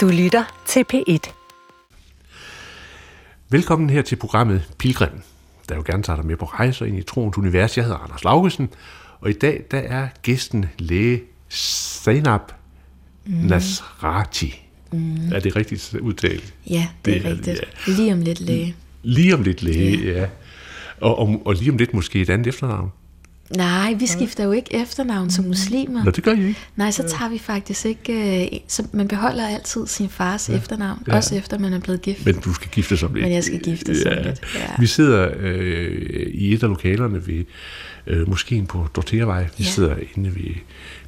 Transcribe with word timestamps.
Du 0.00 0.08
lytter 0.08 0.62
til 0.66 0.84
P1. 0.92 1.32
Velkommen 3.48 3.90
her 3.90 4.02
til 4.02 4.16
programmet 4.16 4.70
Pilgrim, 4.78 5.22
der 5.68 5.74
jo 5.74 5.82
gerne 5.86 6.02
tager 6.02 6.16
dig 6.16 6.26
med 6.26 6.36
på 6.36 6.44
rejser 6.44 6.86
ind 6.86 6.98
i 6.98 7.02
troens 7.02 7.38
univers. 7.38 7.76
Jeg 7.76 7.84
hedder 7.84 7.98
Anders 7.98 8.24
Laugesen, 8.24 8.68
og 9.20 9.30
i 9.30 9.32
dag 9.32 9.64
der 9.70 9.78
er 9.78 10.08
gæsten 10.22 10.66
læge 10.78 11.22
Zainab 11.50 12.40
mm. 13.26 13.32
Nasrati. 13.32 14.62
Mm. 14.92 15.32
Er 15.32 15.40
det 15.40 15.56
rigtigt 15.56 15.94
udtalt? 16.00 16.54
Ja, 16.70 16.88
det, 17.04 17.14
det 17.14 17.26
er 17.26 17.30
rigtigt. 17.30 17.60
Ja. 17.86 17.92
Lige 17.92 18.12
om 18.12 18.20
lidt 18.20 18.40
læge. 18.40 18.76
Lige 19.02 19.34
om 19.34 19.42
lidt 19.42 19.62
læge, 19.62 20.12
ja. 20.12 20.20
ja. 20.20 20.28
Og, 21.00 21.18
og, 21.18 21.42
og 21.44 21.54
lige 21.54 21.70
om 21.70 21.76
lidt 21.76 21.94
måske 21.94 22.20
et 22.20 22.30
andet 22.30 22.46
efternavn. 22.46 22.90
Nej, 23.56 23.94
vi 23.98 24.06
skifter 24.06 24.44
jo 24.44 24.52
ikke 24.52 24.74
efternavn 24.74 25.30
som 25.30 25.44
muslimer. 25.44 26.04
Nå, 26.04 26.10
det 26.10 26.24
gør 26.24 26.32
I 26.32 26.46
ikke. 26.46 26.60
Nej, 26.76 26.90
så 26.90 27.08
tager 27.08 27.30
vi 27.30 27.38
faktisk 27.38 27.86
ikke... 27.86 28.42
Øh, 28.42 28.60
så 28.68 28.86
man 28.92 29.08
beholder 29.08 29.46
altid 29.46 29.86
sin 29.86 30.08
fars 30.08 30.48
ja. 30.48 30.56
efternavn, 30.56 31.02
ja. 31.08 31.16
også 31.16 31.34
efter 31.34 31.58
man 31.58 31.72
er 31.72 31.80
blevet 31.80 32.02
gift. 32.02 32.26
Men 32.26 32.34
du 32.34 32.54
skal 32.54 32.70
gifte 32.70 32.96
som 32.96 33.14
lidt. 33.14 33.24
Men 33.24 33.32
jeg 33.32 33.44
skal 33.44 33.60
gifte 33.60 34.02
som 34.02 34.12
ja. 34.12 34.22
lidt, 34.22 34.40
ja. 34.54 34.60
Vi 34.78 34.86
sidder 34.86 35.30
øh, 35.38 36.26
i 36.32 36.54
et 36.54 36.62
af 36.62 36.68
lokalerne 36.68 37.26
ved 37.26 37.44
øh, 38.06 38.28
moskeen 38.28 38.66
på 38.66 38.86
Dortervej. 38.96 39.42
Vi 39.42 39.64
ja. 39.64 39.70
sidder 39.70 39.96
inde 40.16 40.34
ved 40.34 40.54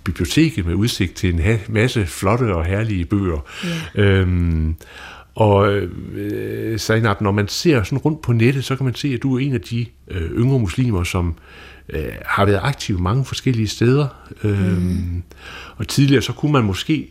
biblioteket 0.05 0.67
med 0.67 0.75
udsigt 0.75 1.15
til 1.15 1.35
en 1.35 1.59
masse 1.69 2.07
flotte 2.07 2.55
og 2.55 2.65
herlige 2.65 3.05
bøger. 3.05 3.47
Ja. 3.95 4.03
Øhm, 4.03 4.75
og 5.35 5.73
øh, 5.73 6.79
Zainab, 6.79 7.21
når 7.21 7.31
man 7.31 7.49
ser 7.49 7.83
sådan 7.83 7.99
rundt 7.99 8.23
på 8.23 8.33
nettet, 8.33 8.65
så 8.65 8.77
kan 8.77 8.85
man 8.85 8.95
se, 8.95 9.09
at 9.09 9.23
du 9.23 9.37
er 9.37 9.41
en 9.41 9.55
af 9.55 9.61
de 9.61 9.87
øh, 10.09 10.31
yngre 10.31 10.59
muslimer, 10.59 11.05
som 11.05 11.29
øh, 11.29 11.35
har 12.27 12.45
været 12.45 12.61
aktiv 12.63 13.01
mange 13.01 13.25
forskellige 13.25 13.69
steder. 13.69 14.07
Øh, 14.45 14.83
mm. 14.83 15.23
Og 15.77 15.89
tidligere 15.89 16.23
så 16.23 16.33
kunne 16.33 16.53
man 16.53 16.65
måske 16.65 17.09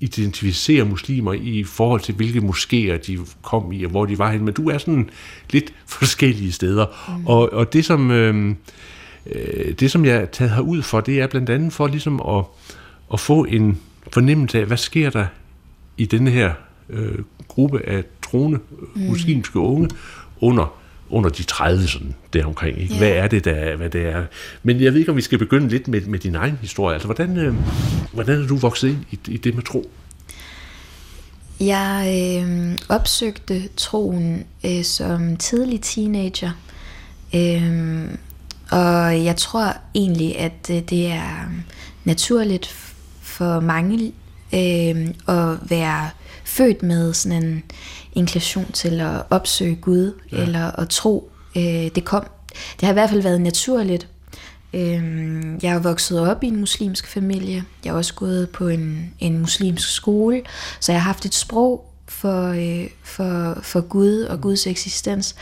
identificere 0.00 0.84
muslimer 0.84 1.32
i 1.32 1.64
forhold 1.64 2.00
til, 2.00 2.14
hvilke 2.14 2.38
moskéer 2.38 3.06
de 3.06 3.18
kom 3.42 3.72
i, 3.72 3.84
og 3.84 3.90
hvor 3.90 4.06
de 4.06 4.18
var 4.18 4.32
hen. 4.32 4.44
Men 4.44 4.54
du 4.54 4.68
er 4.68 4.78
sådan 4.78 5.10
lidt 5.50 5.72
forskellige 5.86 6.52
steder. 6.52 6.86
Mm. 7.18 7.26
Og, 7.26 7.52
og 7.52 7.72
det, 7.72 7.84
som, 7.84 8.10
øh, 8.10 8.54
det, 9.80 9.90
som 9.90 10.04
jeg 10.04 10.16
er 10.16 10.26
taget 10.26 10.52
herud 10.52 10.82
for, 10.82 11.00
det 11.00 11.20
er 11.20 11.26
blandt 11.26 11.50
andet 11.50 11.72
for 11.72 11.86
ligesom 11.86 12.20
at, 12.28 12.44
at 13.12 13.20
få 13.20 13.44
en 13.44 13.78
fornemmelse 14.12 14.60
af, 14.60 14.66
hvad 14.66 14.76
sker 14.76 15.10
der 15.10 15.26
i 15.96 16.04
denne 16.04 16.30
her 16.30 16.52
øh, 16.90 17.18
gruppe 17.48 17.88
af 17.88 18.04
troende 18.22 18.58
mm. 18.94 19.02
muslimske 19.02 19.58
unge 19.58 19.90
under 20.40 20.83
under 21.10 21.30
de 21.30 21.42
30 21.42 21.88
sådan 21.88 22.14
deromkring. 22.32 22.78
Ikke? 22.78 22.94
Yeah. 22.94 22.98
Hvad 22.98 23.10
er 23.10 23.28
det, 23.28 23.44
der, 23.44 23.76
hvad 23.76 23.90
det 23.90 24.06
er? 24.06 24.24
Men 24.62 24.80
jeg 24.80 24.92
ved 24.92 25.00
ikke, 25.00 25.10
om 25.10 25.16
vi 25.16 25.22
skal 25.22 25.38
begynde 25.38 25.68
lidt 25.68 25.88
med, 25.88 26.00
med 26.00 26.18
din 26.18 26.34
egen 26.34 26.58
historie. 26.60 26.94
Altså, 26.94 27.06
hvordan, 27.06 27.36
øh, 27.36 27.54
hvordan 28.12 28.42
er 28.42 28.46
du 28.46 28.56
vokset 28.56 28.88
ind 28.88 28.98
i, 29.10 29.18
i 29.32 29.36
det 29.36 29.54
med 29.54 29.62
tro? 29.62 29.90
Jeg 31.60 32.06
øh, 32.42 32.78
opsøgte 32.88 33.68
troen 33.76 34.44
øh, 34.66 34.84
som 34.84 35.36
tidlig 35.36 35.80
teenager. 35.80 36.50
Øh, 37.34 38.04
og 38.70 39.24
jeg 39.24 39.36
tror 39.36 39.76
egentlig, 39.94 40.38
at 40.38 40.70
øh, 40.70 40.76
det 40.76 41.06
er 41.06 41.48
naturligt 42.04 42.66
for 43.20 43.60
mange 43.60 44.12
øh, 44.54 45.08
at 45.36 45.70
være 45.70 46.10
født 46.44 46.82
med 46.82 47.14
sådan 47.14 47.42
en 47.42 47.62
inklusion 48.12 48.72
til 48.72 49.00
at 49.00 49.22
opsøge 49.30 49.76
Gud 49.76 50.20
ja. 50.32 50.36
eller 50.36 50.80
at 50.80 50.88
tro. 50.88 51.30
Øh, 51.56 51.62
det 51.94 52.04
kom. 52.04 52.24
Det 52.48 52.82
har 52.82 52.90
i 52.90 52.92
hvert 52.92 53.10
fald 53.10 53.22
været 53.22 53.40
naturligt. 53.40 54.08
Øh, 54.74 55.44
jeg 55.62 55.74
er 55.74 55.78
vokset 55.78 56.20
op 56.20 56.44
i 56.44 56.46
en 56.46 56.56
muslimsk 56.56 57.06
familie. 57.06 57.64
Jeg 57.84 57.92
har 57.92 57.98
også 57.98 58.14
gået 58.14 58.50
på 58.50 58.68
en, 58.68 59.14
en 59.20 59.38
muslimsk 59.38 59.94
skole, 59.94 60.42
så 60.80 60.92
jeg 60.92 61.00
har 61.00 61.06
haft 61.06 61.24
et 61.24 61.34
sprog 61.34 61.90
for, 62.08 62.48
øh, 62.48 62.90
for, 63.02 63.58
for 63.62 63.80
Gud 63.80 64.20
og 64.20 64.40
Guds 64.40 64.66
eksistens. 64.66 65.34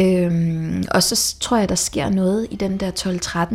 Øhm, 0.00 0.84
og 0.90 1.02
så 1.02 1.34
tror 1.40 1.56
jeg, 1.56 1.68
der 1.68 1.74
sker 1.74 2.08
noget 2.08 2.46
i 2.50 2.56
den 2.56 2.80
der 2.80 2.90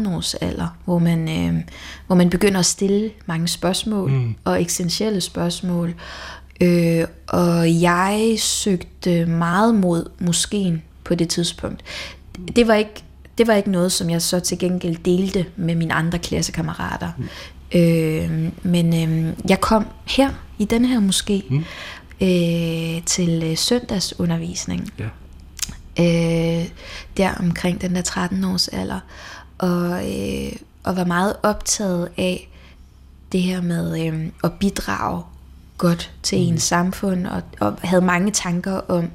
12-13 0.06 0.16
års 0.16 0.34
alder, 0.34 0.78
hvor 0.86 1.00
man, 1.00 1.30
øh, 1.30 1.62
hvor 2.08 2.16
man 2.16 2.30
begynder 2.30 2.60
at 2.60 2.66
stille 2.66 3.12
mange 3.26 3.48
spørgsmål 3.48 4.12
mm. 4.12 4.36
og 4.44 4.62
essentielle 4.62 5.22
spørgsmål. 5.22 5.94
Øh, 6.62 7.06
og 7.28 7.82
jeg 7.82 8.36
søgte 8.38 9.26
meget 9.26 9.76
mod 9.76 10.10
moskeen 10.20 10.82
på 11.04 11.16
det 11.16 11.30
tidspunkt. 11.30 11.84
Det 12.56 12.68
var 12.68 12.76
ikke 12.76 13.04
det 13.38 13.48
var 13.48 13.54
ikke 13.54 13.72
noget, 13.72 13.92
som 13.92 14.10
jeg 14.10 14.22
så 14.22 14.40
til 14.40 14.60
gengæld 14.60 14.98
delte 15.06 15.46
med 15.56 15.76
mine 15.76 15.94
andre 15.94 16.20
klassekammerater. 16.20 17.12
Mm. 17.18 17.80
Øh, 17.80 18.52
men 18.64 18.94
øh, 18.94 19.34
jeg 19.50 19.62
kom 19.62 19.86
her 20.08 20.30
i 20.60 20.66
den 20.66 20.86
her 20.86 21.00
moské 21.00 21.50
mm. 21.50 21.64
øh, 22.22 23.04
til 23.06 23.44
øh, 23.44 23.58
søndagsundervisning. 23.58 24.94
Ja. 25.00 25.06
Øh, 26.00 26.70
der 27.18 27.36
omkring 27.40 27.82
den 27.82 27.96
der 27.96 28.02
13 28.02 28.44
års 28.44 28.68
alder. 28.68 29.00
Og, 29.58 30.12
øh, 30.12 30.52
og 30.84 30.96
var 30.96 31.06
meget 31.06 31.36
optaget 31.44 32.10
af 32.18 32.50
det 33.32 33.42
her 33.42 33.62
med 33.62 34.08
øh, 34.08 34.26
at 34.44 34.52
bidrage 34.54 35.24
godt 35.78 36.12
til 36.24 36.38
mm. 36.38 36.48
ens 36.48 36.64
samfund, 36.64 37.28
og, 37.28 37.42
og 37.60 37.76
havde 37.82 38.06
mange 38.06 38.32
tanker 38.32 38.74
om, 38.74 39.10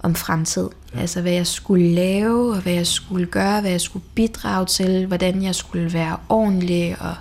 om 0.00 0.14
fremtid. 0.14 0.68
Ja. 0.94 1.00
Altså 1.00 1.20
hvad 1.20 1.32
jeg 1.32 1.46
skulle 1.46 1.94
lave, 1.94 2.54
og 2.54 2.62
hvad 2.62 2.72
jeg 2.72 2.86
skulle 2.86 3.26
gøre, 3.26 3.60
hvad 3.60 3.70
jeg 3.70 3.80
skulle 3.80 4.04
bidrage 4.14 4.66
til, 4.66 5.06
hvordan 5.06 5.42
jeg 5.42 5.54
skulle 5.54 5.92
være 5.92 6.16
ordentlig, 6.28 6.96
og, 7.00 7.14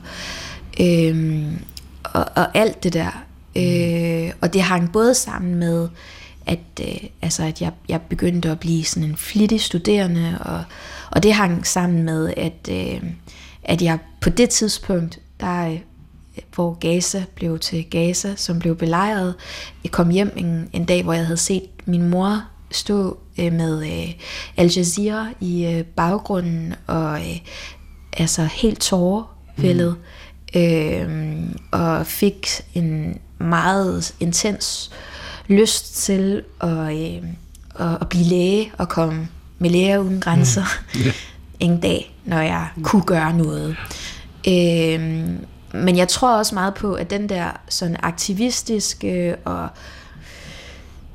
øhm, 0.80 1.60
og, 2.04 2.26
og 2.36 2.58
alt 2.58 2.84
det 2.84 2.94
der. 2.94 3.24
Mm. 3.56 3.62
Øh, 3.62 4.34
og 4.42 4.54
det 4.54 4.62
hang 4.62 4.92
både 4.92 5.16
sammen 5.16 5.56
med, 5.56 5.90
at, 6.46 6.60
øh, 6.82 7.10
altså, 7.22 7.44
at 7.44 7.62
jeg, 7.62 7.72
jeg 7.90 8.02
begyndte 8.02 8.50
at 8.50 8.60
blive 8.60 8.84
sådan 8.84 9.10
en 9.10 9.18
flittig 9.18 9.62
studerende, 9.62 10.38
og, 10.40 10.64
og 11.12 11.24
det 11.24 11.34
hang 11.34 11.68
sammen 11.68 12.04
med, 12.04 12.34
at, 12.38 12.70
øh, 12.72 13.04
at 13.64 13.82
jeg 13.82 14.00
på 14.22 14.30
det 14.30 14.50
tidspunkt, 14.50 15.20
der 15.40 15.78
hvor 16.56 16.74
Gaza 16.74 17.24
blev 17.36 17.60
til 17.60 17.86
Gaza, 17.90 18.36
som 18.36 18.60
blev 18.60 18.76
belejret. 18.76 19.36
Jeg 19.84 19.92
kom 19.92 20.10
hjem 20.10 20.34
en, 20.36 20.70
en 20.74 20.86
dag, 20.86 21.04
hvor 21.04 21.14
jeg 21.14 21.26
havde 21.26 21.38
set 21.38 21.64
min 21.86 22.10
mor 22.10 22.44
stå 22.72 23.18
øh, 23.40 23.54
med 23.54 23.86
øh, 23.86 24.14
Al 24.58 24.72
Jazeera 24.76 25.28
i 25.40 25.66
øh, 25.66 25.84
baggrunden, 25.86 26.76
og 26.88 27.20
øh, 27.20 27.38
altså 28.18 28.44
helt 28.44 28.80
tårerfældet, 28.82 29.96
mm. 30.56 30.62
øh, 30.62 31.44
og 31.72 32.08
fik 32.08 32.48
en 32.74 33.20
meget 33.38 34.16
intens 34.20 34.92
lyst 35.48 35.96
til 35.96 36.44
at, 36.62 36.70
øh, 36.70 37.24
at, 37.76 37.98
at 38.02 38.10
blive 38.10 38.26
læge 38.26 38.72
og 38.78 38.90
komme 38.90 39.28
med 39.60 39.70
læger 39.70 39.98
uden 39.98 40.22
grænser 40.22 40.66
mm. 40.94 41.00
yeah. 41.00 41.14
en 41.60 41.80
dag, 41.80 42.16
når 42.26 42.42
jeg 42.42 42.68
kunne 42.84 43.04
gøre 43.04 43.34
noget. 43.34 43.76
Øh, 44.48 45.00
men 45.74 45.98
jeg 45.98 46.08
tror 46.08 46.38
også 46.38 46.56
meget 46.56 46.74
på, 46.74 46.94
at 46.94 47.10
den 47.10 47.30
der 47.30 47.52
sådan 47.70 47.98
aktivistiske 48.04 49.36
og 49.46 49.70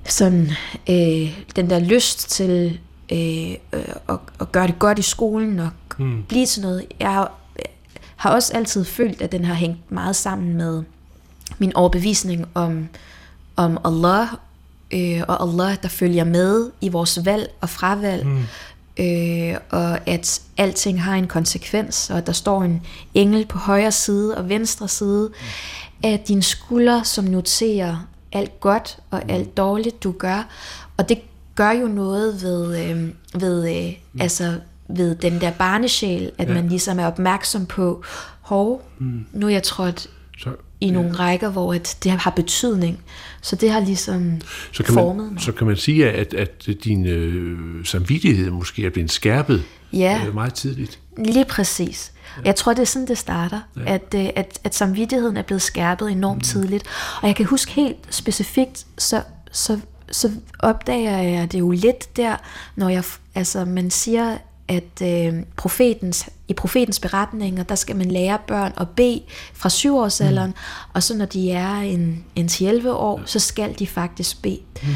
sådan 0.04 0.50
øh, 0.90 1.38
den 1.56 1.70
der 1.70 1.78
lyst 1.78 2.30
til 2.30 2.78
øh, 3.12 3.54
øh, 3.72 3.94
at, 4.08 4.18
at 4.40 4.52
gøre 4.52 4.66
det 4.66 4.78
godt 4.78 4.98
i 4.98 5.02
skolen 5.02 5.58
og 5.58 5.70
mm. 5.98 6.22
blive 6.28 6.46
til 6.46 6.62
noget. 6.62 6.86
Jeg 7.00 7.12
har, 7.12 7.32
har 8.16 8.30
også 8.30 8.52
altid 8.52 8.84
følt, 8.84 9.22
at 9.22 9.32
den 9.32 9.44
har 9.44 9.54
hængt 9.54 9.92
meget 9.92 10.16
sammen 10.16 10.54
med 10.54 10.82
min 11.58 11.76
overbevisning 11.76 12.46
om, 12.54 12.88
om 13.58 13.78
Allah, 13.84 14.28
øh, 14.90 15.22
og 15.28 15.42
Allah, 15.42 15.76
der 15.82 15.88
følger 15.88 16.24
med 16.24 16.70
i 16.80 16.88
vores 16.88 17.18
valg 17.24 17.50
og 17.60 17.68
fravalg. 17.68 18.26
Mm 18.26 18.44
øh, 18.98 19.56
og 19.70 20.08
at 20.08 20.42
alting 20.56 21.02
har 21.02 21.14
en 21.14 21.26
konsekvens, 21.26 22.10
og 22.10 22.18
at 22.18 22.26
der 22.26 22.32
står 22.32 22.62
en 22.62 22.82
engel 23.14 23.46
på 23.46 23.58
højre 23.58 23.92
side 23.92 24.36
og 24.36 24.48
venstre 24.48 24.88
side, 24.88 25.30
at 26.02 26.28
din 26.28 26.42
skulder, 26.42 27.02
som 27.02 27.24
noterer 27.24 28.08
alt 28.32 28.60
godt 28.60 28.98
og 29.10 29.22
alt 29.28 29.56
dårligt, 29.56 30.02
du 30.02 30.12
gør, 30.12 30.48
og 30.96 31.08
det 31.08 31.18
gør 31.54 31.70
jo 31.70 31.86
noget 31.86 32.42
ved, 32.42 32.90
øh, 32.90 33.08
ved 33.40 33.86
øh, 33.86 33.92
altså 34.20 34.60
ved 34.88 35.14
den 35.14 35.40
der 35.40 35.50
barnesjæl, 35.50 36.30
at 36.38 36.48
ja. 36.48 36.54
man 36.54 36.68
ligesom 36.68 36.98
er 36.98 37.06
opmærksom 37.06 37.66
på, 37.66 38.04
hov, 38.40 38.82
mm. 38.98 39.26
nu 39.32 39.46
er 39.46 39.50
jeg 39.50 39.62
trådt 39.62 40.10
så, 40.38 40.50
i 40.80 40.90
nogle 40.90 41.08
ja. 41.08 41.14
rækker, 41.14 41.50
hvor 41.50 41.74
at 41.74 41.98
det 42.04 42.12
har 42.12 42.30
betydning. 42.30 43.00
Så 43.42 43.56
det 43.56 43.70
har 43.70 43.80
ligesom 43.80 44.40
så 44.72 44.82
kan 44.82 44.94
formet 44.94 45.24
man, 45.24 45.32
mig. 45.32 45.42
Så 45.42 45.52
kan 45.52 45.66
man 45.66 45.76
sige, 45.76 46.10
at, 46.10 46.34
at 46.34 46.68
din 46.84 47.06
øh, 47.06 47.84
samvittighed 47.84 48.50
måske 48.50 48.86
er 48.86 48.90
blevet 48.90 49.10
skærpet 49.10 49.62
ja. 49.92 50.20
øh, 50.26 50.34
meget 50.34 50.54
tidligt. 50.54 50.98
Lige 51.18 51.44
præcis. 51.44 52.12
Ja. 52.36 52.42
Jeg 52.44 52.56
tror, 52.56 52.72
det 52.72 52.82
er 52.82 52.86
sådan, 52.86 53.08
det 53.08 53.18
starter. 53.18 53.60
Ja. 53.76 53.94
At, 53.94 54.14
øh, 54.14 54.28
at, 54.36 54.58
at 54.64 54.74
samvittigheden 54.74 55.36
er 55.36 55.42
blevet 55.42 55.62
skærpet 55.62 56.10
enormt 56.10 56.38
mm. 56.38 56.40
tidligt. 56.40 56.84
Og 57.22 57.28
jeg 57.28 57.36
kan 57.36 57.46
huske 57.46 57.72
helt 57.72 57.96
specifikt, 58.10 58.86
så, 58.98 59.22
så, 59.52 59.80
så 60.10 60.30
opdager 60.58 61.18
jeg 61.18 61.52
det 61.52 61.58
jo 61.58 61.70
lidt 61.70 62.16
der, 62.16 62.36
når 62.76 62.88
jeg, 62.88 63.04
altså 63.34 63.64
man 63.64 63.90
siger, 63.90 64.36
at 64.68 65.02
øh, 65.02 65.42
profetens, 65.56 66.28
i 66.48 66.52
profetens 66.52 67.00
beretninger, 67.00 67.62
der 67.62 67.74
skal 67.74 67.96
man 67.96 68.10
lære 68.10 68.38
børn 68.46 68.72
at 68.76 68.88
bede 68.88 69.22
fra 69.54 69.68
syvårsalderen, 69.68 70.50
mm. 70.50 70.90
og 70.94 71.02
så 71.02 71.16
når 71.16 71.24
de 71.24 71.50
er 71.50 71.74
en, 71.74 72.24
en 72.36 72.50
11 72.60 72.92
år, 72.92 73.18
ja. 73.18 73.26
så 73.26 73.38
skal 73.38 73.78
de 73.78 73.86
faktisk 73.86 74.42
bede. 74.42 74.60
Mm. 74.82 74.88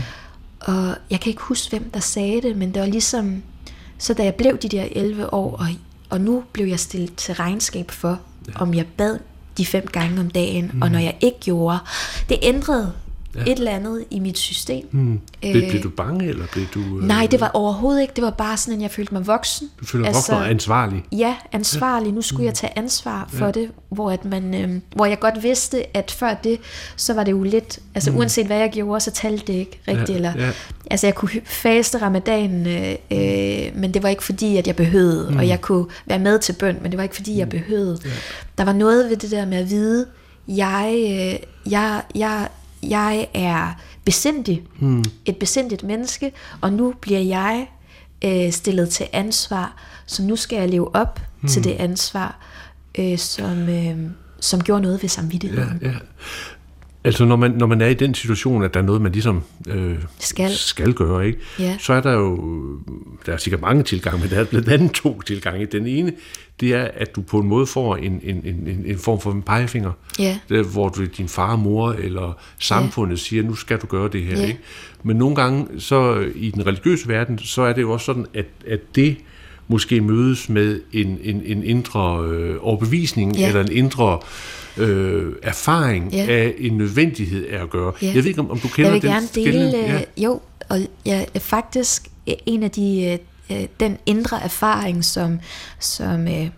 Og 0.61 0.95
jeg 1.11 1.21
kan 1.21 1.31
ikke 1.31 1.43
huske, 1.43 1.71
hvem 1.71 1.91
der 1.91 2.01
sagde 2.01 2.43
det, 2.43 2.57
men 2.57 2.75
det 2.75 2.81
var 2.83 2.89
ligesom, 2.89 3.43
så 3.99 4.15
da 4.15 4.25
jeg 4.25 4.35
blev 4.35 4.59
de 4.59 4.69
der 4.69 4.89
11 4.91 5.35
år, 5.35 5.57
og, 5.57 5.67
og 6.11 6.21
nu 6.21 6.45
blev 6.53 6.67
jeg 6.67 6.81
stillet 6.81 7.17
til 7.17 7.35
regnskab 7.35 7.91
for, 7.91 8.21
ja. 8.49 8.53
om 8.61 8.75
jeg 8.75 8.87
bad 8.87 9.19
de 9.59 9.67
fem 9.67 9.87
gange 9.87 10.21
om 10.21 10.31
dagen, 10.31 10.71
mm. 10.75 10.83
og 10.83 10.91
når 10.91 10.99
jeg 10.99 11.17
ikke 11.21 11.41
gjorde, 11.41 11.79
det 12.29 12.39
ændrede 12.43 12.93
ja. 13.37 13.41
et 13.41 13.59
eller 13.59 13.71
andet 13.71 14.05
i 14.11 14.19
mit 14.21 14.39
system. 14.39 14.89
Hmm. 14.91 15.21
Blev, 15.41 15.71
blev 15.71 15.83
du 15.83 15.91
bange, 15.91 16.29
eller 16.29 16.47
blev 16.53 16.67
du... 16.75 16.81
Øh... 16.81 17.07
Nej, 17.07 17.29
det 17.31 17.41
var 17.41 17.51
overhovedet 17.55 18.01
ikke. 18.03 18.13
Det 18.17 18.25
var 18.25 18.31
bare 18.31 18.57
sådan, 18.57 18.75
at 18.75 18.83
jeg 18.83 18.91
følte 18.91 19.15
mig 19.15 19.27
voksen. 19.27 19.71
Du 19.81 19.85
følte 19.85 20.05
dig 20.05 20.15
altså, 20.15 20.33
voksen 20.33 20.45
og 20.45 20.51
ansvarlig? 20.51 21.05
Ja, 21.13 21.37
ansvarlig. 21.53 22.13
Nu 22.13 22.23
skulle 22.23 22.41
hmm. 22.41 22.47
jeg 22.47 22.55
tage 22.55 22.79
ansvar 22.79 23.29
for 23.33 23.47
ja. 23.47 23.51
det, 23.51 23.71
hvor, 23.89 24.11
at 24.11 24.25
man, 24.25 24.55
øh, 24.55 24.81
hvor 24.97 25.07
jeg 25.07 25.21
godt 25.21 25.43
vidste, 25.43 25.97
at 25.97 26.11
før 26.11 26.35
det, 26.35 26.59
så 26.97 27.15
var 27.15 27.25
det 27.25 27.33
jo 27.33 27.43
lidt... 27.43 27.79
Altså 27.95 28.11
hmm. 28.11 28.19
uanset 28.19 28.47
hvad 28.47 28.59
jeg 28.59 28.71
gjorde, 28.71 29.01
så 29.01 29.11
talte 29.11 29.47
det 29.47 29.59
ikke 29.59 29.81
rigtigt. 29.89 30.09
Ja. 30.09 30.15
Eller, 30.15 30.33
ja. 30.37 30.51
Altså 30.91 31.07
jeg 31.07 31.15
kunne 31.15 31.31
faste 31.45 32.03
ramadan, 32.03 32.67
øh, 32.67 32.95
øh, 33.11 33.77
men 33.81 33.95
det 33.95 34.03
var 34.03 34.09
ikke 34.09 34.25
fordi, 34.25 34.57
at 34.57 34.67
jeg 34.67 34.77
behøvede. 34.77 35.29
Hmm. 35.29 35.37
Og 35.37 35.49
jeg 35.49 35.61
kunne 35.61 35.87
være 36.07 36.19
med 36.19 36.39
til 36.39 36.53
bøn, 36.53 36.79
men 36.83 36.91
det 36.91 36.97
var 36.97 37.03
ikke 37.03 37.15
fordi, 37.17 37.39
jeg 37.39 37.49
behøvede. 37.49 37.99
Ja. 38.05 38.11
Der 38.59 38.65
var 38.65 38.73
noget 38.73 39.11
ved 39.11 39.17
det 39.17 39.31
der 39.31 39.47
med 39.47 39.59
at 39.59 39.71
vide, 39.71 40.07
jeg, 40.49 40.95
øh, 40.97 41.73
jeg, 41.73 42.03
jeg, 42.15 42.49
jeg 42.83 43.27
er 43.35 43.81
besindig, 44.05 44.63
hmm. 44.79 45.05
et 45.25 45.37
besindigt 45.37 45.83
menneske, 45.83 46.33
og 46.61 46.73
nu 46.73 46.95
bliver 47.01 47.21
jeg 47.21 47.67
øh, 48.25 48.53
stillet 48.53 48.89
til 48.89 49.07
ansvar, 49.13 49.77
så 50.07 50.23
nu 50.23 50.37
skal 50.37 50.59
jeg 50.59 50.69
leve 50.69 50.95
op 50.95 51.21
hmm. 51.41 51.49
til 51.49 51.65
det 51.65 51.73
ansvar, 51.73 52.39
øh, 52.99 53.19
som, 53.19 53.69
øh, 53.69 53.97
som 54.41 54.63
gjorde 54.63 54.83
noget 54.83 55.03
ved 55.03 55.09
samvittigheden. 55.09 55.79
Ja, 55.83 55.89
ja. 55.89 55.95
Altså 57.05 57.25
når 57.25 57.37
man, 57.37 57.51
når 57.51 57.67
man 57.67 57.81
er 57.81 57.87
i 57.87 57.95
den 57.95 58.15
situation, 58.15 58.63
at 58.63 58.75
der 58.75 58.81
er 58.81 58.85
noget, 58.85 59.03
man 59.03 59.13
ligesom 59.13 59.43
øh, 59.69 59.99
skal. 60.19 60.51
skal 60.51 60.93
gøre, 60.93 61.27
ikke? 61.27 61.39
Ja. 61.59 61.77
så 61.81 61.93
er 61.93 62.01
der 62.01 62.13
jo, 62.13 62.39
der 63.27 63.33
er 63.33 63.37
sikkert 63.37 63.61
mange 63.61 63.83
tilgange, 63.83 64.21
men 64.21 64.31
der 64.31 64.41
er 64.41 64.45
blandt 64.45 64.69
andet 64.69 64.93
to 64.93 65.21
tilgange. 65.21 65.67
Den 65.67 65.87
ene, 65.87 66.13
det 66.61 66.75
er, 66.75 66.89
at 66.95 67.17
du 67.17 67.23
på 67.23 67.39
en 67.39 67.47
måde 67.49 67.67
får 67.67 67.97
en, 67.97 68.21
en, 68.25 68.43
en, 68.45 68.83
en 68.87 68.99
form 68.99 69.21
for 69.21 69.33
en 69.33 69.43
pegefinger, 69.43 69.93
ja. 70.19 70.39
der, 70.49 70.63
hvor 70.63 70.89
du, 70.89 71.05
din 71.05 71.29
far, 71.29 71.57
mor 71.57 71.93
eller 71.93 72.39
samfundet 72.59 73.17
ja. 73.17 73.21
siger, 73.21 73.43
nu 73.43 73.55
skal 73.55 73.79
du 73.79 73.87
gøre 73.87 74.09
det 74.09 74.23
her. 74.23 74.37
Ja. 74.41 74.47
Ikke? 74.47 74.59
Men 75.03 75.17
nogle 75.17 75.37
gange, 75.37 75.67
så 75.81 76.29
i 76.35 76.51
den 76.51 76.67
religiøse 76.67 77.09
verden, 77.09 77.39
så 77.39 77.63
er 77.63 77.73
det 77.73 77.83
jo 77.83 77.93
også 77.93 78.07
sådan, 78.07 78.27
at, 78.35 78.47
at 78.67 78.81
det 78.95 79.17
måske 79.69 80.01
mødes 80.01 80.49
med 80.49 80.81
en, 80.93 81.19
en, 81.23 81.43
en 81.45 81.63
indre 81.65 82.25
øh, 82.27 82.57
overbevisning, 82.61 83.37
ja. 83.37 83.49
eller 83.49 83.61
en 83.61 83.73
indre 83.73 84.19
øh, 84.77 85.33
erfaring 85.43 86.13
Ja. 86.13 86.27
af 86.29 86.55
en 86.59 86.77
nødvendighed 86.79 87.47
af 87.47 87.63
at 87.63 87.71
gøre. 87.71 87.93
Ja. 88.03 88.07
Jeg 88.07 88.15
ved 88.15 88.25
ikke, 88.27 88.41
om, 88.41 88.51
om 88.51 88.59
du 88.59 88.69
kender 88.69 88.91
Jeg 88.91 88.95
vil 88.95 89.03
den 89.03 89.11
gerne 89.11 89.29
dele, 89.35 89.79
Ja. 89.79 89.95
øh, 89.95 90.03
jo, 90.25 90.41
og 90.69 90.79
jeg 91.07 91.27
er 91.35 91.39
faktisk 91.39 92.09
en 92.47 92.63
af 92.63 92.71
de, 92.71 93.19
øh, 93.53 93.69
den 93.81 93.99
indre 94.07 94.43
erfaring, 94.43 95.05
som, 95.05 95.41
som 95.79 96.29
øh, 96.29 96.51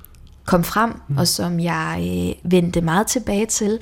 kom 0.44 0.64
frem, 0.64 0.92
mm. 1.08 1.18
og 1.18 1.28
som 1.28 1.60
jeg 1.60 1.98
øh, 2.00 2.50
vendte 2.52 2.80
meget 2.80 3.06
tilbage 3.06 3.46
til. 3.46 3.80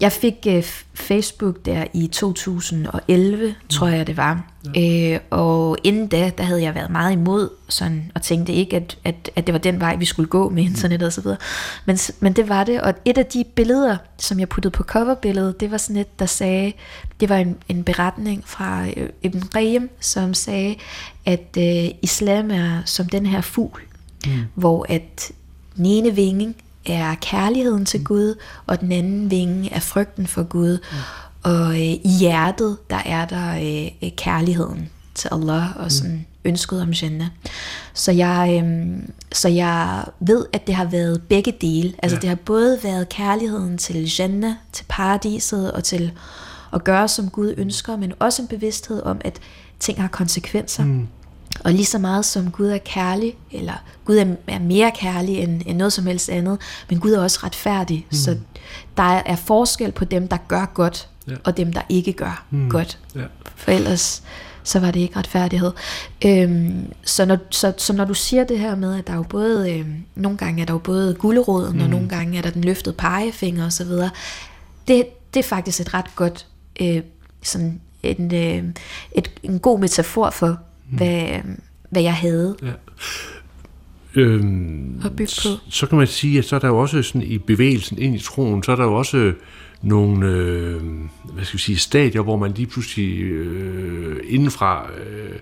Jeg 0.00 0.12
fik 0.12 0.34
øh, 0.48 0.62
Facebook 0.94 1.64
der 1.64 1.84
i 1.94 2.06
2011, 2.06 3.46
mm. 3.46 3.54
tror 3.68 3.88
jeg 3.88 4.06
det 4.06 4.16
var. 4.16 4.50
Ja. 4.74 5.12
Øh, 5.14 5.20
og 5.30 5.76
inden 5.84 6.06
da, 6.06 6.30
der 6.38 6.44
havde 6.44 6.62
jeg 6.62 6.74
været 6.74 6.90
meget 6.90 7.12
imod, 7.12 7.48
sådan, 7.68 8.12
og 8.14 8.22
tænkte 8.22 8.52
ikke, 8.52 8.76
at, 8.76 8.98
at, 9.04 9.30
at 9.36 9.46
det 9.46 9.52
var 9.52 9.58
den 9.58 9.80
vej, 9.80 9.96
vi 9.96 10.04
skulle 10.04 10.28
gå 10.28 10.48
med 10.48 10.62
internet 10.62 11.02
og 11.02 11.12
så 11.12 11.20
videre. 11.20 11.38
Men, 11.84 11.98
men 12.20 12.32
det 12.32 12.48
var 12.48 12.64
det, 12.64 12.80
og 12.80 12.94
et 13.04 13.18
af 13.18 13.26
de 13.26 13.44
billeder, 13.44 13.96
som 14.18 14.40
jeg 14.40 14.48
puttede 14.48 14.72
på 14.72 14.82
coverbilledet, 14.82 15.60
det 15.60 15.70
var 15.70 15.76
sådan 15.76 15.96
et, 15.96 16.18
der 16.18 16.26
sagde, 16.26 16.72
det 17.20 17.28
var 17.28 17.36
en, 17.36 17.56
en 17.68 17.84
beretning 17.84 18.42
fra 18.46 18.86
øh, 18.96 19.08
Ibn 19.22 19.42
Qayyim, 19.54 19.90
som 20.00 20.34
sagde, 20.34 20.76
at 21.26 21.56
øh, 21.58 21.90
islam 22.02 22.50
er 22.50 22.82
som 22.84 23.08
den 23.08 23.26
her 23.26 23.40
fugl, 23.40 23.80
mm. 24.26 24.32
hvor 24.54 24.86
at 24.88 25.32
den 25.76 25.86
ene 25.86 26.14
vinge 26.14 26.54
er 26.94 27.14
kærligheden 27.14 27.84
til 27.84 28.04
Gud, 28.04 28.34
og 28.66 28.80
den 28.80 28.92
anden 28.92 29.30
vinge 29.30 29.72
er 29.72 29.80
frygten 29.80 30.26
for 30.26 30.42
Gud. 30.42 30.78
Mm. 30.92 30.96
Og 31.42 31.70
øh, 31.70 31.80
i 31.80 32.10
hjertet, 32.20 32.76
der 32.90 33.00
er 33.04 33.24
der 33.24 33.54
øh, 33.56 33.90
øh, 34.02 34.10
kærligheden 34.16 34.88
til 35.14 35.28
Allah, 35.32 35.76
og 35.76 35.92
sådan 35.92 36.26
ønsket 36.44 36.82
om 36.82 36.90
Jannah. 36.90 37.28
Så 37.94 38.12
jeg, 38.12 38.62
øh, 38.64 38.98
så 39.32 39.48
jeg 39.48 40.04
ved, 40.20 40.46
at 40.52 40.66
det 40.66 40.74
har 40.74 40.84
været 40.84 41.22
begge 41.28 41.52
dele. 41.60 41.92
Altså 42.02 42.16
Ja. 42.16 42.20
det 42.20 42.28
har 42.28 42.36
både 42.36 42.78
været 42.82 43.08
kærligheden 43.08 43.78
til 43.78 44.12
Jannah, 44.18 44.52
til 44.72 44.84
paradiset, 44.88 45.72
og 45.72 45.84
til 45.84 46.12
at 46.72 46.84
gøre, 46.84 47.08
som 47.08 47.30
Gud 47.30 47.54
ønsker, 47.56 47.96
men 47.96 48.12
også 48.18 48.42
en 48.42 48.48
bevidsthed 48.48 49.02
om, 49.02 49.20
at 49.24 49.38
ting 49.80 50.00
har 50.00 50.08
konsekvenser. 50.08 50.84
Mm. 50.84 51.08
Og 51.64 51.72
lige 51.72 51.84
så 51.84 51.98
meget 51.98 52.24
som 52.24 52.50
Gud 52.50 52.68
er 52.68 52.78
kærlig, 52.78 53.34
eller 53.50 53.82
Gud 54.04 54.16
er, 54.16 54.26
er 54.46 54.58
mere 54.58 54.92
kærlig 54.94 55.38
end, 55.38 55.62
end 55.66 55.76
noget 55.78 55.92
som 55.92 56.06
helst 56.06 56.28
andet, 56.28 56.58
men 56.90 57.00
Gud 57.00 57.12
er 57.12 57.20
også 57.20 57.38
retfærdig. 57.44 58.06
Mm. 58.10 58.16
Så 58.16 58.36
der 58.96 59.02
er, 59.02 59.36
forskel 59.36 59.92
på 59.92 60.04
dem, 60.04 60.28
der 60.28 60.36
gør 60.48 60.70
godt, 60.74 61.08
Ja. 61.28 61.34
og 61.44 61.56
dem, 61.56 61.72
der 61.72 61.80
ikke 61.88 62.12
gør 62.12 62.44
mm. 62.50 62.70
godt. 62.70 62.98
Ja. 63.14 63.24
For 63.56 63.70
ellers 63.70 64.22
så 64.62 64.80
var 64.80 64.90
det 64.90 65.00
ikke 65.00 65.16
retfærdighed. 65.16 65.72
Øhm, 66.24 66.92
så, 67.04 67.24
når, 67.24 67.38
så, 67.50 67.72
så 67.76 67.92
når 67.92 68.04
du 68.04 68.14
siger 68.14 68.44
det 68.44 68.58
her 68.58 68.76
med, 68.76 68.98
at 68.98 69.06
der 69.06 69.12
er 69.12 69.16
jo 69.16 69.22
både, 69.22 69.72
øhm, 69.72 70.04
nogle 70.14 70.38
gange 70.38 70.62
er 70.62 70.66
der 70.66 70.72
jo 70.72 70.78
både 70.78 71.14
gulderåden, 71.14 71.76
mm. 71.76 71.82
og 71.82 71.88
nogle 71.88 72.08
gange 72.08 72.38
er 72.38 72.42
der 72.42 72.50
den 72.50 72.64
løftede 72.64 72.94
pegefinger 72.94 73.66
osv., 73.66 73.90
det, 74.88 75.06
det 75.34 75.40
er 75.40 75.48
faktisk 75.48 75.80
et 75.80 75.94
ret 75.94 76.16
godt, 76.16 76.46
øh, 76.80 77.02
sådan 77.42 77.80
en, 78.02 78.34
øh, 78.34 78.64
et, 79.12 79.30
en 79.42 79.58
god 79.58 79.78
metafor 79.78 80.30
for. 80.30 80.58
Hvad, 80.90 81.40
hvad 81.90 82.02
jeg 82.02 82.14
havde 82.14 82.56
Ja. 82.62 82.72
Øhm, 84.14 85.00
at 85.04 85.16
bygge 85.16 85.32
på. 85.42 85.48
så 85.70 85.86
kan 85.86 85.98
man 85.98 86.06
sige, 86.06 86.38
at 86.38 86.44
så 86.44 86.56
er 86.56 86.60
der 86.60 86.68
jo 86.68 86.78
også 86.78 87.02
sådan 87.02 87.22
i 87.22 87.38
bevægelsen 87.38 87.98
ind 87.98 88.14
i 88.14 88.18
troen, 88.18 88.62
så 88.62 88.72
er 88.72 88.76
der 88.76 88.84
jo 88.84 88.94
også 88.94 89.32
nogle 89.82 90.26
øh, 90.26 90.82
hvad 91.32 91.44
skal 91.44 91.58
vi 91.58 91.62
sige, 91.62 91.78
stadier, 91.78 92.22
hvor 92.22 92.36
man 92.36 92.52
lige 92.52 92.66
pludselig 92.66 93.20
øh, 93.20 94.20
indenfra 94.28 94.90
øh, 94.90 95.38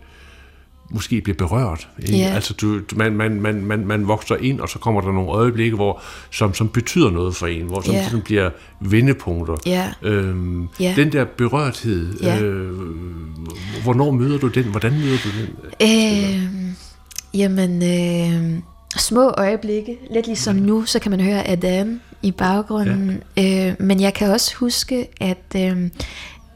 måske 0.90 1.20
bliver 1.20 1.36
berørt. 1.36 1.88
ikke? 1.98 2.16
Ja. 2.18 2.24
Altså 2.34 2.54
du, 2.54 2.80
man, 2.96 3.12
man, 3.12 3.40
man, 3.40 3.64
man, 3.64 3.86
man 3.86 4.08
vokser 4.08 4.36
ind, 4.36 4.60
og 4.60 4.68
så 4.68 4.78
kommer 4.78 5.00
der 5.00 5.12
nogle 5.12 5.30
øjeblikke, 5.30 5.76
hvor, 5.76 6.00
som, 6.30 6.54
som 6.54 6.68
betyder 6.68 7.10
noget 7.10 7.36
for 7.36 7.46
en, 7.46 7.62
hvor 7.66 7.80
som 7.80 7.94
Ja. 7.94 8.04
sådan 8.04 8.22
bliver 8.22 8.50
vendepunkter. 8.80 9.56
Ja. 9.66 9.92
Øhm, 10.02 10.68
Ja. 10.80 10.92
Den 10.96 11.12
der 11.12 11.24
berørthed, 11.24 12.20
Ja. 12.22 12.40
øh, 12.42 12.78
hvornår 13.82 14.10
møder 14.10 14.38
du 14.38 14.48
den? 14.48 14.64
Hvordan 14.64 14.92
møder 14.92 15.16
du 15.24 15.28
den? 15.40 15.48
Øh, 15.82 16.42
jamen, 17.34 17.82
øh, 17.82 18.58
små 18.96 19.30
øjeblikke, 19.38 19.98
lidt 20.10 20.26
ligesom 20.26 20.56
nu, 20.56 20.84
så 20.84 20.98
kan 20.98 21.10
man 21.10 21.20
høre 21.20 21.48
Adam 21.48 22.00
i 22.22 22.30
baggrunden. 22.30 23.22
Ja. 23.36 23.68
Øh, 23.68 23.74
men 23.86 24.00
jeg 24.00 24.14
kan 24.14 24.30
også 24.30 24.56
huske, 24.56 25.06
at, 25.20 25.44
øh, 25.56 25.90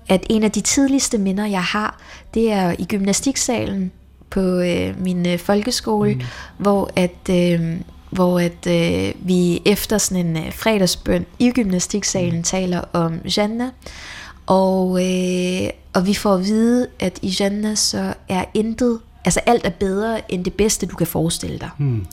at 0.08 0.26
en 0.30 0.42
af 0.42 0.50
de 0.50 0.60
tidligste 0.60 1.18
minder, 1.18 1.46
jeg 1.46 1.62
har, 1.62 2.00
det 2.34 2.52
er 2.52 2.75
i 2.78 2.84
gymnastiksalen 2.84 3.92
på 4.30 4.40
øh, 4.40 5.00
min 5.00 5.26
øh, 5.26 5.38
folkeskole, 5.38 6.14
mm. 6.14 6.20
hvor 6.58 6.90
at... 6.96 7.30
Øh, 7.30 7.80
hvor 8.10 8.40
at 8.40 8.66
øh, 8.66 9.14
vi 9.28 9.62
efter 9.64 9.99
sådan 9.99 10.26
en 10.26 10.37
øh, 10.37 10.52
fredagsbøn 10.52 11.26
i 11.38 11.50
gymnastiksalen 11.50 12.37
mm. 12.37 12.42
taler 12.42 12.80
om 12.92 13.20
Jannah, 13.37 13.70
og, 14.46 15.06
øh, 15.06 15.70
og 15.92 16.06
vi 16.06 16.14
får 16.14 16.34
at 16.34 16.44
vide, 16.44 16.87
at 17.00 17.18
i 17.22 17.37
Jannah 17.40 17.76
så 17.76 18.14
er 18.28 18.44
intet, 18.54 18.99
altså 19.25 19.40
alt 19.46 19.66
er 19.66 19.70
bedre 19.70 20.32
end 20.32 20.44
det 20.44 20.54
bedste, 20.54 20.87
du 20.87 20.96
kan 20.96 21.06
forestille 21.06 21.58
dig. 21.58 21.70
Hmm. 21.78 22.06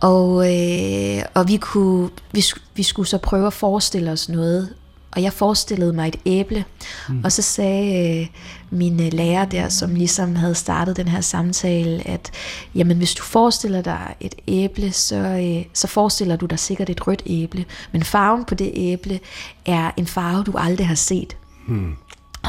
Og, 0.00 0.54
øh, 0.54 1.22
og 1.34 1.48
vi, 1.48 1.56
kunne, 1.56 2.10
vi, 2.32 2.44
vi 2.74 2.82
skulle 2.82 3.08
så 3.08 3.18
prøve 3.18 3.46
at 3.46 3.52
forestille 3.52 4.10
os 4.10 4.28
noget, 4.28 4.68
og 5.12 5.22
jeg 5.22 5.32
forestillede 5.32 5.92
mig 5.92 6.08
et 6.08 6.16
æble, 6.26 6.64
mm. 7.08 7.20
og 7.24 7.32
så 7.32 7.42
sagde 7.42 8.20
øh, 8.20 8.26
min 8.70 9.00
øh, 9.00 9.12
lærer 9.12 9.44
der, 9.44 9.68
som 9.68 9.94
ligesom 9.94 10.36
havde 10.36 10.54
startet 10.54 10.96
den 10.96 11.08
her 11.08 11.20
samtale, 11.20 12.08
at 12.08 12.30
jamen, 12.74 12.96
hvis 12.96 13.14
du 13.14 13.22
forestiller 13.22 13.82
dig 13.82 14.14
et 14.20 14.34
æble, 14.48 14.92
så, 14.92 15.16
øh, 15.16 15.64
så 15.72 15.86
forestiller 15.86 16.36
du 16.36 16.46
dig 16.46 16.58
sikkert 16.58 16.90
et 16.90 17.06
rødt 17.06 17.22
æble, 17.26 17.64
men 17.92 18.02
farven 18.02 18.44
på 18.44 18.54
det 18.54 18.70
æble 18.74 19.20
er 19.66 19.90
en 19.96 20.06
farve, 20.06 20.44
du 20.44 20.52
aldrig 20.56 20.86
har 20.88 20.94
set. 20.94 21.36
Hmm. 21.68 21.96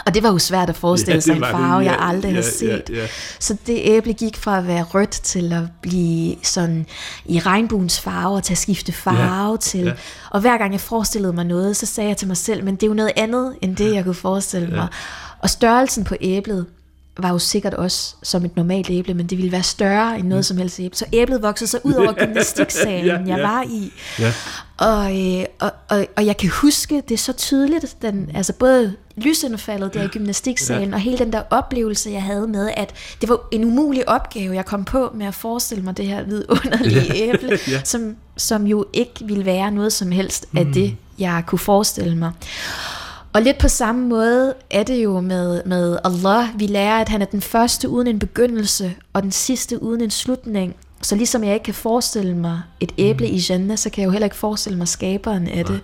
Og 0.06 0.14
det 0.14 0.24
var 0.24 0.32
jo 0.32 0.38
svært 0.40 0.70
at 0.70 0.76
forestille 0.76 1.12
Ja, 1.12 1.16
ja, 1.16 1.22
sig 1.22 1.36
en 1.36 1.42
var 1.42 1.48
det. 1.48 1.56
farve, 1.56 1.78
jeg 1.84 1.96
Ja, 2.00 2.08
aldrig 2.10 2.30
ja, 2.30 2.36
har 2.36 2.42
set. 2.42 2.84
ja, 2.90 2.96
ja. 2.96 3.08
Så 3.40 3.56
det 3.68 3.80
æble 3.84 4.14
gik 4.14 4.38
fra 4.38 4.58
at 4.58 4.68
være 4.68 4.84
rødt 4.84 5.10
til 5.12 5.54
at 5.54 5.64
blive 5.82 6.36
sådan 6.44 6.86
i 7.26 7.40
regnbuens 7.40 8.00
farve, 8.00 8.36
og 8.36 8.44
til 8.44 8.54
at 8.54 8.58
skifte 8.58 8.92
farve 8.92 9.52
Ja, 9.52 9.58
til... 9.58 9.80
ja. 9.80 9.92
Og 10.30 10.42
hver 10.42 10.58
gang 10.58 10.72
jeg 10.74 10.82
forestillede 10.82 11.34
mig 11.34 11.46
noget, 11.46 11.78
så 11.78 11.86
sagde 11.86 12.08
jeg 12.10 12.18
til 12.18 12.28
mig 12.28 12.38
selv, 12.38 12.64
men 12.64 12.76
det 12.76 12.84
er 12.84 12.88
jo 12.88 12.94
noget 12.94 13.12
andet, 13.16 13.56
end 13.62 13.76
det 13.76 13.94
jeg 13.94 14.04
kunne 14.04 14.16
forestille 14.16 14.68
mig. 14.68 14.88
Og 15.40 15.50
størrelsen 15.50 16.04
på 16.04 16.16
æblet 16.22 16.66
var 17.18 17.30
jo 17.30 17.40
sikkert 17.40 17.74
også 17.74 18.16
som 18.24 18.46
et 18.46 18.56
normalt 18.56 18.90
æble, 18.90 19.14
men 19.14 19.28
det 19.28 19.38
ville 19.38 19.52
være 19.52 19.64
større 19.64 20.20
end 20.20 20.28
noget 20.28 20.40
mm. 20.40 20.44
som 20.44 20.58
helst 20.58 20.80
æble. 20.80 20.98
Så 20.98 21.06
æblet 21.14 21.42
voksede 21.42 21.70
så 21.70 21.80
ud 21.84 21.94
over 21.94 22.14
gymnastiksalen, 22.14 23.06
ja, 23.08 23.20
ja. 23.20 23.36
jeg 23.36 23.44
var 23.44 23.64
i. 23.64 23.94
Ja. 24.20 24.34
Og, 24.78 25.20
øh, 25.40 25.46
og, 25.60 25.72
og, 25.90 26.06
og 26.18 26.26
jeg 26.26 26.38
kan 26.38 26.50
huske 26.50 27.04
det 27.10 27.20
så 27.20 27.34
tydeligt, 27.34 27.96
den, 28.02 28.30
altså 28.36 28.54
både 28.54 28.94
lysindfaldet 29.22 29.94
der 29.94 30.04
i 30.04 30.08
gymnastiksalen, 30.08 30.90
ja. 30.90 30.96
og 30.96 31.02
hele 31.02 31.18
den 31.18 31.34
der 31.34 31.42
oplevelse, 31.50 32.10
jeg 32.10 32.24
havde 32.24 32.48
med, 32.48 32.72
at 32.78 32.94
det 33.22 33.30
var 33.30 33.40
en 33.52 33.64
umulig 33.64 34.10
opgave, 34.10 34.56
jeg 34.56 34.66
kom 34.66 34.86
på 34.86 35.12
med 35.16 35.26
at 35.26 35.36
forestille 35.36 35.84
mig 35.84 35.98
det 35.98 36.08
her 36.08 36.24
vidunderlige 36.24 37.14
ja. 37.14 37.24
æble, 37.34 37.60
ja. 37.68 37.82
som, 37.84 38.16
som 38.38 38.68
jo 38.68 38.86
ikke 38.94 39.26
ville 39.26 39.46
være 39.46 39.72
noget 39.72 39.94
som 39.94 40.12
helst 40.12 40.46
af 40.56 40.66
mm. 40.66 40.74
det, 40.74 40.96
jeg 41.20 41.44
kunne 41.48 41.60
forestille 41.60 42.18
mig. 42.18 42.32
Og 43.34 43.42
lidt 43.42 43.58
på 43.58 43.68
samme 43.68 44.08
måde 44.08 44.54
er 44.70 44.84
det 44.84 45.04
jo 45.04 45.20
med, 45.20 45.62
med 45.66 45.98
Allah. 46.04 46.48
Vi 46.56 46.68
lærer, 46.68 47.02
at 47.02 47.10
han 47.10 47.22
er 47.22 47.26
den 47.26 47.42
første 47.42 47.90
uden 47.90 48.08
en 48.08 48.20
begyndelse, 48.20 48.96
og 49.14 49.24
den 49.24 49.32
sidste 49.32 49.84
uden 49.84 50.02
en 50.02 50.12
slutning. 50.12 50.76
Så 51.02 51.16
ligesom 51.16 51.44
jeg 51.44 51.54
ikke 51.54 51.64
kan 51.64 51.74
forestille 51.74 52.38
mig 52.38 52.62
et 52.80 52.92
æble 52.98 53.28
mm. 53.28 53.34
i 53.34 53.42
Jannah, 53.50 53.78
så 53.78 53.90
kan 53.90 54.02
jeg 54.02 54.06
jo 54.06 54.12
heller 54.12 54.26
ikke 54.26 54.36
forestille 54.36 54.78
mig 54.78 54.88
skaberen 54.88 55.48
af 55.48 55.66
det. 55.66 55.82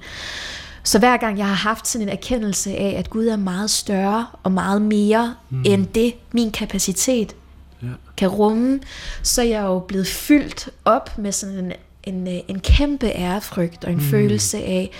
Så 0.88 1.00
hver 1.00 1.18
gang 1.18 1.38
jeg 1.38 1.48
har 1.48 1.56
haft 1.56 1.88
sådan 1.88 2.08
en 2.08 2.14
erkendelse 2.14 2.76
af, 2.76 2.96
at 2.98 3.10
Gud 3.10 3.28
er 3.28 3.36
meget 3.36 3.70
større 3.70 4.28
og 4.44 4.52
meget 4.52 4.82
mere 4.82 5.36
mm. 5.50 5.64
end 5.66 5.88
det, 5.88 6.14
min 6.32 6.52
kapacitet 6.52 7.36
ja. 7.84 7.88
kan 8.18 8.28
rumme, 8.28 8.80
så 9.24 9.42
er 9.42 9.46
jeg 9.46 9.62
jo 9.62 9.80
blevet 9.80 10.08
fyldt 10.08 10.70
op 10.86 11.18
med 11.18 11.32
sådan 11.32 11.58
en, 12.04 12.28
en, 12.28 12.42
en 12.48 12.60
kæmpe 12.60 13.08
ærefrygt 13.08 13.86
og 13.86 13.92
en 13.92 13.98
mm. 13.98 14.04
følelse 14.04 14.58
af, 14.58 14.92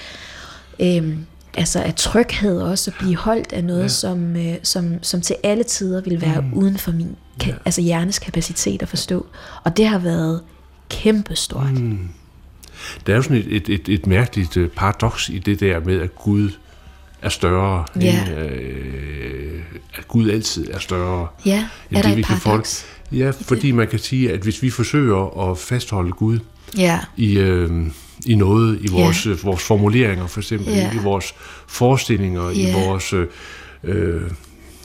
øhm, 0.80 1.26
altså 1.58 1.82
af 1.82 1.94
tryghed 1.96 2.62
også, 2.62 2.92
at 2.92 2.98
blive 2.98 3.16
holdt 3.16 3.54
af 3.54 3.64
noget, 3.64 3.84
ja. 3.84 3.88
som, 3.88 4.36
øh, 4.36 4.56
som, 4.64 5.04
som 5.04 5.22
til 5.22 5.36
alle 5.44 5.64
tider 5.64 6.02
vil 6.02 6.22
være 6.22 6.42
mm. 6.42 6.54
uden 6.54 6.78
for 6.78 6.92
min 6.92 7.16
ka- 7.44 7.48
ja. 7.48 7.56
altså 7.66 7.82
hjernes 7.82 8.20
kapacitet 8.20 8.82
at 8.82 8.90
forstå. 8.90 9.26
Og 9.64 9.78
det 9.78 9.88
har 9.88 10.00
været 10.00 10.42
kæmpestort. 10.90 11.72
Mm. 11.82 12.10
Der 13.06 13.14
er 13.14 13.18
jo 13.18 13.22
sådan 13.22 13.38
et, 13.38 13.48
et, 13.50 13.70
et, 13.70 13.90
et 13.90 14.08
mærkeligt 14.08 14.58
øh, 14.58 14.70
paradoks 14.70 15.30
i 15.30 15.40
det 15.40 15.60
der 15.60 15.80
med, 15.80 16.02
at 16.02 16.16
Gud 16.16 16.50
er 17.22 17.30
større, 17.30 17.86
ja. 18.02 18.28
end, 18.28 18.40
øh, 18.40 19.62
at 19.94 20.08
Gud 20.08 20.30
altid 20.30 20.68
er 20.72 20.80
større. 20.80 21.28
Ja, 21.46 21.68
end 21.92 21.98
er 21.98 22.02
det, 22.02 22.18
vi 22.18 22.22
kan 22.22 22.38
paradoks? 22.44 22.86
Ja, 23.12 23.32
fordi 23.42 23.72
man 23.72 23.88
kan 23.88 24.00
sige, 24.00 24.32
at 24.32 24.40
hvis 24.40 24.64
vi 24.64 24.70
forsøger 24.70 25.50
at 25.50 25.58
fastholde 25.58 26.12
Gud 26.12 26.40
ja. 26.78 27.00
i, 27.18 27.38
øh, 27.38 27.88
i 28.26 28.36
noget, 28.36 28.80
i 28.82 28.88
vores, 28.92 29.26
ja. 29.26 29.32
vores 29.44 29.64
formuleringer 29.64 30.28
for 30.28 30.40
eksempel, 30.40 30.74
ja. 30.74 30.94
i 30.94 30.98
vores 31.04 31.34
forestillinger, 31.68 32.50
ja. 32.50 32.70
i 32.70 32.74
vores... 32.74 33.14
Øh, 33.14 33.28
øh, 33.84 34.22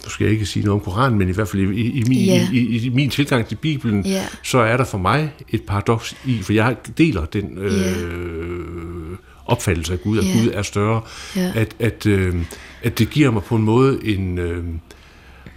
nu 0.04 0.10
skal 0.10 0.24
jeg 0.24 0.32
ikke 0.32 0.46
sige 0.46 0.64
noget 0.64 0.80
om 0.80 0.84
Koranen, 0.84 1.18
men 1.18 1.28
i 1.28 1.32
hvert 1.32 1.48
fald 1.48 1.62
i, 1.62 1.80
i, 1.80 1.90
i, 1.90 2.04
min, 2.08 2.28
yeah. 2.28 2.54
i, 2.54 2.58
i, 2.58 2.86
i 2.86 2.88
min 2.88 3.10
tilgang 3.10 3.46
til 3.46 3.56
Bibelen, 3.56 4.04
yeah. 4.06 4.24
så 4.42 4.58
er 4.58 4.76
der 4.76 4.84
for 4.84 4.98
mig 4.98 5.32
et 5.48 5.62
paradoks 5.62 6.16
i, 6.24 6.42
for 6.42 6.52
jeg 6.52 6.76
deler 6.98 7.24
den 7.24 7.58
øh, 7.58 7.72
yeah. 7.72 9.18
opfattelse 9.46 9.92
af 9.92 10.00
Gud, 10.00 10.18
at 10.18 10.24
yeah. 10.24 10.44
Gud 10.44 10.50
er 10.54 10.62
større, 10.62 11.00
yeah. 11.38 11.56
at, 11.56 11.76
at, 11.78 12.06
øh, 12.06 12.34
at 12.82 12.98
det 12.98 13.10
giver 13.10 13.30
mig 13.30 13.42
på 13.42 13.56
en 13.56 13.62
måde 13.62 13.98
en... 14.04 14.38
Øh, 14.38 14.64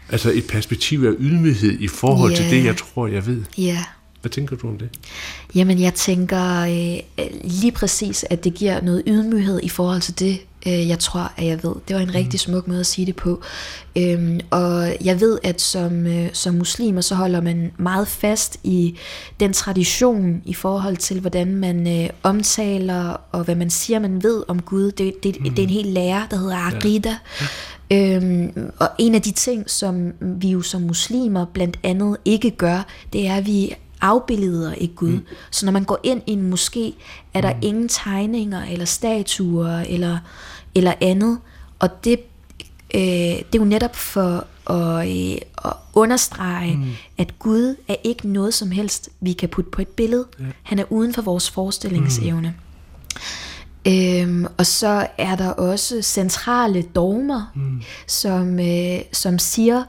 altså 0.09 0.31
et 0.31 0.47
perspektiv 0.49 1.03
af 1.03 1.11
ydmyghed 1.19 1.79
i 1.79 1.87
forhold 1.87 2.31
yeah. 2.31 2.41
til 2.41 2.57
det, 2.57 2.65
jeg 2.65 2.77
tror, 2.77 3.07
jeg 3.07 3.27
ved. 3.27 3.43
Ja. 3.57 3.83
Hvad 4.21 4.31
tænker 4.31 4.55
du 4.55 4.67
om 4.67 4.77
det? 4.77 4.89
Jamen, 5.55 5.81
jeg 5.81 5.93
tænker 5.93 6.61
øh, 7.19 7.25
lige 7.43 7.71
præcis, 7.71 8.25
at 8.29 8.43
det 8.43 8.53
giver 8.53 8.81
noget 8.81 9.03
ydmyghed 9.07 9.59
i 9.63 9.69
forhold 9.69 10.01
til 10.01 10.19
det, 10.19 10.39
øh, 10.67 10.87
jeg 10.87 10.99
tror, 10.99 11.31
at 11.37 11.45
jeg 11.45 11.63
ved. 11.63 11.75
Det 11.87 11.95
var 11.95 12.01
en 12.01 12.07
mm. 12.07 12.13
rigtig 12.15 12.39
smuk 12.39 12.67
måde 12.67 12.79
at 12.79 12.85
sige 12.85 13.05
det 13.05 13.15
på. 13.15 13.41
Øhm, 13.95 14.39
og 14.49 14.87
jeg 15.03 15.21
ved, 15.21 15.39
at 15.43 15.61
som, 15.61 16.07
øh, 16.07 16.29
som 16.33 16.53
muslimer, 16.53 17.01
så 17.01 17.15
holder 17.15 17.41
man 17.41 17.71
meget 17.77 18.07
fast 18.07 18.57
i 18.63 18.97
den 19.39 19.53
tradition 19.53 20.41
i 20.45 20.53
forhold 20.53 20.97
til, 20.97 21.19
hvordan 21.19 21.55
man 21.55 22.03
øh, 22.03 22.09
omtaler, 22.23 23.21
og 23.31 23.43
hvad 23.43 23.55
man 23.55 23.69
siger, 23.69 23.99
man 23.99 24.23
ved 24.23 24.43
om 24.47 24.61
Gud. 24.61 24.91
Det, 24.91 25.23
det, 25.23 25.39
mm. 25.39 25.49
det 25.49 25.59
er 25.59 25.63
en 25.63 25.73
hel 25.73 25.85
lære, 25.85 26.27
der 26.31 26.37
hedder 26.37 26.55
Arida. 26.55 27.17
Ja. 27.41 27.45
Øhm, 27.91 28.71
og 28.79 28.89
en 28.97 29.15
af 29.15 29.21
de 29.21 29.31
ting, 29.31 29.69
som 29.69 30.11
vi 30.21 30.49
jo 30.49 30.61
som 30.61 30.81
muslimer 30.81 31.45
blandt 31.45 31.79
andet 31.83 32.17
ikke 32.25 32.51
gør, 32.51 32.85
det 33.13 33.27
er, 33.27 33.35
at 33.35 33.45
vi 33.45 33.75
afbilleder 34.01 34.73
ikke 34.73 34.95
Gud. 34.95 35.09
Mm. 35.09 35.25
Så 35.51 35.65
når 35.65 35.73
man 35.73 35.83
går 35.83 35.99
ind 36.03 36.21
i 36.27 36.31
en 36.31 36.53
moské, 36.53 36.93
er 37.33 37.41
der 37.41 37.53
mm. 37.53 37.59
ingen 37.61 37.89
tegninger 37.89 38.65
eller 38.65 38.85
statuer 38.85 39.79
eller, 39.79 40.17
eller 40.74 40.92
andet. 41.00 41.38
Og 41.78 42.04
det, 42.04 42.20
øh, 42.94 43.00
det 43.00 43.54
er 43.54 43.58
jo 43.58 43.64
netop 43.64 43.96
for 43.96 44.46
at, 44.70 45.08
øh, 45.08 45.38
at 45.64 45.72
understrege, 45.94 46.76
mm. 46.76 46.90
at 47.18 47.38
Gud 47.38 47.76
er 47.88 47.96
ikke 48.04 48.28
noget 48.28 48.54
som 48.54 48.70
helst, 48.70 49.08
vi 49.20 49.32
kan 49.32 49.48
putte 49.48 49.70
på 49.70 49.82
et 49.82 49.88
billede. 49.88 50.26
Ja. 50.40 50.44
Han 50.62 50.78
er 50.78 50.84
uden 50.90 51.14
for 51.14 51.22
vores 51.22 51.50
forestillingsevne. 51.50 52.48
Mm. 52.48 53.90
Øhm, 53.92 54.46
og 54.58 54.66
så 54.66 55.06
er 55.18 55.36
der 55.36 55.50
også 55.50 56.02
centrale 56.02 56.82
dogmer, 56.82 57.52
mm. 57.54 57.82
som, 58.06 58.60
øh, 58.60 59.00
som 59.12 59.38
siger, 59.38 59.84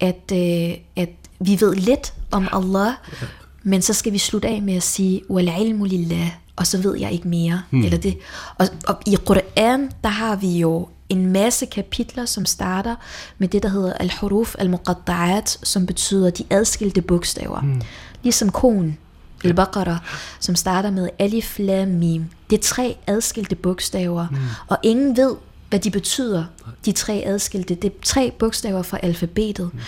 at, 0.00 0.32
øh, 0.32 0.76
at 0.96 1.10
vi 1.40 1.60
ved 1.60 1.74
lidt 1.74 2.12
om 2.30 2.48
Allah, 2.52 2.92
ja. 3.22 3.26
Men 3.62 3.82
så 3.82 3.94
skal 3.94 4.12
vi 4.12 4.18
slutte 4.18 4.48
af 4.48 4.62
med 4.62 4.74
at 4.74 4.82
sige, 4.82 5.22
وَالْعِلْمُ 5.30 5.84
lillah, 5.84 6.28
og 6.57 6.67
så 6.67 6.77
ved 6.77 6.97
jeg 6.99 7.11
ikke 7.11 7.27
mere. 7.27 7.61
Hmm. 7.69 7.83
Eller 7.83 7.97
det. 7.97 8.17
Og, 8.57 8.67
og 8.87 8.99
i 9.05 9.17
Quran, 9.27 9.91
der 10.03 10.09
har 10.09 10.35
vi 10.35 10.59
jo 10.59 10.87
en 11.09 11.31
masse 11.31 11.65
kapitler, 11.65 12.25
som 12.25 12.45
starter 12.45 12.95
med 13.37 13.47
det, 13.47 13.63
der 13.63 13.69
hedder 13.69 13.93
al-huruf 13.93 14.55
al-muqatta'at, 14.59 15.59
som 15.63 15.85
betyder 15.85 16.29
de 16.29 16.43
adskilte 16.49 17.01
bogstaver. 17.01 17.59
Hmm. 17.59 17.81
Ligesom 18.23 18.49
konen, 18.49 18.97
al-Baqarah, 19.43 19.97
som 20.39 20.55
starter 20.55 20.91
med 20.91 21.09
alif, 21.19 21.59
lam, 21.59 21.87
mim. 21.87 22.25
Det 22.49 22.57
er 22.57 22.63
tre 22.63 22.97
adskilte 23.07 23.55
bogstaver, 23.55 24.27
hmm. 24.27 24.39
og 24.67 24.77
ingen 24.83 25.17
ved, 25.17 25.35
hvad 25.69 25.79
de 25.79 25.91
betyder, 25.91 26.45
de 26.85 26.91
tre 26.91 27.23
adskilte. 27.25 27.75
Det 27.75 27.91
er 27.91 27.95
tre 28.03 28.31
bogstaver 28.39 28.81
fra 28.81 28.99
alfabetet. 29.03 29.69
Mm. 29.73 29.79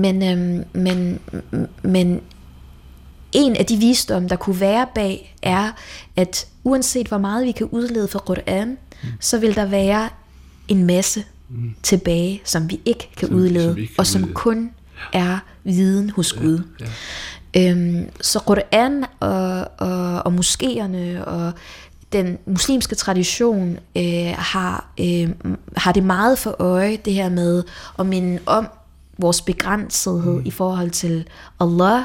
Men, 0.00 0.22
øhm, 0.22 0.64
men, 0.72 1.18
men 1.82 2.20
en 3.36 3.56
af 3.56 3.66
de 3.66 3.76
visdomme, 3.76 4.28
der 4.28 4.36
kunne 4.36 4.60
være 4.60 4.86
bag, 4.94 5.36
er, 5.42 5.70
at 6.16 6.46
uanset 6.64 7.08
hvor 7.08 7.18
meget 7.18 7.46
vi 7.46 7.52
kan 7.52 7.66
udlede 7.66 8.08
fra 8.08 8.18
Quran, 8.26 8.68
mm. 8.68 9.08
så 9.20 9.38
vil 9.38 9.54
der 9.54 9.66
være 9.66 10.08
en 10.68 10.84
masse 10.84 11.24
mm. 11.48 11.74
tilbage, 11.82 12.42
som 12.44 12.70
vi 12.70 12.80
ikke 12.84 13.10
kan 13.16 13.28
som, 13.28 13.36
udlede, 13.36 13.64
som 13.64 13.78
ikke 13.78 13.94
kan 13.94 14.00
og 14.00 14.06
som 14.06 14.22
udlede. 14.22 14.34
kun 14.34 14.70
er 15.12 15.38
viden 15.64 16.10
hos 16.10 16.34
ja, 16.36 16.40
Gud. 16.40 16.62
Ja. 17.54 17.70
Øhm, 17.70 18.08
så 18.20 18.40
Quran 18.46 19.04
og, 19.20 19.68
og, 19.78 20.22
og 20.22 20.34
moskéerne 20.34 21.24
og 21.24 21.52
den 22.12 22.38
muslimske 22.46 22.94
tradition 22.94 23.78
øh, 23.96 24.34
har, 24.38 24.88
øh, 25.00 25.30
har 25.76 25.92
det 25.92 26.02
meget 26.02 26.38
for 26.38 26.56
øje, 26.58 26.96
det 27.04 27.12
her 27.12 27.28
med 27.28 27.62
at 27.98 28.06
minde 28.06 28.38
om 28.46 28.68
vores 29.18 29.42
begrænsethed 29.42 30.34
mm. 30.34 30.46
i 30.46 30.50
forhold 30.50 30.90
til 30.90 31.28
Allah, 31.60 32.02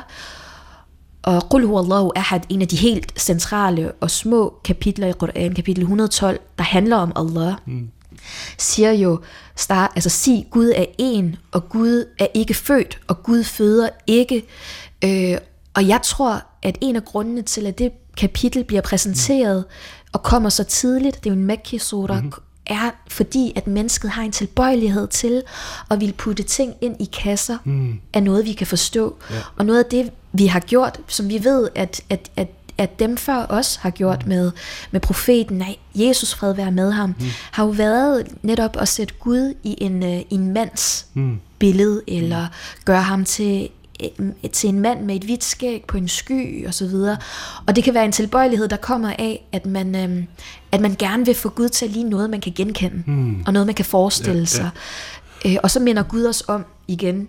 og 1.24 1.50
Qul 1.52 1.62
Allahu 1.62 2.12
ahad, 2.16 2.40
en 2.50 2.62
af 2.62 2.68
de 2.68 2.76
helt 2.76 3.22
centrale 3.22 3.92
og 3.92 4.12
små 4.12 4.60
kapitler 4.64 5.08
i 5.08 5.12
Quran, 5.12 5.54
kapitel 5.54 5.82
112, 5.82 6.40
der 6.58 6.64
handler 6.64 6.96
om 6.96 7.12
Allah, 7.16 7.54
mm. 7.66 7.90
siger 8.58 8.92
jo, 8.92 9.20
start, 9.56 9.92
altså 9.96 10.10
sig, 10.10 10.48
Gud 10.52 10.74
er 10.76 10.86
en, 10.98 11.36
og 11.52 11.70
Gud 11.70 12.06
er 12.20 12.28
ikke 12.34 12.54
født, 12.54 13.00
og 13.08 13.24
Gud 13.24 13.44
føder 13.44 13.90
ikke. 14.08 14.44
Øh, 15.04 15.38
og 15.74 15.88
jeg 15.88 16.00
tror, 16.04 16.44
at 16.62 16.78
en 16.82 16.96
af 16.96 17.06
grundene 17.06 17.42
til, 17.42 17.68
at 17.68 17.78
det 17.78 17.92
kapitel 18.18 18.64
bliver 18.64 18.82
præsenteret, 18.82 19.66
mm. 19.68 20.10
og 20.14 20.24
kommer 20.24 20.50
så 20.50 20.64
tidligt, 20.64 21.24
det 21.24 21.30
er 21.30 21.34
jo 21.34 21.40
en 21.40 21.46
Mekki 21.46 21.78
surah, 21.78 22.24
mm 22.24 22.34
er 22.72 22.92
fordi, 23.08 23.54
at 23.56 23.68
mennesket 23.68 24.10
har 24.10 24.24
en 24.24 24.32
tilbøjelighed 24.32 25.08
til 25.08 25.44
at 25.92 26.00
ville 26.00 26.14
putte 26.14 26.44
ting 26.44 26.74
ind 26.82 26.96
i 27.00 27.10
kasser 27.24 27.58
mm. 27.64 28.00
af 28.14 28.24
noget, 28.24 28.46
vi 28.46 28.54
kan 28.54 28.68
forstå. 28.68 29.16
Ja. 29.32 29.36
Og 29.58 29.66
noget 29.66 29.84
af 29.84 29.90
det, 29.90 30.12
vi 30.34 30.46
har 30.46 30.60
gjort, 30.60 31.00
som 31.08 31.30
vi 31.30 31.44
ved, 31.44 31.70
at, 31.76 32.02
at, 32.10 32.32
at 32.36 32.48
at 32.78 33.00
dem 33.00 33.18
før 33.18 33.46
os 33.50 33.76
har 33.76 33.90
gjort 33.90 34.24
mm. 34.26 34.30
med, 34.30 34.52
med 34.92 35.00
profeten, 35.00 35.58
nej, 35.58 35.76
Jesus 35.96 36.34
fred 36.34 36.54
være 36.54 36.72
med 36.72 36.92
ham, 36.92 37.16
mm. 37.20 37.26
har 37.52 37.66
jo 37.66 37.70
været 37.70 38.28
netop 38.42 38.78
at 38.80 38.88
sætte 38.88 39.14
Gud 39.20 39.54
i 39.64 39.76
en, 39.78 40.04
i 40.04 40.26
en 40.30 40.54
mands 40.54 41.06
mm. 41.14 41.40
billede, 41.60 42.02
eller 42.08 42.48
gøre 42.86 43.02
ham 43.02 43.26
til 43.26 43.64
Øh, 43.64 43.81
til 44.52 44.70
en 44.70 44.80
mand 44.80 45.06
med 45.06 45.16
et 45.16 45.24
hvidt 45.24 45.44
skæg 45.44 45.84
på 45.88 45.98
en 45.98 46.08
sky 46.08 46.68
og 46.68 46.74
så 46.74 46.88
videre. 46.88 47.18
Og 47.68 47.76
det 47.76 47.84
kan 47.84 47.94
være 47.94 48.06
en 48.06 48.12
tilbøjelighed, 48.12 48.68
der 48.68 48.78
kommer 48.78 49.14
af, 49.20 49.48
at 49.52 49.66
man, 49.66 49.96
øhm, 49.96 50.26
at 50.72 50.82
man 50.82 50.96
gerne 51.00 51.26
vil 51.26 51.36
få 51.36 51.50
Gud 51.50 51.70
til 51.70 51.86
at 51.86 51.92
ligne 51.92 52.10
noget, 52.10 52.30
man 52.30 52.42
kan 52.42 52.54
genkende, 52.56 53.04
mm. 53.06 53.44
og 53.46 53.54
noget, 53.54 53.66
man 53.66 53.76
kan 53.76 53.86
forestille 53.86 54.40
ja, 54.40 54.46
sig. 54.46 54.70
Ja. 55.46 55.52
Øh, 55.52 55.58
og 55.64 55.72
så 55.72 55.80
minder 55.80 56.04
Gud 56.04 56.26
os 56.26 56.44
om 56.48 56.66
igen, 56.88 57.28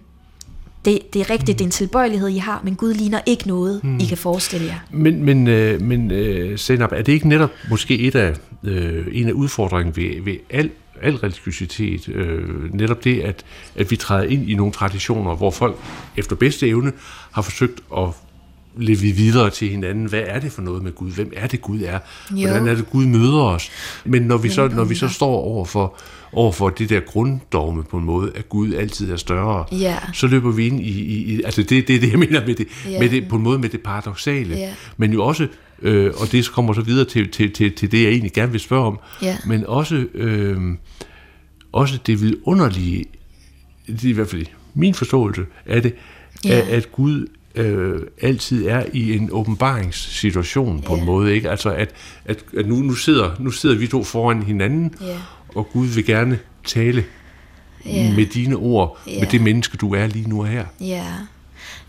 det, 0.85 0.99
det 1.13 1.21
er 1.21 1.31
rigtigt, 1.31 1.49
mm. 1.49 1.55
det 1.55 1.61
er 1.61 1.65
en 1.65 1.71
tilbøjelighed, 1.71 2.29
I 2.29 2.39
har, 2.39 2.61
men 2.65 2.75
Gud 2.75 2.95
ligner 2.95 3.21
ikke 3.27 3.49
noget, 3.49 3.85
mm. 3.85 3.99
I 3.99 4.05
kan 4.05 4.19
forestille 4.19 4.67
jer. 4.67 4.79
Men, 4.91 5.25
men, 5.25 5.47
øh, 5.47 5.81
men 5.81 6.11
øh, 6.11 6.59
Senap, 6.59 6.93
er 6.93 7.03
det 7.03 7.13
ikke 7.13 7.29
netop 7.29 7.51
måske 7.71 7.99
et 7.99 8.15
af, 8.15 8.35
øh, 8.65 9.07
en 9.13 9.29
af 9.29 9.33
udfordringerne 9.33 9.97
ved, 9.97 10.23
ved 10.25 10.37
al 10.51 10.71
al 11.03 11.15
religiøsitet, 11.17 12.09
øh, 12.09 12.75
netop 12.75 13.05
det, 13.05 13.21
at, 13.21 13.45
at 13.77 13.91
vi 13.91 13.97
træder 13.97 14.25
ind 14.25 14.51
i 14.51 14.55
nogle 14.55 14.73
traditioner, 14.73 15.35
hvor 15.37 15.51
folk 15.51 15.77
efter 16.17 16.37
bedste 16.37 16.69
evne 16.69 16.93
har 17.33 17.43
forsøgt 17.43 17.81
at 17.97 18.09
leve 18.77 18.99
videre 19.01 19.51
til 19.51 19.69
hinanden. 19.69 20.07
Hvad 20.07 20.23
er 20.27 20.41
det 20.41 20.53
for 20.53 20.63
noget 20.63 20.83
med 20.83 20.93
Gud? 20.93 21.11
Hvem 21.11 21.33
er 21.37 21.47
det 21.47 21.63
Gud 21.63 21.81
er? 21.83 21.99
Hvordan 22.31 22.69
er 22.69 22.75
det 22.75 22.91
Gud 22.91 23.07
møder 23.07 23.41
os? 23.43 23.71
Men 24.05 24.23
når 24.23 24.37
vi 24.37 24.49
så, 24.49 24.69
når 24.69 24.85
vi 24.85 24.95
så 24.95 25.09
står 25.09 25.35
over 25.35 25.65
for, 25.65 25.97
over 26.33 26.53
for 26.53 26.69
det 26.69 26.89
der 26.89 27.01
grunddogme 27.01 27.83
på 27.85 27.97
en 27.97 28.05
måde, 28.05 28.33
at 28.35 28.49
Gud 28.49 28.75
altid 28.75 29.13
er 29.13 29.17
større, 29.17 29.65
Ja. 29.73 29.97
så 30.15 30.27
løber 30.27 30.51
vi 30.51 30.67
ind 30.67 30.81
i, 30.81 30.85
i, 30.91 31.35
i 31.35 31.43
altså 31.43 31.63
det, 31.63 31.89
det 31.89 31.97
er 31.97 32.01
det, 32.01 32.11
jeg 32.11 32.19
mener 32.19 32.47
med 32.47 32.55
det, 32.55 32.67
Ja. 32.91 32.99
med 33.01 33.09
det, 33.09 33.29
på 33.29 33.37
en 33.37 33.43
måde 33.43 33.59
med 33.59 33.69
det 33.69 33.81
paradoxale, 33.81 34.55
Ja. 34.57 34.71
men 34.97 35.13
jo 35.13 35.25
også, 35.25 35.49
øh, 35.83 36.13
og 36.21 36.33
det 36.33 36.51
kommer 36.53 36.73
så 36.73 36.81
videre 36.81 37.05
til, 37.05 37.31
til, 37.31 37.53
til, 37.53 37.73
til 37.73 37.93
det, 37.93 38.03
jeg 38.03 38.11
egentlig 38.11 38.33
gerne 38.33 38.53
vil 38.53 38.61
spørge 38.61 38.87
om, 38.87 38.99
Ja. 39.23 39.37
men 39.47 39.67
også, 39.67 40.07
øh, 40.15 40.57
også 41.73 41.99
det 42.07 42.21
vidunderlige, 42.23 43.05
det 43.87 44.05
er 44.05 44.09
i 44.09 44.13
hvert 44.13 44.29
fald 44.29 44.47
min 44.75 44.95
forståelse 44.95 45.43
af 45.67 45.83
det, 45.83 45.95
Ja. 46.45 46.51
at, 46.61 46.69
at 46.69 46.93
Gud 46.93 47.27
øh, 47.55 48.01
altid 48.23 48.67
er 48.67 48.85
i 48.93 49.17
en 49.17 49.29
åbenbaringssituation 49.33 50.83
på 50.83 50.93
en 50.95 50.99
Ja. 51.01 51.05
måde, 51.05 51.35
ikke? 51.35 51.51
Altså 51.51 51.71
at, 51.71 51.91
at, 52.25 52.45
at 52.59 52.67
nu, 52.67 52.75
nu, 52.77 52.95
sidder, 52.95 53.31
nu 53.39 53.51
sidder 53.51 53.77
vi 53.77 53.87
to 53.87 54.05
foran 54.05 54.43
hinanden, 54.43 54.95
Ja. 55.01 55.17
og 55.55 55.69
Gud 55.73 55.87
vil 55.87 56.05
gerne 56.07 56.39
tale 56.65 57.05
Ja. 57.87 58.15
med 58.17 58.27
dine 58.27 58.57
ord, 58.57 58.99
Ja. 59.07 59.21
med 59.21 59.29
det 59.31 59.41
menneske, 59.41 59.77
du 59.77 59.95
er 59.95 60.07
lige 60.07 60.29
nu 60.29 60.43
her. 60.43 60.65
Ja, 60.81 61.05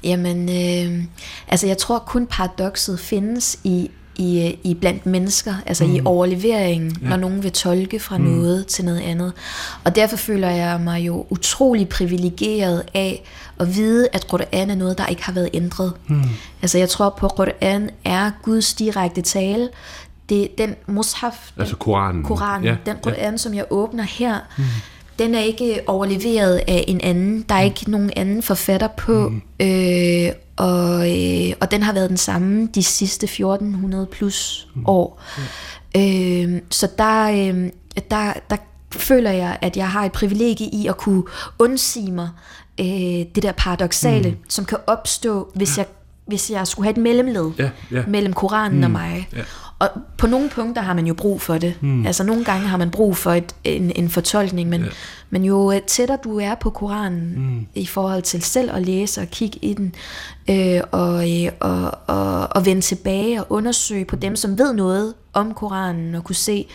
jamen, 0.03 0.49
øh, 0.49 1.03
altså 1.47 1.67
jeg 1.67 1.77
tror 1.77 1.99
kun 1.99 2.27
paradokset 2.27 2.99
findes 2.99 3.59
i, 3.63 3.91
i, 4.15 4.57
i 4.63 4.73
blandt 4.73 5.05
mennesker, 5.05 5.53
altså 5.65 5.85
mm. 5.85 5.95
i 5.95 6.01
overleveringen, 6.05 6.97
ja. 7.01 7.09
når 7.09 7.17
nogen 7.17 7.43
vil 7.43 7.51
tolke 7.51 7.99
fra 7.99 8.17
mm. 8.17 8.23
noget 8.23 8.67
til 8.67 8.85
noget 8.85 8.99
andet. 9.01 9.33
Og 9.83 9.95
derfor 9.95 10.17
føler 10.17 10.49
jeg 10.49 10.79
mig 10.81 10.99
jo 10.99 11.25
utrolig 11.29 11.89
privilegeret 11.89 12.83
af 12.93 13.23
at 13.59 13.75
vide, 13.75 14.07
at 14.13 14.25
Qur'an 14.33 14.71
er 14.71 14.75
noget, 14.75 14.97
der 14.97 15.05
ikke 15.05 15.23
har 15.23 15.33
været 15.33 15.49
ændret. 15.53 15.93
Mm. 16.07 16.23
Altså 16.61 16.77
jeg 16.77 16.89
tror 16.89 17.09
på, 17.09 17.25
at 17.25 17.31
Qur'an 17.39 17.89
er 18.05 18.31
Guds 18.43 18.73
direkte 18.73 19.21
tale. 19.21 19.69
Det, 20.29 20.57
den 20.57 20.75
mushaf, 20.87 21.51
den, 21.55 21.61
Altså 21.61 21.75
Koranen. 21.75 22.23
Koranen, 22.23 22.65
ja, 22.65 22.75
den 22.85 22.95
Koran, 23.03 23.31
ja. 23.31 23.37
som 23.37 23.53
jeg 23.53 23.65
åbner 23.69 24.03
her, 24.03 24.39
mm. 24.57 24.63
Den 25.23 25.35
er 25.35 25.39
ikke 25.39 25.81
overleveret 25.87 26.61
af 26.67 26.85
en 26.87 27.01
anden. 27.01 27.45
Der 27.49 27.55
er 27.55 27.61
ikke 27.61 27.91
nogen 27.91 28.11
anden 28.15 28.43
forfatter 28.43 28.87
på, 28.87 29.29
mm. 29.29 29.41
øh, 29.59 30.31
og, 30.55 31.11
øh, 31.11 31.53
og 31.61 31.71
den 31.71 31.83
har 31.83 31.93
været 31.93 32.09
den 32.09 32.17
samme 32.17 32.67
de 32.75 32.83
sidste 32.83 33.23
1400 33.23 34.05
plus 34.05 34.67
mm. 34.75 34.83
år. 34.85 35.21
Øh, 35.97 36.61
så 36.69 36.87
der, 36.97 37.23
øh, 37.29 37.69
der, 38.11 38.33
der 38.49 38.57
føler 38.91 39.31
jeg, 39.31 39.57
at 39.61 39.77
jeg 39.77 39.89
har 39.89 40.05
et 40.05 40.11
privilegie 40.11 40.67
i 40.67 40.87
at 40.87 40.97
kunne 40.97 41.23
undsige 41.59 42.11
mig 42.11 42.29
øh, 42.79 42.85
det 43.35 43.43
der 43.43 43.51
paradoxale, 43.51 44.29
mm. 44.29 44.37
som 44.49 44.65
kan 44.65 44.77
opstå, 44.87 45.51
hvis 45.55 45.77
jeg 45.77 45.85
hvis 46.25 46.51
jeg 46.51 46.67
skulle 46.67 46.85
have 46.85 46.91
et 46.91 47.01
mellemled 47.01 47.51
Ja, 47.59 47.69
ja. 47.91 48.03
mellem 48.07 48.33
Koranen 48.33 48.77
mm. 48.77 48.83
og 48.83 48.91
mig. 48.91 49.29
Ja. 49.35 49.41
Og 49.83 49.89
på 50.17 50.27
nogle 50.27 50.49
punkter 50.49 50.81
har 50.81 50.93
man 50.93 51.07
jo 51.07 51.13
brug 51.13 51.41
for 51.41 51.57
det. 51.57 51.75
Mm. 51.81 52.05
Altså 52.05 52.23
nogle 52.23 52.43
gange 52.43 52.67
har 52.67 52.77
man 52.77 52.91
brug 52.91 53.17
for 53.17 53.31
et, 53.31 53.55
en, 53.63 53.91
en 53.95 54.09
fortolkning, 54.09 54.69
men, 54.69 54.81
ja. 54.81 54.89
men 55.29 55.45
jo 55.45 55.71
øh, 55.71 55.81
tættere 55.81 56.17
du 56.23 56.39
er 56.39 56.55
på 56.55 56.69
Koranen 56.69 57.33
mm. 57.35 57.65
i 57.75 57.85
forhold 57.85 58.21
til 58.21 58.41
selv 58.41 58.71
at 58.71 58.85
læse 58.85 59.21
og 59.21 59.27
kigge 59.27 59.59
i 59.61 59.73
den, 59.73 59.95
øh, 60.49 60.81
og, 60.91 61.31
øh, 61.31 61.51
og, 61.59 61.91
og, 62.07 62.47
og 62.55 62.65
vende 62.65 62.81
tilbage 62.81 63.43
og 63.43 63.47
undersøge 63.49 64.05
på 64.05 64.15
dem, 64.15 64.35
som 64.35 64.57
ved 64.57 64.73
noget 64.73 65.13
om 65.33 65.53
Koranen, 65.53 66.15
og 66.15 66.23
kunne 66.23 66.35
se, 66.35 66.65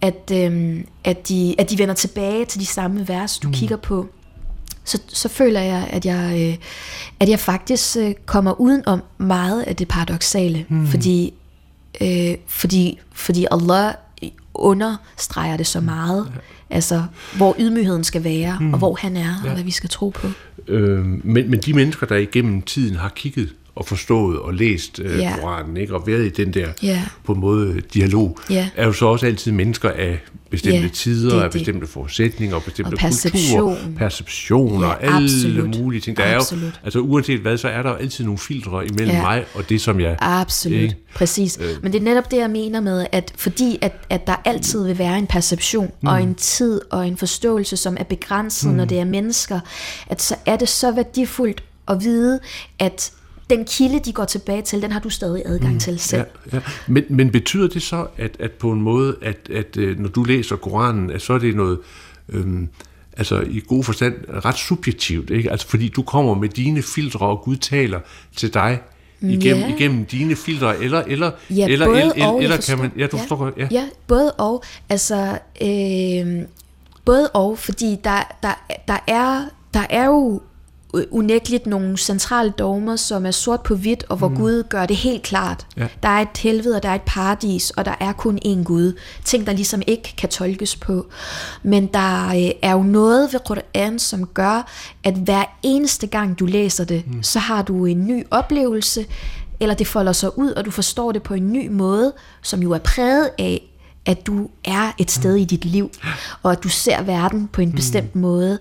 at, 0.00 0.32
øh, 0.32 0.80
at, 1.04 1.28
de, 1.28 1.54
at 1.58 1.70
de 1.70 1.78
vender 1.78 1.94
tilbage 1.94 2.44
til 2.44 2.60
de 2.60 2.66
samme 2.66 3.08
vers, 3.08 3.38
du 3.38 3.48
mm. 3.48 3.54
kigger 3.54 3.76
på, 3.76 4.06
så, 4.84 4.98
så 5.08 5.28
føler 5.28 5.60
jeg, 5.60 5.88
at 5.90 6.06
jeg, 6.06 6.48
øh, 6.48 6.56
at 7.20 7.28
jeg 7.28 7.38
faktisk 7.38 7.96
øh, 7.96 8.14
kommer 8.26 8.60
udenom 8.60 9.02
meget 9.18 9.62
af 9.62 9.76
det 9.76 9.88
paradoxale, 9.88 10.66
mm. 10.68 10.86
fordi, 10.86 11.34
øh, 12.00 12.34
fordi, 12.46 12.98
fordi 13.12 13.46
Allah 13.50 13.94
understreger 14.54 15.56
det 15.56 15.66
så 15.66 15.80
meget, 15.80 16.26
ja. 16.70 16.74
altså 16.76 17.02
hvor 17.36 17.56
ydmygheden 17.58 18.04
skal 18.04 18.24
være, 18.24 18.56
mm. 18.60 18.72
og 18.72 18.78
hvor 18.78 18.94
han 19.00 19.16
er, 19.16 19.40
ja. 19.44 19.48
og 19.48 19.54
hvad 19.54 19.64
vi 19.64 19.70
skal 19.70 19.90
tro 19.90 20.08
på. 20.08 20.28
Øh, 20.68 21.04
men, 21.04 21.50
men 21.50 21.60
de 21.60 21.72
mennesker, 21.74 22.06
der 22.06 22.16
igennem 22.16 22.62
tiden 22.62 22.96
har 22.96 23.08
kigget 23.16 23.54
og 23.74 23.86
forstået 23.86 24.38
og 24.38 24.54
læst 24.54 25.00
øh, 25.04 25.18
Ja. 25.18 25.36
Koranen, 25.40 25.76
ikke, 25.76 25.94
og 25.94 26.06
været 26.06 26.26
i 26.26 26.44
den 26.44 26.54
der 26.54 26.68
Ja. 26.82 27.02
på 27.24 27.32
en 27.32 27.40
måde 27.40 27.80
dialog, 27.94 28.38
Ja. 28.50 28.68
er 28.76 28.86
jo 28.86 28.92
så 28.92 29.06
også 29.06 29.26
altid 29.26 29.52
mennesker 29.52 29.90
af 29.90 30.20
bestemte 30.52 30.78
Ja, 30.80 30.88
tider, 30.88 31.34
det 31.36 31.42
af 31.42 31.50
det. 31.50 31.60
bestemte 31.60 31.86
forudsætninger, 31.86 32.56
og 32.56 32.62
bestemte 32.62 32.94
Og 32.94 32.98
perception. 32.98 33.60
kulturer, 33.76 33.76
perceptioner, 33.98 34.86
Ja, 34.88 34.94
alle 35.00 35.16
absolut. 35.24 35.78
mulige 35.80 36.00
ting. 36.00 36.16
Der 36.16 36.22
er 36.22 36.32
jo, 36.32 36.38
Absolut. 36.38 36.80
altså 36.84 36.98
uanset 36.98 37.40
hvad, 37.40 37.56
så 37.58 37.68
er 37.68 37.82
der 37.82 37.90
jo 37.90 37.96
altid 37.96 38.24
nogle 38.24 38.38
filtre 38.38 38.86
imellem 38.86 39.16
Ja. 39.16 39.22
mig 39.22 39.44
og 39.54 39.68
det, 39.68 39.80
som 39.80 40.00
jeg... 40.00 40.16
Absolut, 40.20 40.78
Ikke? 40.78 40.96
præcis. 41.14 41.58
Men 41.82 41.92
det 41.92 41.98
er 41.98 42.04
netop 42.04 42.30
det, 42.30 42.36
jeg 42.36 42.50
mener 42.50 42.80
med, 42.80 43.06
at 43.12 43.32
fordi 43.36 43.78
at, 43.80 43.92
at 44.10 44.26
der 44.26 44.34
altid 44.44 44.84
vil 44.86 44.98
være 44.98 45.18
en 45.18 45.26
perception, 45.26 45.90
mm. 46.02 46.08
og 46.08 46.22
en 46.22 46.34
tid 46.34 46.80
og 46.90 47.06
en 47.08 47.16
forståelse, 47.16 47.76
som 47.76 47.96
er 48.00 48.04
begrænset, 48.04 48.70
mm. 48.70 48.76
når 48.76 48.84
det 48.84 48.98
er 49.00 49.04
mennesker, 49.04 49.60
at 50.06 50.22
så 50.22 50.34
er 50.46 50.56
det 50.56 50.68
så 50.68 50.90
værdifuldt 50.92 51.62
at 51.88 52.04
vide, 52.04 52.40
at 52.78 53.12
den 53.56 53.64
kilde, 53.64 53.98
de 53.98 54.12
går 54.12 54.24
tilbage 54.24 54.62
til, 54.62 54.82
den 54.82 54.92
har 54.92 55.00
du 55.00 55.10
stadig 55.10 55.42
adgang 55.46 55.72
mm. 55.72 55.78
til 55.80 55.98
selv. 55.98 56.22
Ja, 56.52 56.56
ja. 56.56 56.62
Men, 56.86 57.04
men 57.08 57.30
betyder 57.30 57.68
det 57.68 57.82
så, 57.82 58.06
at, 58.16 58.36
at 58.38 58.50
på 58.50 58.72
en 58.72 58.82
måde, 58.82 59.16
at, 59.22 59.36
at 59.54 59.76
øh, 59.76 59.98
når 59.98 60.08
du 60.08 60.22
læser 60.24 60.56
Koranen, 60.56 61.10
at 61.10 61.22
så 61.22 61.32
er 61.32 61.38
det 61.38 61.56
noget, 61.56 61.78
øhm, 62.28 62.68
altså 63.16 63.40
i 63.40 63.62
god 63.68 63.84
forstand, 63.84 64.14
ret 64.44 64.58
subjektivt, 64.58 65.30
ikke? 65.30 65.50
Altså 65.50 65.68
fordi 65.68 65.88
du 65.88 66.02
kommer 66.02 66.34
med 66.34 66.48
dine 66.48 66.82
filtre, 66.82 67.26
og 67.26 67.42
Gud 67.42 67.56
taler 67.56 68.00
til 68.36 68.54
dig 68.54 68.80
igennem, 69.20 69.62
Ja. 69.62 69.74
igennem 69.76 70.04
dine 70.04 70.36
filtre, 70.36 70.82
eller, 70.82 71.02
eller, 71.06 71.30
Ja, 71.50 71.68
eller, 71.68 71.86
både 71.86 72.00
eller, 72.00 72.26
og, 72.26 72.42
eller 72.42 72.56
kan 72.56 72.78
man, 72.78 72.92
ja, 72.98 73.06
du 73.06 73.18
forstår 73.18 73.36
godt, 73.36 73.54
ja. 73.56 73.68
Ja, 73.70 73.84
både 74.06 74.32
og. 74.32 74.62
Altså, 74.88 75.38
øh, 75.62 76.42
både 77.04 77.28
og, 77.28 77.58
fordi 77.58 77.96
der, 78.04 78.36
der, 78.42 78.64
der, 78.88 78.98
er, 79.06 79.44
der 79.74 79.86
er 79.90 80.06
jo 80.06 80.40
unægteligt 81.10 81.66
nogle 81.66 81.98
centrale 81.98 82.50
dogmer, 82.50 82.96
som 82.96 83.26
er 83.26 83.30
sort 83.30 83.60
på 83.60 83.74
hvidt, 83.74 84.04
og 84.08 84.16
hvor 84.16 84.28
mm. 84.28 84.36
Gud 84.36 84.62
gør 84.62 84.86
det 84.86 84.96
helt 84.96 85.22
klart. 85.22 85.66
Ja. 85.76 85.86
Der 86.02 86.08
er 86.08 86.20
et 86.20 86.38
helvede, 86.38 86.76
og 86.76 86.82
der 86.82 86.88
er 86.88 86.94
et 86.94 87.02
paradis, 87.06 87.70
og 87.70 87.84
der 87.84 87.94
er 88.00 88.12
kun 88.12 88.38
én 88.46 88.62
Gud. 88.62 88.98
Ting, 89.24 89.46
der 89.46 89.52
ligesom 89.52 89.82
ikke 89.86 90.14
kan 90.18 90.28
tolkes 90.28 90.76
på. 90.76 91.06
Men 91.62 91.86
der 91.86 92.28
øh, 92.28 92.50
er 92.62 92.72
jo 92.72 92.82
noget 92.82 93.32
ved 93.32 93.40
Qur'an, 93.50 93.98
som 93.98 94.26
gør, 94.26 94.70
at 95.04 95.14
hver 95.14 95.44
eneste 95.62 96.06
gang 96.06 96.38
du 96.38 96.46
læser 96.46 96.84
det, 96.84 97.04
mm. 97.06 97.22
så 97.22 97.38
har 97.38 97.62
du 97.62 97.86
en 97.86 98.06
ny 98.06 98.26
oplevelse, 98.30 99.06
eller 99.60 99.74
det 99.74 99.86
folder 99.86 100.12
sig 100.12 100.38
ud, 100.38 100.50
og 100.50 100.64
du 100.64 100.70
forstår 100.70 101.12
det 101.12 101.22
på 101.22 101.34
en 101.34 101.52
ny 101.52 101.68
måde, 101.68 102.12
som 102.42 102.62
jo 102.62 102.70
er 102.72 102.78
præget 102.78 103.30
af, 103.38 103.62
at 104.06 104.26
du 104.26 104.50
er 104.64 104.92
et 104.98 105.10
sted 105.10 105.36
i 105.36 105.44
dit 105.44 105.64
liv, 105.64 105.90
og 106.42 106.52
at 106.52 106.62
du 106.62 106.68
ser 106.68 107.02
verden 107.02 107.48
på 107.52 107.60
en 107.60 107.72
bestemt 107.72 108.16
måde, 108.16 108.58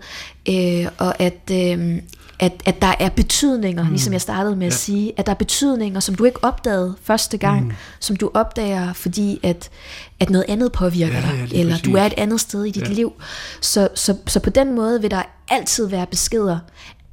øh, 0.50 0.88
og 0.98 1.22
at, 1.22 1.52
øh, 1.52 2.02
at, 2.42 2.52
at 2.66 2.82
der 2.82 2.94
er 3.00 3.10
betydninger, 3.10 3.90
ligesom 3.90 4.14
jeg 4.14 4.22
startede 4.22 4.56
med 4.56 4.68
at 4.68 4.74
sige, 4.74 5.14
at 5.18 5.26
der 5.26 5.32
er 5.32 5.36
betydninger, 5.36 6.00
som 6.00 6.16
du 6.16 6.24
ikke 6.26 6.44
opdagede 6.44 6.96
første 7.04 7.38
gang, 7.38 7.78
som 8.00 8.16
du 8.16 8.32
opdager, 8.34 8.94
fordi 8.94 9.40
at, 9.44 9.70
at 10.20 10.30
noget 10.30 10.46
andet 10.50 10.72
påvirker 10.72 11.14
Ja, 11.16 11.22
dig, 11.22 11.48
ja, 11.54 11.60
eller 11.60 11.74
præcis. 11.74 11.86
du 11.92 11.96
er 11.98 12.04
et 12.04 12.14
andet 12.18 12.40
sted 12.42 12.64
i 12.66 12.72
dit 12.72 12.88
Ja. 12.90 12.94
liv. 12.94 13.14
Så, 13.62 13.88
så, 13.96 14.18
så 14.28 14.40
på 14.40 14.50
den 14.50 14.76
måde 14.76 15.02
vil 15.02 15.12
der 15.12 15.22
altid 15.50 15.88
være 15.88 16.06
beskeder. 16.06 16.60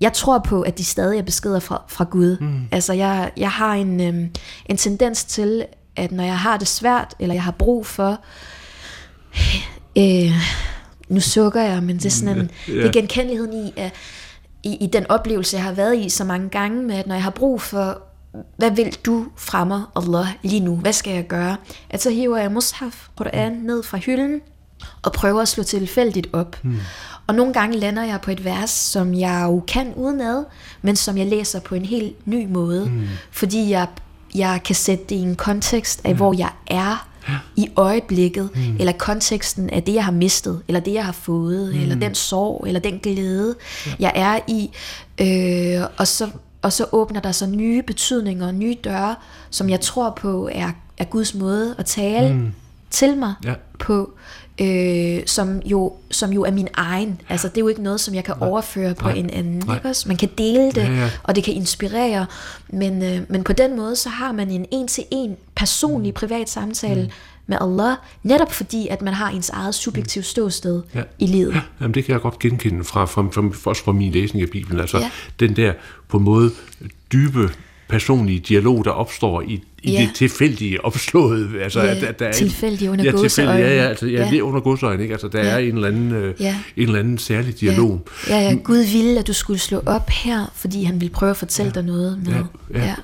Jeg 0.01 0.13
tror 0.13 0.39
på, 0.39 0.63
at 0.63 0.79
de 0.79 0.85
stadig 0.85 1.19
er 1.19 1.23
beskeder 1.23 1.61
fra, 1.61 1.83
fra 1.89 2.05
Gud. 2.11 2.37
Mm. 2.41 2.61
Altså, 2.73 2.93
jeg, 2.93 3.31
jeg 3.37 3.51
har 3.51 3.73
en, 3.75 4.01
øhm, 4.01 4.31
en 4.67 4.77
tendens 4.77 5.25
til, 5.25 5.65
at 5.97 6.13
når 6.13 6.25
jeg 6.25 6.39
har 6.39 6.57
det 6.57 6.69
svært, 6.69 7.15
eller 7.19 7.35
jeg 7.35 7.43
har 7.43 7.51
brug 7.53 7.87
for... 7.87 8.21
Øh, 9.99 10.33
nu 11.09 11.21
sukker 11.21 11.63
jeg, 11.63 11.83
men 11.83 11.97
det 11.97 12.07
er 12.07 12.11
sådan 12.11 12.39
en, 12.39 12.51
Ja. 12.69 12.73
det 12.73 12.85
er 12.87 12.93
genkendeligheden 12.93 13.67
i, 13.67 13.73
at, 13.77 13.93
i, 14.69 14.77
i 14.81 14.87
den 14.87 15.07
oplevelse, 15.09 15.57
jeg 15.57 15.65
har 15.65 15.73
været 15.73 15.97
i 15.97 16.09
så 16.09 16.25
mange 16.25 16.49
gange, 16.49 16.83
med 16.83 16.95
at 16.95 17.07
når 17.07 17.15
jeg 17.15 17.25
har 17.25 17.31
brug 17.31 17.63
for, 17.63 18.03
hvad 18.57 18.71
vil 18.71 18.97
du 19.07 19.27
fra 19.37 19.65
mig, 19.65 19.83
Allah, 19.97 20.27
lige 20.43 20.61
nu? 20.61 20.77
Hvad 20.77 20.93
skal 20.93 21.15
jeg 21.15 21.27
gøre? 21.27 21.57
At 21.91 22.03
så 22.03 22.11
hiver 22.11 22.37
jeg 22.39 22.53
mushaf, 22.53 23.09
Quran, 23.17 23.53
ned 23.53 23.83
fra 23.83 23.99
hylden, 23.99 24.41
og 25.03 25.13
prøver 25.13 25.43
at 25.43 25.49
slå 25.49 25.63
tilfældigt 25.63 26.27
op. 26.33 26.57
Mm. 26.63 26.77
Og 27.27 27.35
nogle 27.35 27.53
gange 27.53 27.79
lander 27.79 28.05
jeg 28.05 28.21
på 28.21 28.31
et 28.31 28.45
vers, 28.45 28.71
som 28.71 29.15
jeg 29.15 29.43
jo 29.45 29.63
kan 29.69 29.95
udenad, 29.95 30.45
men 30.83 30.97
som 30.97 31.19
jeg 31.19 31.27
læser 31.27 31.61
på 31.61 31.75
en 31.75 31.85
helt 31.85 32.27
ny 32.27 32.47
måde, 32.47 32.91
mm. 32.91 33.07
fordi 33.31 33.71
jeg, 33.71 33.87
jeg 34.35 34.61
kan 34.65 34.75
sætte 34.75 35.05
det 35.05 35.15
i 35.15 35.19
en 35.23 35.37
kontekst 35.37 36.01
af, 36.05 36.15
hvor 36.15 36.35
jeg 36.39 36.51
er 36.67 37.08
i 37.57 37.69
øjeblikket, 37.77 38.51
mm. 38.55 38.77
eller 38.79 38.93
konteksten 38.93 39.71
af 39.71 39.83
det, 39.83 39.95
jeg 39.95 40.05
har 40.05 40.13
mistet, 40.13 40.63
eller 40.69 40.81
det, 40.81 40.95
jeg 40.95 41.05
har 41.05 41.13
fået, 41.13 41.75
mm. 41.75 41.81
eller 41.81 41.95
den 41.97 42.15
sorg, 42.15 42.65
eller 42.67 42.81
den 42.81 42.99
glæde, 42.99 43.55
ja. 43.87 43.95
jeg 44.01 44.13
er 44.15 44.39
i. 44.49 44.71
Øh, 45.21 45.87
og, 45.97 46.07
så, 46.07 46.31
og 46.63 46.73
så 46.73 46.87
åbner 46.93 47.21
der 47.21 47.33
så 47.33 47.47
nye 47.47 47.83
betydninger, 47.83 48.53
nye 48.53 48.77
døre, 48.85 49.15
som 49.51 49.71
jeg 49.71 49.81
tror 49.81 50.11
på 50.11 50.49
er, 50.53 50.71
er 50.99 51.05
Guds 51.05 51.35
måde 51.35 51.75
at 51.79 51.87
tale 51.87 52.35
mm. 52.35 52.53
til 52.91 53.17
mig 53.17 53.35
Ja. 53.45 53.55
på, 53.79 54.13
øh, 54.61 55.21
som, 55.27 55.61
jo, 55.65 55.93
som 56.11 56.31
jo 56.33 56.43
er 56.45 56.51
min 56.51 56.69
egen. 56.75 57.21
Altså, 57.29 57.49
det 57.49 57.57
er 57.57 57.61
jo 57.61 57.69
ikke 57.69 57.83
noget, 57.83 58.01
som 58.01 58.15
jeg 58.15 58.25
kan 58.25 58.35
overføre 58.41 58.95
på 58.95 59.09
Nej. 59.09 59.17
en 59.17 59.31
anden. 59.31 59.63
Nej. 59.67 59.77
Ikke 59.77 59.89
også? 59.89 60.09
Man 60.09 60.17
kan 60.17 60.29
dele 60.39 60.67
det, 60.67 60.77
Ja, 60.77 60.93
ja. 60.93 61.11
og 61.23 61.37
det 61.37 61.45
kan 61.45 61.55
inspirere, 61.55 62.27
men, 62.69 63.03
øh, 63.03 63.21
men 63.29 63.45
på 63.45 63.53
den 63.53 63.77
måde, 63.77 63.97
så 63.97 64.09
har 64.09 64.33
man 64.33 64.51
en 64.51 64.67
en-til-en 64.71 65.37
personlig 65.57 66.15
privat 66.15 66.51
samtale 66.51 67.03
Mm. 67.03 67.09
med 67.47 67.57
Allah, 67.61 67.97
netop 68.23 68.53
fordi, 68.53 68.89
at 68.89 69.03
man 69.03 69.15
har 69.15 69.31
ens 69.31 69.51
eget 69.51 69.75
subjektiv 69.75 70.23
ståsted 70.23 70.83
Ja. 70.95 71.03
i 71.19 71.27
livet. 71.27 71.55
Ja, 71.55 71.61
jamen 71.81 71.95
det 71.95 72.05
kan 72.05 72.13
jeg 72.13 72.21
godt 72.21 72.39
genkende 72.39 72.85
fra, 72.85 73.05
fra, 73.05 73.23
fra, 73.23 73.71
også 73.71 73.85
fra 73.85 73.93
min 73.93 74.13
læsning 74.13 74.43
af 74.43 74.49
Bibelen. 74.51 74.81
Altså 74.81 74.99
Ja. 74.99 75.11
den 75.41 75.57
der 75.57 75.73
på 76.09 76.17
en 76.17 76.25
måde 76.25 76.51
dybe 77.13 77.51
personlige 77.89 78.41
dialog, 78.41 78.85
der 78.85 78.91
opstår 78.91 79.43
i, 79.43 79.63
i 79.83 79.93
Ja. 79.93 80.01
det 80.01 80.11
tilfældige 80.15 80.85
opslået. 80.85 81.51
Altså, 81.63 81.81
Ja, 81.81 81.87
at, 81.97 82.03
at 82.03 82.19
der 82.19 82.27
er, 82.27 82.33
tilfældige 82.33 82.91
under 82.91 83.05
ja, 83.05 83.11
tilfældige. 83.11 83.57
Ja, 83.59 83.77
ja, 83.77 83.89
altså, 83.89 84.07
ja, 84.07 84.25
Ja. 84.25 84.31
lige 84.31 84.45
under 84.45 84.61
godsøjne, 84.61 85.03
ikke? 85.03 85.13
Altså, 85.15 85.29
der 85.29 85.39
Ja. 85.45 85.49
er 85.49 85.59
en 85.59 85.75
eller 85.75 85.89
anden, 85.89 86.13
øh, 86.13 86.35
Ja. 86.41 86.57
en 86.77 86.83
eller 86.83 86.99
anden 86.99 87.19
særlig 87.19 87.61
dialog. 87.61 88.01
Ja, 88.29 88.37
ja, 88.41 88.55
Gud 88.65 88.85
ville, 88.93 89.19
at 89.21 89.27
du 89.27 89.33
skulle 89.33 89.59
slå 89.59 89.83
op 89.87 90.11
her, 90.11 90.53
fordi 90.55 90.83
han 90.85 91.01
ville 91.01 91.13
prøve 91.13 91.31
at 91.31 91.37
fortælle 91.37 91.73
dig 91.73 91.83
noget 91.85 92.21
med. 92.27 92.35
Ja, 92.75 92.85
ja. 92.87 92.95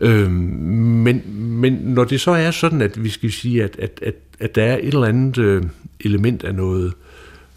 Øhm, 0.00 0.30
men, 0.30 1.22
men 1.36 1.72
når 1.72 2.04
det 2.04 2.20
så 2.20 2.30
er 2.30 2.50
sådan, 2.50 2.82
at 2.82 3.04
vi 3.04 3.08
skal 3.10 3.32
sige, 3.32 3.64
at, 3.64 3.76
at, 3.78 3.98
at, 4.02 4.14
at 4.40 4.54
der 4.54 4.62
er 4.64 4.76
et 4.76 4.84
eller 4.88 5.04
andet 5.06 5.38
øh, 5.38 5.62
element 6.00 6.44
af 6.44 6.54
noget 6.54 6.92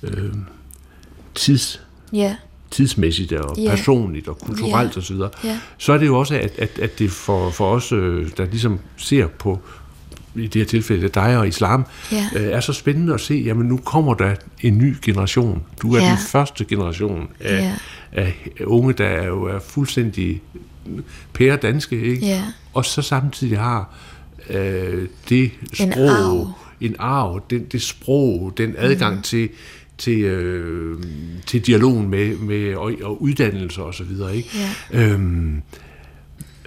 øh, 0.03 0.29
tids, 1.35 1.81
ja. 2.13 2.35
Tidsmæssigt 2.75 3.31
og 3.33 3.57
Ja. 3.57 3.69
personligt 3.69 4.27
og 4.27 4.37
kulturelt 4.39 4.95
Ja. 4.95 5.01
osv., 5.01 5.15
Ja. 5.43 5.59
så 5.77 5.93
er 5.93 5.97
det 5.97 6.05
jo 6.07 6.19
også, 6.19 6.35
at, 6.35 6.51
at, 6.57 6.79
at 6.79 6.99
det 6.99 7.11
for, 7.11 7.49
for 7.49 7.71
os, 7.71 7.91
øh, 7.91 8.29
der 8.37 8.45
ligesom 8.45 8.79
ser 8.97 9.27
på 9.27 9.59
i 10.35 10.47
det 10.47 10.55
her 10.55 10.65
tilfælde 10.65 11.07
dig 11.09 11.37
og 11.37 11.47
islam, 11.47 11.85
Ja. 12.11 12.27
øh, 12.35 12.43
er 12.51 12.59
så 12.59 12.73
spændende 12.73 13.13
at 13.13 13.21
se, 13.21 13.33
jamen 13.45 13.67
nu 13.67 13.77
kommer 13.77 14.13
der 14.13 14.35
en 14.61 14.77
ny 14.77 14.95
generation. 15.01 15.63
Du 15.81 15.93
er 15.95 16.01
Ja. 16.01 16.09
den 16.09 16.17
første 16.17 16.65
generation 16.65 17.27
af, 17.39 17.57
Ja. 17.59 17.73
af 18.21 18.33
unge, 18.65 18.93
der 18.93 19.05
er 19.05 19.25
jo 19.27 19.43
er 19.43 19.59
fuldstændig 19.59 20.41
pære 21.33 21.55
danske, 21.55 22.01
ikke? 22.01 22.25
Ja. 22.25 22.43
og 22.73 22.85
så 22.85 23.01
samtidig 23.01 23.59
har 23.59 23.93
øh, 24.49 25.07
det 25.29 25.43
En 25.79 25.91
sprog, 25.91 26.09
arv. 26.09 26.49
en 26.81 26.95
arv, 26.99 27.41
den, 27.49 27.65
det 27.71 27.81
sprog, 27.81 28.53
den 28.57 28.75
adgang 28.77 29.15
mm. 29.15 29.21
til 29.21 29.49
til, 29.97 30.19
øh, 30.21 31.03
til 31.47 31.61
dialogen 31.65 32.09
med, 32.09 32.37
med 32.37 32.75
og, 32.75 32.91
og 33.03 33.21
uddannelse 33.21 33.81
og 33.83 33.93
så 33.93 34.03
videre, 34.03 34.35
ikke? 34.35 34.49
Ja. 34.93 35.01
Øhm, 35.03 35.61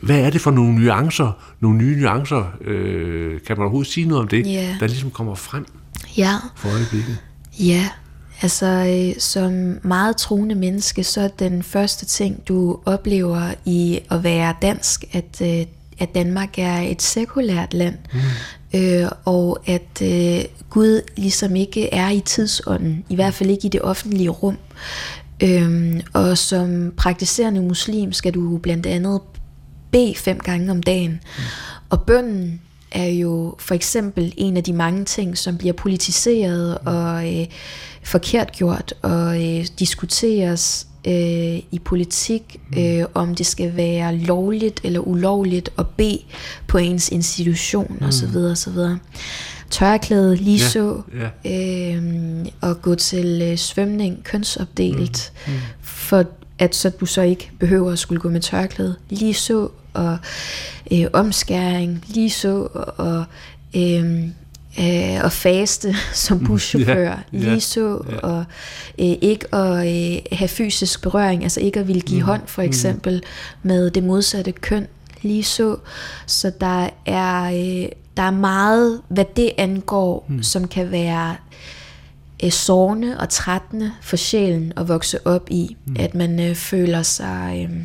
hvad 0.02 0.20
er 0.20 0.30
det 0.30 0.40
for 0.40 0.50
nogle 0.50 0.74
nuancer, 0.74 1.56
nogle 1.60 1.78
nye 1.78 2.00
nuancer, 2.00 2.52
øh, 2.60 3.40
kan 3.46 3.56
man 3.56 3.62
overhovedet 3.64 3.92
sige 3.92 4.08
noget 4.08 4.22
om 4.22 4.28
det, 4.28 4.46
Ja. 4.46 4.76
der 4.80 4.86
ligesom 4.86 5.10
kommer 5.10 5.34
frem 5.34 5.66
Ja, 6.16 6.32
for 6.56 6.68
øjeblikket? 6.68 7.18
ja. 7.60 7.88
Altså, 8.42 8.66
øh, 8.66 9.20
som 9.20 9.52
meget 9.82 10.16
troende 10.16 10.54
menneske, 10.54 11.04
så 11.04 11.20
er 11.20 11.28
den 11.28 11.62
første 11.62 12.06
ting, 12.06 12.48
du 12.48 12.78
oplever 12.84 13.54
i 13.64 13.98
at 14.10 14.24
være 14.24 14.54
dansk, 14.62 15.04
at, 15.12 15.42
øh, 15.42 15.66
at 15.98 16.14
Danmark 16.14 16.58
er 16.58 16.80
et 16.80 17.02
sekulært 17.02 17.74
land, 17.74 17.94
mm. 18.12 18.18
Øh, 18.74 19.07
og 19.24 19.59
at 19.66 20.02
øh, 20.02 20.44
Gud 20.70 21.00
ligesom 21.16 21.57
ikke 21.57 21.94
er 21.94 22.11
i 22.11 22.20
tidsånden, 22.20 23.04
i 23.09 23.14
hvert 23.14 23.35
fald 23.35 23.50
ikke 23.50 23.66
i 23.66 23.70
det 23.70 23.83
offentlige 23.83 24.28
rum. 24.28 24.59
Øhm, 25.42 26.00
og 26.12 26.38
som 26.38 26.92
praktiserende 26.96 27.61
muslim 27.61 28.12
skal 28.12 28.35
du 28.35 28.59
blandt 28.59 28.87
andet 28.87 29.20
bede 29.90 30.14
fem 30.14 30.38
gange 30.38 30.70
om 30.70 30.83
dagen. 30.83 31.11
Mm. 31.11 31.42
Og 31.90 32.02
bønnen 32.02 32.61
er 32.92 33.07
jo 33.07 33.54
for 33.59 33.74
eksempel 33.74 34.35
en 34.37 34.57
af 34.57 34.64
de 34.64 34.72
mange 34.72 35.04
ting, 35.04 35.38
som 35.38 35.59
bliver 35.59 35.72
politiseret 35.72 36.78
og 36.78 37.38
øh, 37.38 37.46
forkert 38.02 38.52
gjort 38.52 38.94
og 39.02 39.44
øh, 39.44 39.66
diskuteres 39.78 40.88
øh, 41.06 41.62
i 41.70 41.80
politik, 41.84 42.61
øh, 42.78 43.04
om 43.14 43.34
det 43.34 43.46
skal 43.46 43.76
være 43.76 44.16
lovligt 44.16 44.80
eller 44.84 45.00
ulovligt 45.00 45.70
at 45.78 45.87
bede 45.88 46.20
på 46.66 46.78
ens 46.78 47.08
institution 47.08 47.96
mm. 48.00 48.06
osv. 48.06 48.37
osv. 48.37 48.78
Tørklæde 49.70 50.37
lige 50.37 50.61
så, 50.61 51.02
ja. 51.44 51.96
øh, 51.96 52.46
og 52.61 52.82
gå 52.82 52.94
til 52.94 53.42
øh, 53.42 53.56
svømning 53.56 54.24
kønsopdelt, 54.24 55.32
mm. 55.46 55.52
Mm. 55.52 55.58
for 55.80 56.24
at 56.58 56.74
så 56.74 56.90
du 56.90 57.06
så 57.06 57.22
ikke 57.22 57.50
behøver 57.58 57.92
at 57.92 57.98
skulle 57.98 58.20
gå 58.20 58.28
med 58.28 58.40
tørklæde. 58.40 58.96
Lige 59.11 59.34
så, 59.34 59.68
og 59.92 60.18
øh, 60.92 61.06
omskæring, 61.12 62.04
lige 62.08 62.30
så, 62.30 62.68
og, 62.96 63.24
øh, 63.76 64.28
øh, 64.80 65.24
og 65.24 65.32
faste 65.32 65.94
som 66.14 66.44
buschauffør, 66.44 67.02
Ja, 67.02 67.10
ja, 67.32 67.38
lige 67.38 67.60
så, 67.60 68.00
ja. 68.10 68.16
og 68.16 68.44
øh, 68.98 69.16
ikke 69.20 69.54
at 69.54 69.86
øh, 69.86 70.18
have 70.32 70.48
fysisk 70.48 71.02
berøring, 71.02 71.42
altså 71.42 71.60
ikke 71.60 71.80
at 71.80 71.88
ville 71.88 72.02
give 72.02 72.22
hånd 72.22 72.42
for 72.46 72.62
eksempel 72.62 73.22
med 73.62 73.90
det 73.90 74.04
modsatte 74.04 74.52
køn, 74.52 74.86
lige 75.22 75.42
så. 75.42 75.76
Så 76.26 76.52
der 76.60 76.90
er, 77.06 77.44
øh, 77.44 77.88
der 78.16 78.22
er 78.22 78.30
meget, 78.30 79.00
hvad 79.08 79.24
det 79.36 79.50
angår, 79.58 80.26
mm. 80.28 80.42
som 80.42 80.68
kan 80.68 80.90
være 80.90 81.36
øh, 82.44 82.50
sårende 82.50 83.20
og 83.20 83.28
trættende 83.28 83.92
for 84.02 84.16
sjælen 84.16 84.72
at 84.76 84.88
vokse 84.88 85.26
op 85.26 85.50
i. 85.50 85.76
Mm. 85.86 85.96
At 85.98 86.14
man 86.14 86.40
øh, 86.40 86.54
føler 86.54 87.02
sig 87.02 87.68
øh, 87.70 87.76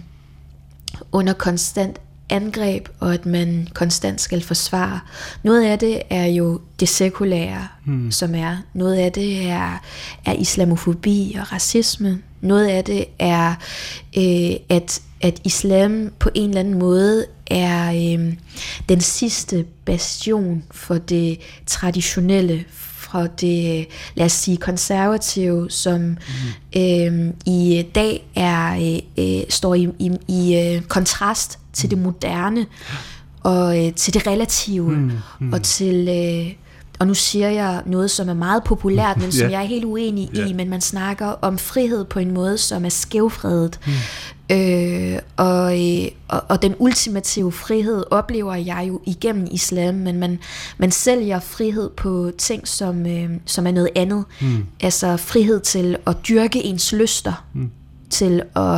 under 1.12 1.34
konstant 1.34 2.00
angreb, 2.34 2.90
og 3.00 3.14
at 3.14 3.26
man 3.26 3.68
konstant 3.74 4.22
skal 4.22 4.44
forsvare. 4.44 5.00
Noget 5.44 5.64
af 5.64 5.80
det 5.80 6.02
er 6.10 6.26
jo 6.26 6.62
det 6.80 6.90
sekulære, 6.90 7.68
mm. 7.86 8.12
som 8.12 8.36
er. 8.36 8.58
Noget 8.74 8.96
af 8.96 9.12
det 9.12 9.50
er, 9.50 9.82
er 10.26 10.34
islamofobi 10.34 11.38
og 11.40 11.52
racisme. 11.52 12.22
Noget 12.42 12.68
af 12.68 12.84
det 12.84 13.06
er, 13.20 13.56
øh, 14.18 14.56
at, 14.70 15.02
at 15.22 15.42
islam 15.44 16.12
på 16.20 16.30
en 16.34 16.50
eller 16.50 16.60
anden 16.60 16.80
måde 16.80 17.26
er 17.48 17.92
øh, 17.92 18.34
den 18.90 19.02
sidste 19.02 19.66
bastion 19.86 20.64
for 20.72 20.98
det 20.98 21.40
traditionelle, 21.66 22.66
fra 23.14 23.28
det, 23.28 23.88
lad 24.16 24.26
os 24.26 24.32
sige, 24.32 24.58
konservative, 24.58 25.72
som 25.72 26.02
mm. 26.02 26.18
øh, 26.82 27.34
i 27.46 27.86
dag 27.96 28.26
er 28.36 28.74
øh, 28.76 29.00
øh, 29.40 29.44
står 29.50 29.76
i, 29.76 29.90
i, 30.00 30.12
i 30.28 30.58
øh, 30.58 30.82
kontrast 30.82 31.60
til 31.74 31.90
det 31.92 31.98
moderne, 31.98 32.66
og 33.44 33.86
øh, 33.86 33.94
til 33.94 34.14
det 34.14 34.28
relative, 34.28 34.92
mm. 34.92 35.12
Mm. 35.40 35.54
og 35.54 35.62
til... 35.64 36.08
Øh, 36.10 36.54
og 37.00 37.08
nu 37.08 37.14
siger 37.14 37.50
jeg 37.50 37.82
noget, 37.86 38.12
som 38.12 38.30
er 38.30 38.34
meget 38.34 38.64
populært, 38.64 39.18
men 39.22 39.32
som 39.32 39.48
Ja. 39.50 39.52
jeg 39.52 39.64
er 39.64 39.68
helt 39.68 39.86
uenig 39.86 40.30
i, 40.48 40.54
men 40.54 40.70
man 40.70 40.82
snakker 40.82 41.26
om 41.26 41.58
frihed 41.58 42.06
på 42.06 42.20
en 42.20 42.32
måde, 42.32 42.58
som 42.58 42.86
er 42.86 42.90
skævfredet. 42.90 43.80
Mm. 43.86 44.56
Øh, 44.56 45.20
og, 45.38 45.82
øh, 45.88 46.08
og, 46.28 46.42
og 46.50 46.62
den 46.62 46.76
ultimative 46.80 47.52
frihed 47.52 48.04
oplever 48.12 48.56
jeg 48.56 48.86
jo 48.88 49.02
igennem 49.06 49.48
islam, 49.52 49.96
men 49.96 50.20
man, 50.20 50.40
man 50.78 50.92
sælger 50.92 51.40
frihed 51.40 51.90
på 51.90 52.32
ting, 52.38 52.68
som, 52.68 53.06
øh, 53.06 53.30
som 53.46 53.68
er 53.68 53.72
noget 53.72 53.90
andet. 53.96 54.24
Mm. 54.42 54.66
Altså 54.82 55.18
frihed 55.18 55.60
til 55.60 55.98
at 56.08 56.16
dyrke 56.28 56.66
ens 56.66 56.94
lyster. 56.94 57.46
Mm 57.54 57.72
til 58.14 58.42
at 58.56 58.78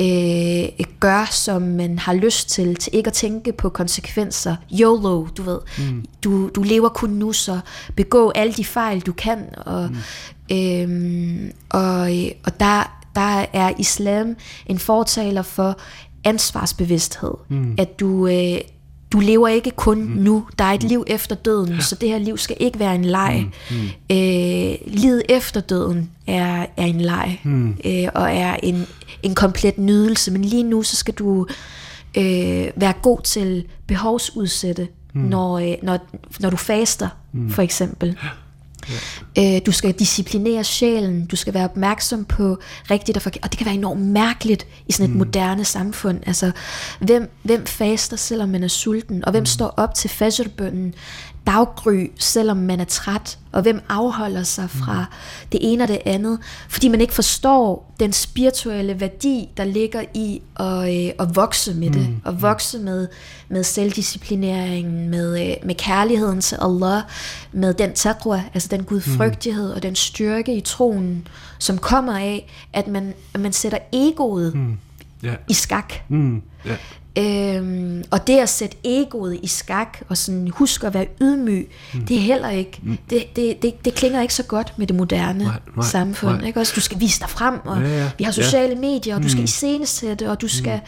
øh, 0.00 0.86
gøre, 1.00 1.26
som 1.26 1.62
man 1.62 1.98
har 1.98 2.14
lyst 2.14 2.50
til, 2.50 2.76
til 2.76 2.94
ikke 2.94 3.08
at 3.08 3.12
tænke 3.12 3.52
på 3.52 3.68
konsekvenser. 3.68 4.56
YOLO, 4.72 5.26
du 5.36 5.42
ved. 5.42 5.58
Mm. 5.78 6.04
Du, 6.24 6.48
du 6.48 6.62
lever 6.62 6.88
kun 6.88 7.10
nu, 7.10 7.32
så 7.32 7.60
begå 7.96 8.30
alle 8.30 8.52
de 8.52 8.64
fejl, 8.64 9.00
du 9.00 9.12
kan. 9.12 9.38
Og, 9.56 9.90
mm. 10.50 10.56
øh, 10.56 11.50
og, 11.68 12.10
og 12.44 12.60
der, 12.60 13.00
der 13.14 13.46
er 13.52 13.72
islam 13.78 14.36
en 14.66 14.78
fortaler 14.78 15.42
for 15.42 15.78
ansvarsbevidsthed. 16.24 17.34
Mm. 17.48 17.74
At 17.78 18.00
du... 18.00 18.26
Øh, 18.26 18.58
du 19.16 19.20
lever 19.20 19.48
ikke 19.48 19.70
kun 19.70 20.02
mm. 20.02 20.10
nu, 20.10 20.46
der 20.58 20.64
er 20.64 20.72
et 20.72 20.82
liv 20.82 21.04
efter 21.06 21.34
døden, 21.34 21.74
ja. 21.74 21.80
så 21.80 21.94
det 21.94 22.08
her 22.08 22.18
liv 22.18 22.38
skal 22.38 22.56
ikke 22.60 22.78
være 22.78 22.94
en 22.94 23.04
leg. 23.04 23.46
Mm. 23.70 23.76
Mm. 23.76 24.16
Øh, 24.16 24.74
livet 24.86 25.22
efter 25.28 25.60
døden 25.60 26.10
er, 26.26 26.66
er 26.76 26.84
en 26.84 27.00
leg, 27.00 27.40
mm. 27.44 27.76
øh, 27.84 28.08
og 28.14 28.36
er 28.36 28.56
en, 28.62 28.86
en 29.22 29.34
komplet 29.34 29.78
nydelse, 29.78 30.30
men 30.30 30.44
lige 30.44 30.62
nu 30.62 30.82
så 30.82 30.96
skal 30.96 31.14
du 31.14 31.46
øh, 32.16 32.68
være 32.76 32.92
god 33.02 33.20
til 33.20 33.64
behovsudsætte, 33.86 34.88
mm. 35.14 35.20
når, 35.20 35.58
øh, 35.58 35.74
når, 35.82 35.98
når 36.40 36.50
du 36.50 36.56
faster, 36.56 37.08
mm. 37.32 37.50
for 37.50 37.62
eksempel. 37.62 38.18
Øh, 39.38 39.60
du 39.66 39.72
skal 39.72 39.92
disciplinere 39.92 40.64
sjælen, 40.64 41.26
du 41.26 41.36
skal 41.36 41.54
være 41.54 41.64
opmærksom 41.64 42.24
på 42.24 42.58
rigtigt 42.90 43.16
og 43.16 43.22
forkert, 43.22 43.44
og 43.44 43.50
det 43.50 43.58
kan 43.58 43.64
være 43.66 43.74
enormt 43.74 44.00
mærkeligt 44.00 44.66
i 44.86 44.92
sådan 44.92 45.04
et 45.04 45.12
mm. 45.12 45.18
moderne 45.18 45.64
samfund. 45.64 46.20
Altså, 46.26 46.50
hvem, 47.00 47.30
hvem 47.42 47.66
faster, 47.66 48.16
selvom 48.16 48.48
man 48.48 48.64
er 48.64 48.68
sulten, 48.68 49.24
og 49.24 49.30
hvem 49.30 49.42
mm. 49.42 49.46
står 49.46 49.74
op 49.76 49.94
til 49.94 50.10
fajrbønnen 50.10 50.94
daggry, 51.46 52.10
selvom 52.18 52.56
man 52.56 52.80
er 52.80 52.84
træt, 52.84 53.38
og 53.52 53.62
hvem 53.62 53.80
afholder 53.88 54.42
sig 54.42 54.70
fra 54.70 55.00
mm. 55.00 55.48
det 55.52 55.60
ene 55.62 55.84
og 55.84 55.88
det 55.88 55.98
andet, 56.06 56.38
fordi 56.68 56.88
man 56.88 57.00
ikke 57.00 57.14
forstår 57.14 57.94
den 58.00 58.12
spirituelle 58.12 59.00
værdi, 59.00 59.48
der 59.56 59.64
ligger 59.64 60.02
i 60.14 60.42
at, 60.60 61.06
øh, 61.06 61.12
at 61.18 61.36
vokse 61.36 61.74
med 61.74 61.90
det, 61.90 62.08
mm. 62.08 62.20
at 62.26 62.42
vokse 62.42 62.78
med, 62.78 63.08
med 63.48 63.64
selvdisciplineringen, 63.64 65.10
med, 65.10 65.50
øh, 65.50 65.56
med 65.64 65.74
kærligheden 65.74 66.40
til 66.40 66.58
Allah, 66.60 67.02
med 67.52 67.74
den 67.74 67.92
taqwa, 67.92 68.44
altså 68.54 68.68
den 68.70 68.84
gudfrygtighed 68.84 69.70
og 69.70 69.82
den 69.82 69.96
styrke 69.96 70.56
i 70.56 70.60
troen, 70.60 71.28
som 71.58 71.78
kommer 71.78 72.18
af, 72.18 72.52
at 72.72 72.88
man, 72.88 73.14
at 73.34 73.40
man 73.40 73.52
sætter 73.52 73.78
egoet 73.92 74.54
mm. 74.54 74.78
Ja. 75.22 75.34
i 75.48 75.54
skak. 75.54 75.92
Mm. 76.08 76.42
Ja. 76.64 76.76
Øhm, 77.18 78.04
og 78.10 78.26
det 78.26 78.38
at 78.38 78.48
sætte 78.48 78.76
egoet 78.84 79.38
i 79.42 79.46
skak, 79.46 79.98
og 80.08 80.16
sådan 80.16 80.48
huske 80.48 80.86
at 80.86 80.94
være 80.94 81.06
ydmyg, 81.20 81.70
mm. 81.94 82.06
det 82.06 82.16
er 82.16 82.20
heller 82.20 82.50
ikke, 82.50 82.78
mm. 82.82 82.98
det, 83.10 83.36
det, 83.36 83.62
det, 83.62 83.84
det 83.84 83.94
klinger 83.94 84.22
ikke 84.22 84.34
så 84.34 84.42
godt 84.42 84.72
med 84.78 84.86
det 84.86 84.96
moderne 84.96 85.44
Nej, 85.44 85.52
nej, 85.76 85.86
samfund. 85.86 86.36
nej. 86.36 86.46
Ikke? 86.46 86.60
Også, 86.60 86.72
du 86.76 86.80
skal 86.80 87.00
vise 87.00 87.20
dig 87.20 87.30
frem, 87.30 87.54
og 87.64 87.82
Ja, 87.82 87.88
ja, 87.88 88.10
vi 88.18 88.24
har 88.24 88.32
sociale 88.32 88.74
medier, 88.74 89.16
og 89.16 89.22
du 89.22 89.28
skal 89.28 89.44
iscenesætte, 89.44 90.30
og 90.30 90.40
du 90.40 90.48
skal, 90.48 90.80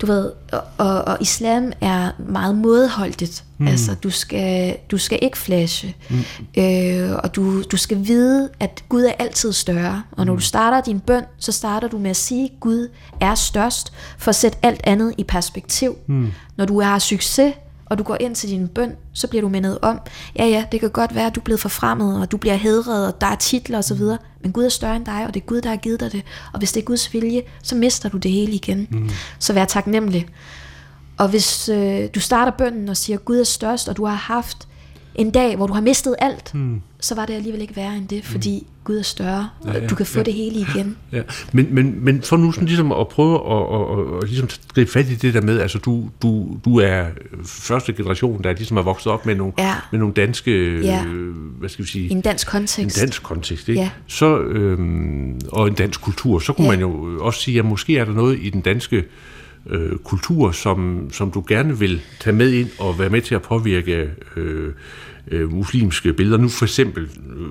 du 0.00 0.06
ved, 0.06 0.32
og, 0.52 0.62
og, 0.78 1.02
og 1.02 1.16
islam 1.20 1.72
er 1.80 2.10
meget 2.18 2.54
mådeholdigt. 2.54 3.44
Mm. 3.58 3.68
Altså, 3.68 3.94
du 3.94 4.10
skal, 4.10 4.76
du 4.90 4.98
skal 4.98 5.18
ikke 5.22 5.38
flashe, 5.38 5.94
mm. 6.10 6.62
øh, 6.62 7.16
og 7.24 7.36
du, 7.36 7.62
du 7.62 7.76
skal 7.76 8.06
vide, 8.06 8.48
at 8.60 8.84
Gud 8.88 9.02
er 9.02 9.12
altid 9.18 9.52
større. 9.52 10.02
Og 10.12 10.26
når 10.26 10.34
du 10.34 10.40
starter 10.40 10.80
din 10.80 11.00
bøn, 11.00 11.24
så 11.38 11.52
starter 11.52 11.88
du 11.88 11.98
med 11.98 12.10
at 12.10 12.16
sige, 12.16 12.44
at 12.44 12.60
Gud 12.60 12.88
er 13.20 13.34
størst, 13.34 13.92
for 14.18 14.28
at 14.28 14.34
sætte 14.34 14.58
alt 14.62 14.80
andet 14.84 15.14
i 15.18 15.24
perspektiv. 15.24 15.96
Mm. 16.06 16.32
Når 16.56 16.64
du 16.64 16.80
har 16.80 16.98
succes, 16.98 17.54
og 17.86 17.98
du 17.98 18.02
går 18.02 18.16
ind 18.20 18.34
til 18.34 18.50
din 18.50 18.68
bøn, 18.68 18.92
så 19.12 19.26
bliver 19.28 19.42
du 19.42 19.48
mindet 19.48 19.78
om, 19.82 20.00
ja 20.36 20.44
ja, 20.46 20.64
det 20.72 20.80
kan 20.80 20.90
godt 20.90 21.14
være, 21.14 21.26
at 21.26 21.34
du 21.34 21.40
er 21.40 21.44
blevet 21.44 21.60
forfremmet, 21.60 22.20
og 22.20 22.32
du 22.32 22.36
bliver 22.36 22.56
hedret, 22.56 23.06
og 23.06 23.20
der 23.20 23.26
er 23.26 23.36
titler 23.36 23.78
osv., 23.78 24.00
men 24.42 24.52
Gud 24.52 24.64
er 24.64 24.68
større 24.68 24.96
end 24.96 25.06
dig, 25.06 25.26
og 25.26 25.34
det 25.34 25.40
er 25.40 25.44
Gud, 25.44 25.60
der 25.60 25.68
har 25.68 25.76
givet 25.76 26.00
dig 26.00 26.12
det. 26.12 26.22
Og 26.52 26.58
hvis 26.58 26.72
det 26.72 26.80
er 26.80 26.84
Guds 26.84 27.14
vilje, 27.14 27.42
så 27.62 27.74
mister 27.74 28.08
du 28.08 28.16
det 28.16 28.30
hele 28.30 28.52
igen. 28.52 28.88
Mm. 28.90 29.10
Så 29.38 29.52
vær 29.52 29.64
taknemmelig. 29.64 30.26
Og 31.18 31.28
hvis 31.28 31.68
øh, 31.68 32.08
du 32.14 32.20
starter 32.20 32.52
bønnen 32.52 32.88
og 32.88 32.96
siger, 32.96 33.16
Gud 33.18 33.36
er 33.40 33.44
størst, 33.44 33.88
og 33.88 33.96
du 33.96 34.04
har 34.04 34.14
haft 34.14 34.68
en 35.14 35.30
dag, 35.30 35.56
hvor 35.56 35.66
du 35.66 35.72
har 35.72 35.80
mistet 35.80 36.14
alt, 36.18 36.54
mm. 36.54 36.80
så 37.00 37.14
var 37.14 37.26
det 37.26 37.34
alligevel 37.34 37.60
ikke 37.60 37.76
værre 37.76 37.96
end 37.96 38.08
det, 38.08 38.24
fordi 38.24 38.66
Gud 38.84 38.98
er 38.98 39.02
større, 39.02 39.48
og 39.60 39.74
Ja, 39.74 39.80
ja, 39.80 39.86
du 39.86 39.94
kan 39.94 40.06
få 40.06 40.18
ja. 40.18 40.22
det 40.24 40.34
hele 40.34 40.60
igen. 40.60 40.96
Ja, 41.12 41.22
men, 41.52 41.66
men, 41.70 42.04
men 42.04 42.22
for 42.22 42.36
nu 42.36 42.52
sådan 42.52 42.68
ligesom 42.68 42.92
at 42.92 43.08
prøve 43.08 43.34
at, 43.34 43.80
at, 43.80 43.98
at, 43.98 44.22
at 44.22 44.28
ligesom 44.28 44.48
gribe 44.74 44.90
fat 44.90 45.08
i 45.08 45.14
det 45.14 45.34
der 45.34 45.40
med, 45.40 45.60
altså 45.60 45.78
du, 45.78 46.08
du, 46.22 46.48
du 46.64 46.78
er 46.78 47.04
første 47.44 47.92
generation, 47.92 48.42
der 48.42 48.52
ligesom 48.52 48.76
er 48.76 48.82
vokset 48.82 49.12
op 49.12 49.26
med 49.26 49.34
nogle, 49.34 49.52
Ja. 49.58 49.74
med 49.90 49.98
nogle 50.00 50.14
danske, 50.14 50.80
Ja. 50.80 51.04
øh, 51.04 51.34
hvad 51.58 51.68
skal 51.68 51.84
vi 51.84 51.90
sige, 51.90 52.10
en 52.10 52.20
dansk 52.20 52.46
kontekst. 52.46 52.96
en 52.96 53.00
dansk 53.06 53.22
kontekst, 53.22 53.68
ikke? 53.68 53.80
Ja. 53.80 53.90
Så, 54.06 54.38
øhm, 54.38 55.40
og 55.52 55.66
en 55.68 55.74
dansk 55.74 56.00
kultur, 56.00 56.38
så 56.38 56.52
kunne 56.52 56.64
Ja. 56.64 56.70
man 56.70 56.80
jo 56.80 57.18
også 57.20 57.40
sige, 57.40 57.58
at 57.58 57.64
måske 57.64 57.98
er 57.98 58.04
der 58.04 58.12
noget 58.12 58.38
i 58.42 58.50
den 58.50 58.60
danske 58.60 58.96
øh, 58.96 59.02
kultur, 60.04 60.50
som, 60.50 61.08
som 61.12 61.30
du 61.30 61.44
gerne 61.48 61.78
vil 61.78 62.00
tage 62.20 62.36
med 62.36 62.52
ind 62.52 62.68
og 62.78 62.98
være 62.98 63.10
med 63.10 63.22
til 63.22 63.34
at 63.34 63.42
påvirke 63.42 64.10
øh, 64.36 64.72
øh, 65.28 65.52
muslimske 65.52 66.12
billeder. 66.12 66.38
Nu 66.38 66.48
for 66.48 66.64
eksempel 66.64 67.02
øh, 67.04 67.46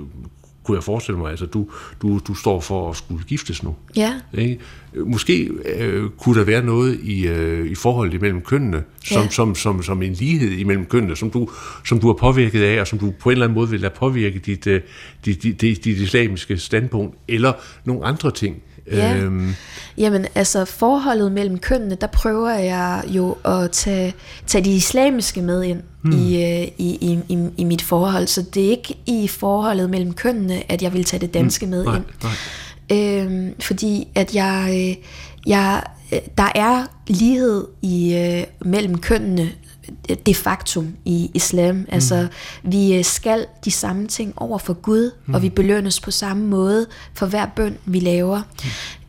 kunne 0.64 0.76
jeg 0.76 0.84
forestille 0.84 1.20
mig, 1.20 1.32
altså 1.32 1.46
du, 1.46 1.68
du, 2.02 2.20
du 2.28 2.34
står 2.34 2.60
for 2.62 2.90
at 2.90 2.98
skulle 2.98 3.24
giftes 3.24 3.64
nu. 3.64 3.76
Ja, 3.96 4.14
Ikke? 4.34 4.60
Måske 5.06 5.50
øh, 5.78 6.10
kunne 6.18 6.40
der 6.40 6.46
være 6.46 6.64
noget 6.64 7.00
i, 7.04 7.28
øh, 7.28 7.72
i 7.72 7.76
forholdet 7.76 8.14
imellem 8.14 8.42
kønnene, 8.42 8.84
som, 9.04 9.22
Ja. 9.24 9.30
som, 9.30 9.56
som, 9.56 9.84
som 9.84 10.02
en 10.02 10.14
lighed 10.14 10.52
imellem 10.52 10.86
kønnene, 10.86 11.16
som 11.16 11.32
du, 11.32 11.50
som 11.86 12.00
du 12.00 12.10
er 12.10 12.14
påvirket 12.14 12.64
af, 12.64 12.82
og 12.82 12.88
som 12.88 13.00
du 13.00 13.14
på 13.20 13.30
en 13.30 13.32
eller 13.32 13.46
anden 13.46 13.56
måde 13.56 13.70
vil 13.70 13.80
lade 13.80 13.94
påvirke 13.98 14.40
dit, 14.40 14.68
øh, 14.68 14.82
dit, 15.26 15.44
dit, 15.44 15.62
dit, 15.62 15.84
dit 15.86 15.98
islamiske 15.98 16.58
standpunkt, 16.58 17.16
eller 17.28 17.54
nogle 17.86 18.06
andre 18.06 18.32
ting. 18.32 18.62
Ja. 18.92 19.16
Øhm, 19.18 19.56
Jamen, 19.98 20.26
altså 20.36 20.66
forholdet 20.66 21.32
mellem 21.32 21.58
kønnene, 21.60 21.96
der 22.02 22.08
prøver 22.08 22.50
jeg 22.50 23.04
jo 23.08 23.36
at 23.46 23.72
tage, 23.72 24.14
tage 24.48 24.64
de 24.66 24.76
islamiske 24.76 25.42
med 25.42 25.64
ind 25.64 25.82
Hmm. 26.02 26.14
mm. 26.14 26.20
i, 26.20 26.44
øh, 26.44 26.68
i, 26.78 26.98
i, 27.02 27.20
i, 27.30 27.38
i 27.58 27.64
mit 27.64 27.82
forhold. 27.82 28.28
Så 28.28 28.42
det 28.54 28.66
er 28.66 28.70
ikke 28.70 28.96
i 29.06 29.28
forholdet 29.28 29.90
mellem 29.90 30.14
kønnene, 30.14 30.72
at 30.72 30.82
jeg 30.82 30.94
vil 30.94 31.04
tage 31.04 31.22
det 31.22 31.34
danske 31.34 31.66
med 31.68 31.84
Hmm. 31.84 31.92
nej, 31.92 31.98
ind. 31.98 32.06
nej. 32.24 33.22
Øhm, 33.42 33.54
fordi 33.62 34.08
at 34.16 34.36
jeg, 34.36 34.68
øh, 34.90 34.96
jeg, 35.48 35.84
øh, 36.14 36.20
der 36.38 36.52
er 36.56 36.86
lighed 37.08 37.66
i 37.82 38.16
øh, 38.16 38.44
mellem 38.70 38.98
kønnene 38.98 39.50
de 40.26 40.36
facto 40.36 40.84
i 41.06 41.32
islam. 41.34 41.76
Mm. 41.76 41.86
Altså, 41.90 42.28
vi 42.64 42.96
øh, 42.98 43.06
skal 43.06 43.46
de 43.66 43.72
samme 43.72 44.08
ting 44.08 44.34
over 44.38 44.58
for 44.58 44.74
Gud, 44.74 45.12
mm. 45.26 45.34
og 45.34 45.42
vi 45.42 45.50
belønnes 45.50 46.00
på 46.00 46.12
samme 46.12 46.48
måde 46.48 46.86
for 47.14 47.26
hver 47.26 47.46
bøn, 47.56 47.78
vi 47.86 48.00
laver. 48.00 48.42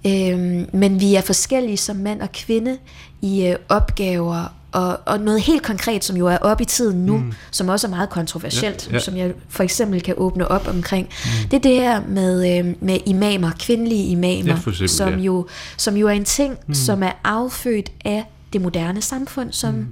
Mm. 0.05 0.11
Øhm, 0.11 0.67
men 0.73 1.01
vi 1.01 1.15
er 1.15 1.21
forskellige 1.21 1.77
som 1.77 1.97
mand 1.97 2.21
og 2.21 2.33
kvinde 2.33 2.79
i 3.23 3.47
øh, 3.47 3.57
opgaver, 3.69 4.53
og, 4.73 4.99
og 5.07 5.21
noget 5.21 5.41
helt 5.41 5.63
konkret, 5.63 6.05
som 6.05 6.17
jo 6.17 6.27
er 6.27 6.39
op 6.39 6.61
i 6.61 6.65
tiden 6.65 7.07
nu, 7.07 7.17
mm. 7.17 7.33
som 7.51 7.69
også 7.69 7.87
er 7.87 7.91
meget 7.91 8.11
kontroversielt, 8.11 8.89
Ja, 8.89 8.93
ja. 8.93 9.01
som 9.01 9.17
jeg 9.17 9.33
for 9.49 9.63
eksempel 9.63 10.03
kan 10.03 10.15
åbne 10.17 10.49
op 10.49 10.69
omkring, 10.69 11.07
mm. 11.07 11.49
det 11.51 11.57
er 11.57 11.61
det 11.61 11.75
her 11.75 12.01
med, 12.09 12.59
øh, 12.59 12.75
med 12.81 12.99
imamer, 13.07 13.51
kvindelige 13.59 14.05
imamer, 14.05 14.47
Ja, 14.47 14.53
eksempel, 14.57 14.89
som, 14.89 15.09
ja. 15.09 15.19
jo, 15.19 15.47
som 15.77 15.97
jo 15.97 16.07
er 16.07 16.13
en 16.13 16.25
ting, 16.25 16.57
mm. 16.67 16.75
som 16.75 17.03
er 17.03 17.13
affødt 17.25 17.93
af 18.05 18.25
det 18.53 18.61
moderne 18.61 19.03
samfund, 19.03 19.53
som 19.53 19.75
mm. 19.75 19.87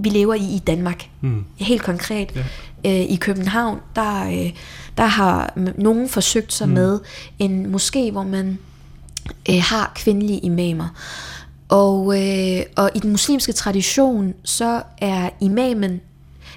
Vi 0.00 0.08
lever 0.08 0.34
i 0.34 0.54
i 0.54 0.58
Danmark. 0.58 1.08
Mm. 1.20 1.44
Helt 1.56 1.82
konkret. 1.82 2.32
Ja. 2.36 2.40
Øh, 2.90 3.10
I 3.10 3.16
København, 3.16 3.78
der, 3.96 4.26
øh, 4.26 4.52
der 4.96 5.06
har 5.06 5.52
nogen 5.78 6.08
forsøgt 6.08 6.52
sig 6.52 6.68
mm. 6.68 6.74
med 6.74 7.00
en 7.38 7.74
moské, 7.74 8.10
hvor 8.10 8.22
man 8.22 8.58
øh, 9.50 9.62
har 9.62 9.92
kvindelige 9.94 10.38
imamer. 10.38 10.88
Og, 11.68 12.18
øh, 12.18 12.62
og 12.76 12.90
i 12.94 12.98
den 12.98 13.10
muslimske 13.10 13.52
tradition, 13.52 14.34
så 14.44 14.82
er 14.98 15.30
imamen, 15.40 16.00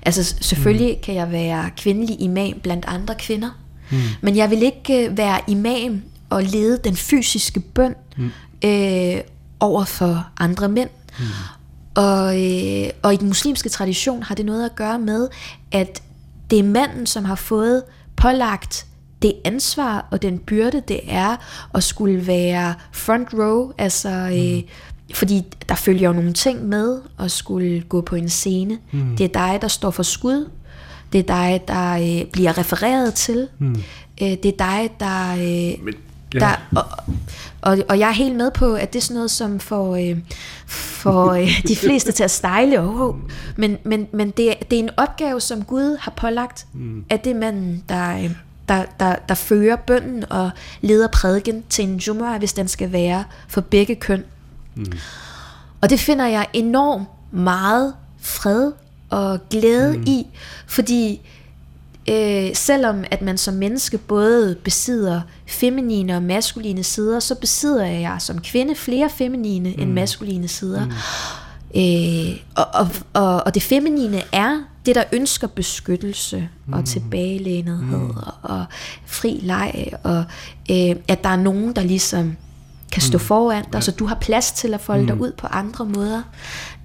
altså 0.02 0.36
selvfølgelig 0.42 0.96
mm. 0.96 1.04
kan 1.04 1.16
jeg 1.16 1.32
være 1.32 1.70
kvindelig 1.78 2.22
imam 2.22 2.60
blandt 2.64 2.86
andre 2.88 3.16
kvinder, 3.16 3.50
mm. 3.92 3.98
men 4.22 4.36
jeg 4.36 4.50
vil 4.50 4.64
ikke 4.64 5.10
øh, 5.10 5.18
være 5.18 5.40
imam 5.48 6.02
og 6.30 6.44
lede 6.44 6.80
den 6.84 6.96
fysiske 6.96 7.60
bøn 7.60 7.96
mm. 8.18 8.32
øh, 8.66 9.22
over 9.60 9.84
for 9.84 10.28
andre 10.40 10.70
mænd. 10.70 10.90
Mm. 11.20 11.26
Og, 11.96 12.46
øh, 12.46 12.90
og 13.02 13.14
i 13.14 13.18
den 13.18 13.28
muslimske 13.28 13.70
tradition 13.70 14.24
har 14.24 14.36
det 14.36 14.46
noget 14.46 14.66
at 14.66 14.76
gøre 14.76 15.00
med, 15.00 15.28
at 15.72 16.04
det 16.50 16.60
er 16.60 16.64
manden, 16.64 17.06
som 17.06 17.26
har 17.26 17.36
fået 17.36 17.84
pålagt 18.16 18.86
det 19.22 19.34
ansvar 19.46 20.08
og 20.12 20.22
den 20.22 20.40
byrde, 20.40 20.82
det 20.88 21.00
er 21.08 21.36
at 21.74 21.84
skulle 21.84 22.28
være 22.28 22.74
front 22.92 23.28
row, 23.34 23.72
altså 23.78 24.10
øh, 24.10 24.64
fordi 25.14 25.44
der 25.70 25.76
følger 25.76 26.08
jo 26.08 26.14
nogle 26.14 26.34
ting 26.34 26.66
med 26.66 27.02
at 27.20 27.32
skulle 27.32 27.82
gå 27.82 28.02
på 28.02 28.16
en 28.16 28.30
scene. 28.30 28.78
Mm. 28.92 29.18
Det 29.18 29.24
er 29.24 29.28
dig, 29.48 29.62
der 29.62 29.68
står 29.68 29.92
for 29.92 30.04
skud. 30.04 30.50
Det 31.14 31.20
er 31.20 31.24
dig, 31.24 31.62
der 31.68 31.94
øh, 31.94 32.32
bliver 32.32 32.58
refereret 32.58 33.14
til. 33.14 33.48
Mm. 33.60 33.76
Øh, 34.22 34.28
det 34.28 34.46
er 34.46 34.58
dig, 34.58 34.90
der... 35.00 35.32
Øh, 35.34 35.86
Men, 35.86 35.94
ja. 36.34 36.40
der 36.40 36.56
og, 36.76 36.86
og, 37.62 37.78
og 37.90 38.00
jeg 38.00 38.08
er 38.10 38.14
helt 38.14 38.36
med 38.36 38.52
på, 38.52 38.74
at 38.74 38.94
det 38.94 39.00
er 39.00 39.04
sådan 39.04 39.16
noget, 39.16 39.32
som 39.32 39.60
får, 39.60 39.96
øh, 39.96 40.18
får 40.68 41.34
øh, 41.34 41.62
de 41.68 41.76
fleste 41.76 42.12
til 42.12 42.24
at 42.24 42.32
stejle. 42.32 42.82
Oh, 42.82 43.16
men 43.56 43.78
men, 43.84 44.08
men 44.12 44.32
det, 44.32 44.50
er- 44.50 44.64
det 44.72 44.76
er 44.80 44.84
en 44.84 44.90
opgave, 44.98 45.42
som 45.42 45.64
Gud 45.64 45.98
har 46.00 46.12
pålagt, 46.12 46.66
mm. 46.74 47.06
at 47.10 47.24
det 47.24 47.32
er 47.32 47.36
manden, 47.40 47.84
der, 47.90 48.18
øh, 48.18 48.32
der, 48.70 48.84
der, 49.00 49.16
der 49.30 49.36
fører 49.36 49.76
bønden 49.76 50.32
og 50.32 50.50
leder 50.82 51.08
prædiken 51.08 51.64
til 51.70 51.86
en 51.90 51.96
jumma, 51.98 52.38
hvis 52.38 52.54
den 52.54 52.68
skal 52.68 52.92
være 52.92 53.24
for 53.48 53.62
begge 53.62 53.96
køn. 53.96 54.24
Og 55.82 55.90
det 55.90 56.00
finder 56.00 56.26
jeg 56.28 56.48
enormt 56.54 57.08
meget 57.32 57.94
fred 58.22 58.72
og 59.10 59.40
glæde 59.50 59.98
mm. 59.98 60.04
i, 60.08 60.28
fordi 60.68 61.22
øh, 62.10 62.50
selvom 62.54 63.04
at 63.12 63.22
man 63.22 63.38
som 63.38 63.54
menneske 63.54 63.98
både 63.98 64.56
besidder 64.64 65.22
feminine 65.48 66.16
og 66.16 66.24
maskuline 66.24 66.84
sider, 66.84 67.20
så 67.20 67.36
besidder 67.36 67.86
jeg 67.86 68.16
som 68.20 68.42
kvinde 68.42 68.76
flere 68.76 69.10
feminine 69.10 69.70
mm. 69.70 69.82
end 69.82 69.92
maskuline 69.92 70.48
sider. 70.48 70.86
Mm. 70.86 70.92
Øh, 71.76 72.38
og, 72.56 72.66
og, 72.74 72.88
og, 73.14 73.44
og 73.46 73.54
det 73.54 73.64
feminine 73.64 74.22
er 74.32 74.60
det, 74.86 74.96
der 74.96 75.04
ønsker 75.12 75.48
beskyttelse 75.48 76.50
mm. 76.66 76.74
og 76.74 76.86
tilbagelænethed 76.86 77.98
mm. 77.98 78.10
og, 78.10 78.34
og 78.42 78.66
fri 79.06 79.40
leg, 79.42 79.92
og 80.04 80.24
øh, 80.72 80.96
at 81.08 81.24
der 81.24 81.30
er 81.30 81.36
nogen, 81.36 81.74
der 81.74 81.84
ligesom 81.84 82.36
kan 82.92 83.02
stå 83.02 83.18
mm. 83.18 83.24
foran 83.24 83.66
dig, 83.74 83.84
så 83.84 83.92
du 83.92 84.06
har 84.06 84.16
plads 84.16 84.52
til 84.52 84.74
at 84.74 84.82
folde 84.82 85.02
mm. 85.02 85.08
dig 85.08 85.20
ud 85.20 85.32
på 85.38 85.48
andre 85.48 85.86
måder. 85.86 86.22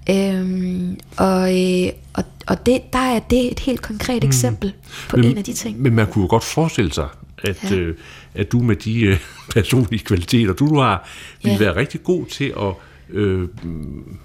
Øhm, 0.09 0.99
og 1.17 1.59
øh, 1.59 1.91
og, 2.13 2.23
og 2.47 2.65
det, 2.65 2.93
der 2.93 2.99
er 2.99 3.19
det 3.19 3.51
et 3.51 3.59
helt 3.59 3.81
konkret 3.81 4.23
mm. 4.23 4.27
eksempel 4.29 4.73
på 5.09 5.17
men, 5.17 5.25
en 5.25 5.37
af 5.37 5.43
de 5.43 5.53
ting. 5.53 5.81
Men 5.81 5.95
man 5.95 6.07
kunne 6.07 6.21
jo 6.23 6.27
godt 6.29 6.43
forestille 6.43 6.93
sig, 6.93 7.07
at, 7.43 7.71
ja. 7.71 7.75
øh, 7.75 7.95
at 8.33 8.51
du 8.51 8.59
med 8.59 8.75
de 8.75 9.01
øh, 9.01 9.17
personlige 9.55 10.03
kvaliteter, 10.05 10.53
du, 10.53 10.67
du 10.69 10.79
har, 10.79 11.09
ville 11.43 11.57
Ja. 11.59 11.63
være 11.65 11.75
rigtig 11.75 12.03
god 12.03 12.25
til 12.25 12.53
at 12.59 12.73
øh, 13.13 13.47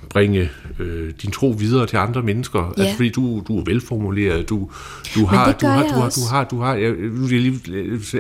bringe 0.09 0.51
øh, 0.79 1.12
din 1.23 1.31
tro 1.31 1.51
videre 1.59 1.87
til 1.87 1.97
andre 1.97 2.23
mennesker. 2.23 2.75
Ja. 2.77 2.83
Altså 2.83 2.97
fordi 2.97 3.09
du, 3.09 3.42
du 3.49 3.59
er 3.59 3.64
velformuleret, 3.64 4.49
du, 4.49 4.70
du 5.14 5.27
har, 5.27 5.53
du 5.53 5.66
har, 5.66 5.83
du 5.83 5.94
har, 5.94 6.11
du 6.11 6.20
har, 6.31 6.44
du 6.44 6.61
har, 6.61 6.77
lige, 7.38 7.61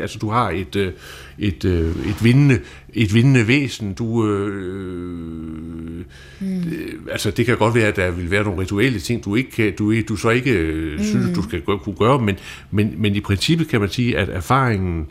altså 0.00 0.18
du 0.18 0.30
har 0.30 0.50
et, 0.50 0.76
øh, 0.76 0.92
et, 1.38 1.64
øh, 1.64 1.88
et 2.08 2.24
vindende, 2.24 2.60
et 2.94 3.14
vindende 3.14 3.48
væsen. 3.48 3.92
Du, 3.92 4.26
øh, 4.26 6.04
mm. 6.40 6.62
altså 7.10 7.30
det 7.30 7.46
kan 7.46 7.56
godt 7.56 7.74
være, 7.74 7.86
at 7.86 7.96
der 7.96 8.10
vil 8.10 8.30
være 8.30 8.44
nogle 8.44 8.60
rituelle 8.60 8.98
ting, 8.98 9.24
du 9.24 9.34
ikke 9.34 9.50
kan, 9.50 9.72
du, 9.78 10.00
du 10.08 10.16
så 10.16 10.30
ikke 10.30 10.52
øh, 10.52 11.04
synes, 11.04 11.34
du 11.34 11.42
skal 11.42 11.60
gøre- 11.60 11.78
kunne 11.78 11.96
gøre, 11.96 12.18
men, 12.18 12.36
men, 12.70 12.94
men 12.96 13.16
i 13.16 13.20
princippet 13.20 13.68
kan 13.68 13.80
man 13.80 13.88
sige, 13.88 14.18
at 14.18 14.28
erfaringen 14.28 15.06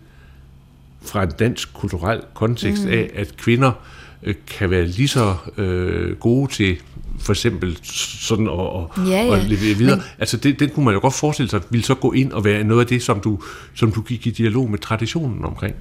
fra 1.05 1.23
en 1.23 1.31
dansk 1.39 1.73
kulturel 1.73 2.21
kontekst 2.33 2.85
mm. 2.85 2.91
af, 2.91 3.09
at 3.13 3.37
kvinder 3.37 3.71
øh, 3.71 4.02
kan 4.47 4.69
være 4.69 4.85
lige 4.85 5.07
så 5.07 5.35
øh, 5.57 6.15
gode 6.15 6.51
til 6.51 6.77
for 7.19 7.33
eksempel 7.33 7.77
sådan 7.83 8.47
at, 8.47 8.53
at, 8.53 9.09
Ja, 9.09 9.25
ja. 9.25 9.35
at 9.35 9.43
levere 9.43 9.73
videre. 9.73 9.95
Men, 9.95 10.05
altså 10.19 10.37
det, 10.37 10.59
den 10.59 10.69
kunne 10.69 10.85
man 10.85 10.93
jo 10.93 10.99
godt 10.99 11.13
forestille 11.13 11.49
sig, 11.49 11.61
ville 11.69 11.85
så 11.85 11.95
gå 11.95 12.11
ind 12.11 12.31
og 12.31 12.45
være 12.45 12.63
noget 12.63 12.81
af 12.81 12.87
det, 12.87 13.03
som 13.03 13.19
du, 13.19 13.39
som 13.75 13.91
du 13.91 14.01
gik 14.01 14.27
i 14.27 14.29
dialog 14.29 14.71
med 14.71 14.79
traditionen 14.79 15.45
omkring. 15.45 15.75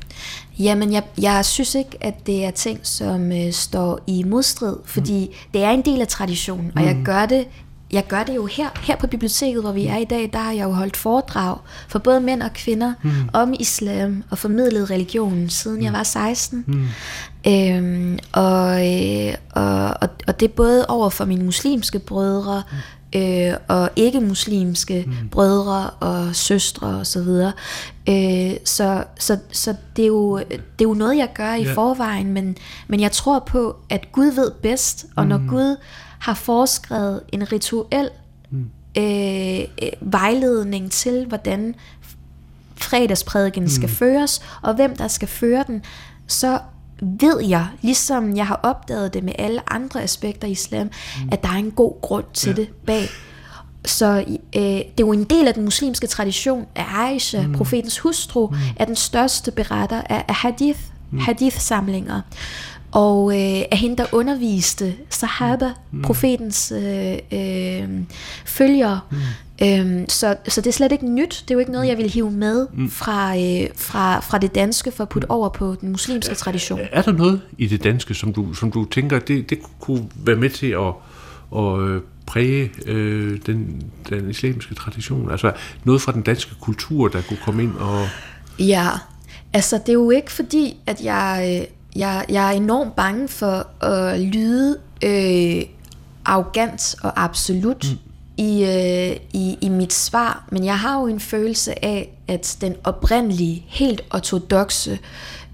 Jamen, 0.59 0.92
jeg, 0.92 1.02
jeg 1.20 1.44
synes 1.44 1.74
ikke, 1.74 1.96
at 2.00 2.26
det 2.26 2.44
er 2.44 2.50
ting, 2.50 2.81
som 2.83 3.33
øh, 3.33 3.52
står 3.52 4.00
i 4.07 4.22
modstrid, 4.22 4.76
fordi 4.85 5.26
mm. 5.26 5.50
det 5.55 5.62
er 5.62 5.70
en 5.70 5.83
del 5.83 6.00
af 6.00 6.09
traditionen, 6.09 6.72
og 6.76 6.85
jeg 6.85 7.02
gør 7.05 7.26
det 7.26 7.44
jeg 7.92 8.07
gør 8.07 8.22
det 8.22 8.37
jo 8.37 8.46
her, 8.46 8.68
her 8.83 8.96
på 8.96 9.07
biblioteket, 9.07 9.62
hvor 9.62 9.72
vi 9.72 9.87
er 9.87 9.96
i 9.96 10.05
dag, 10.05 10.31
der 10.33 10.38
har 10.38 10.52
jeg 10.52 10.64
jo 10.64 10.70
holdt 10.70 10.96
foredrag 10.96 11.57
for 11.88 11.98
både 11.98 12.20
mænd 12.20 12.42
og 12.42 12.52
kvinder 12.52 12.92
mm. 13.02 13.11
om 13.33 13.55
islam 13.61 14.24
og 14.31 14.38
formidlet 14.38 14.90
religionen, 14.90 15.48
siden 15.50 15.78
mm. 15.78 15.85
jeg 15.85 15.92
var 15.92 16.02
16. 16.02 16.64
Mm. 16.66 16.88
Øhm, 17.46 18.18
og, 18.33 18.92
øh, 18.92 19.35
og, 19.52 19.85
og, 20.00 20.09
og 20.26 20.40
det 20.40 20.50
er 20.50 20.52
både 20.57 20.87
over 20.87 21.11
for 21.11 21.24
mine 21.24 21.44
muslimske 21.44 21.98
brødre, 21.98 22.62
øh, 23.16 23.55
og 23.68 23.90
ikke-muslimske 23.96 25.05
mm. 25.07 25.28
brødre 25.28 25.90
og 25.90 26.37
søstre 26.37 26.87
og 26.87 27.07
så 27.07 27.22
videre. 27.22 27.52
Øh, 28.09 28.57
så 28.64 29.05
så, 29.18 29.38
så 29.52 29.74
det, 29.96 30.02
er 30.02 30.07
jo, 30.07 30.38
det 30.38 30.61
er 30.81 30.85
jo 30.85 30.94
noget, 30.94 31.16
jeg 31.16 31.28
gør 31.35 31.55
i 31.55 31.62
Ja. 31.62 31.74
forvejen, 31.74 32.33
men, 32.33 32.57
men 32.88 33.00
jeg 33.00 33.12
tror 33.12 33.38
på, 33.38 33.76
at 33.90 34.12
Gud 34.12 34.26
ved 34.35 34.50
bedst, 34.62 35.07
og 35.16 35.26
når 35.26 35.48
Gud 35.48 35.76
har 36.22 36.35
foreskrevet 36.35 37.20
en 37.32 37.52
rituel 37.52 38.11
øh, 38.96 39.61
øh, 39.82 39.90
vejledning 40.00 40.90
til, 40.90 41.26
hvordan 41.26 41.74
fredagsprædiken 42.76 43.62
mm. 43.62 43.68
skal 43.68 43.88
føres, 43.88 44.42
og 44.62 44.74
hvem 44.74 44.96
der 44.96 45.08
skal 45.08 45.28
føre 45.28 45.64
den, 45.66 45.82
så 46.26 46.58
ved 47.02 47.44
jeg, 47.44 47.66
ligesom 47.80 48.37
jeg 48.37 48.46
har 48.46 48.61
opdaget 48.62 49.14
det 49.14 49.24
med 49.24 49.32
alle 49.38 49.72
andre 49.72 50.02
aspekter 50.02 50.48
i 50.48 50.50
islam, 50.50 50.87
mm. 50.87 51.28
at 51.32 51.42
der 51.42 51.48
er 51.48 51.56
en 51.56 51.70
god 51.70 52.00
grund 52.00 52.24
til 52.35 52.48
ja. 52.50 52.54
det 52.54 52.68
bag. 52.87 53.08
Så 53.85 54.24
øh, 54.28 54.62
det 54.62 54.80
er 54.80 54.92
jo 55.00 55.12
en 55.12 55.24
del 55.24 55.48
af 55.48 55.54
den 55.54 55.64
muslimske 55.64 56.06
tradition, 56.06 56.66
at 56.74 56.85
Aisha, 56.94 57.46
mm. 57.46 57.52
profetens 57.52 57.98
hustru, 57.98 58.46
mm. 58.46 58.56
er 58.76 58.85
den 58.85 58.96
største 58.96 59.50
beretter 59.50 60.02
af, 60.11 60.24
af 60.28 60.35
hadith, 60.35 60.80
mm. 61.11 61.18
hadith-samlinger. 61.18 62.20
Og 62.92 63.33
øh, 63.33 63.62
af 63.70 63.78
hende, 63.78 63.96
der 63.96 64.05
underviste 64.12 64.94
sahaba, 65.11 65.70
mm. 65.90 66.02
profetens 66.02 66.72
øh, 66.76 67.18
øh, 67.33 67.88
følgere. 68.44 69.00
Mm. 69.11 69.18
Øhm, 69.62 70.09
så, 70.09 70.37
så 70.48 70.61
det 70.61 70.66
er 70.66 70.72
slet 70.72 70.92
ikke 70.92 71.07
nyt. 71.07 71.44
Det 71.48 71.50
er 71.50 71.55
jo 71.55 71.59
ikke 71.59 71.72
noget, 71.72 71.88
jeg 71.88 71.98
vil 71.98 72.11
hive 72.11 72.31
med 72.31 72.66
fra, 72.90 73.37
øh, 73.37 73.68
fra, 73.76 74.20
fra 74.20 74.38
det 74.38 74.55
danske 74.55 74.92
for 74.92 75.02
at 75.02 75.09
putte 75.09 75.31
over 75.31 75.48
på 75.48 75.76
den 75.81 75.90
muslimske 75.90 76.35
tradition. 76.35 76.81
Er 76.92 77.02
der 77.02 77.12
noget 77.12 77.40
i 77.59 77.66
det 77.66 77.85
danske, 77.85 78.14
som 78.14 78.33
du, 78.33 78.55
som 78.55 78.72
du 78.72 78.85
tænker, 78.85 79.18
det, 79.18 79.50
det 79.50 79.59
kunne 79.81 80.09
være 80.16 80.37
med 80.37 80.50
til 80.50 80.66
at, 80.66 80.92
at 81.57 81.81
øh, 81.81 82.00
præge 82.26 82.70
øh, 82.87 83.38
den, 83.46 83.83
den 84.09 84.31
islamiske 84.31 84.74
tradition? 84.74 85.31
Altså 85.31 85.52
noget 85.85 86.02
fra 86.02 86.12
den 86.12 86.22
danske 86.22 86.55
kultur, 86.61 87.09
der 87.09 87.22
kunne 87.28 87.38
komme 87.44 87.62
ind 87.62 87.76
og... 87.76 88.07
Ja, 88.59 88.88
altså 89.52 89.78
det 89.78 89.88
er 89.88 89.92
jo 89.92 90.11
ikke 90.11 90.33
fordi, 90.33 90.76
at 90.87 91.00
jeg, 91.00 91.59
øh, 91.61 91.66
jeg, 91.96 92.24
jeg 92.28 92.46
er 92.46 92.50
enormt 92.50 92.96
bange 92.96 93.28
for 93.28 93.85
at 93.85 94.20
lyde 94.20 94.78
øh, 95.05 95.62
arrogant 96.24 96.94
og 97.02 97.24
absolut 97.24 97.87
mm. 97.90 97.98
i, 98.37 98.64
øh, 98.64 99.16
i, 99.33 99.59
i 99.61 99.68
mit 99.68 99.92
svar, 99.92 100.48
men 100.52 100.64
jeg 100.64 100.78
har 100.78 101.00
jo 101.00 101.07
en 101.07 101.20
følelse 101.20 101.85
af, 101.85 102.11
at 102.28 102.57
den 102.61 102.74
oprindelige, 102.85 103.64
helt 103.68 104.00
ortodoxe 104.11 104.98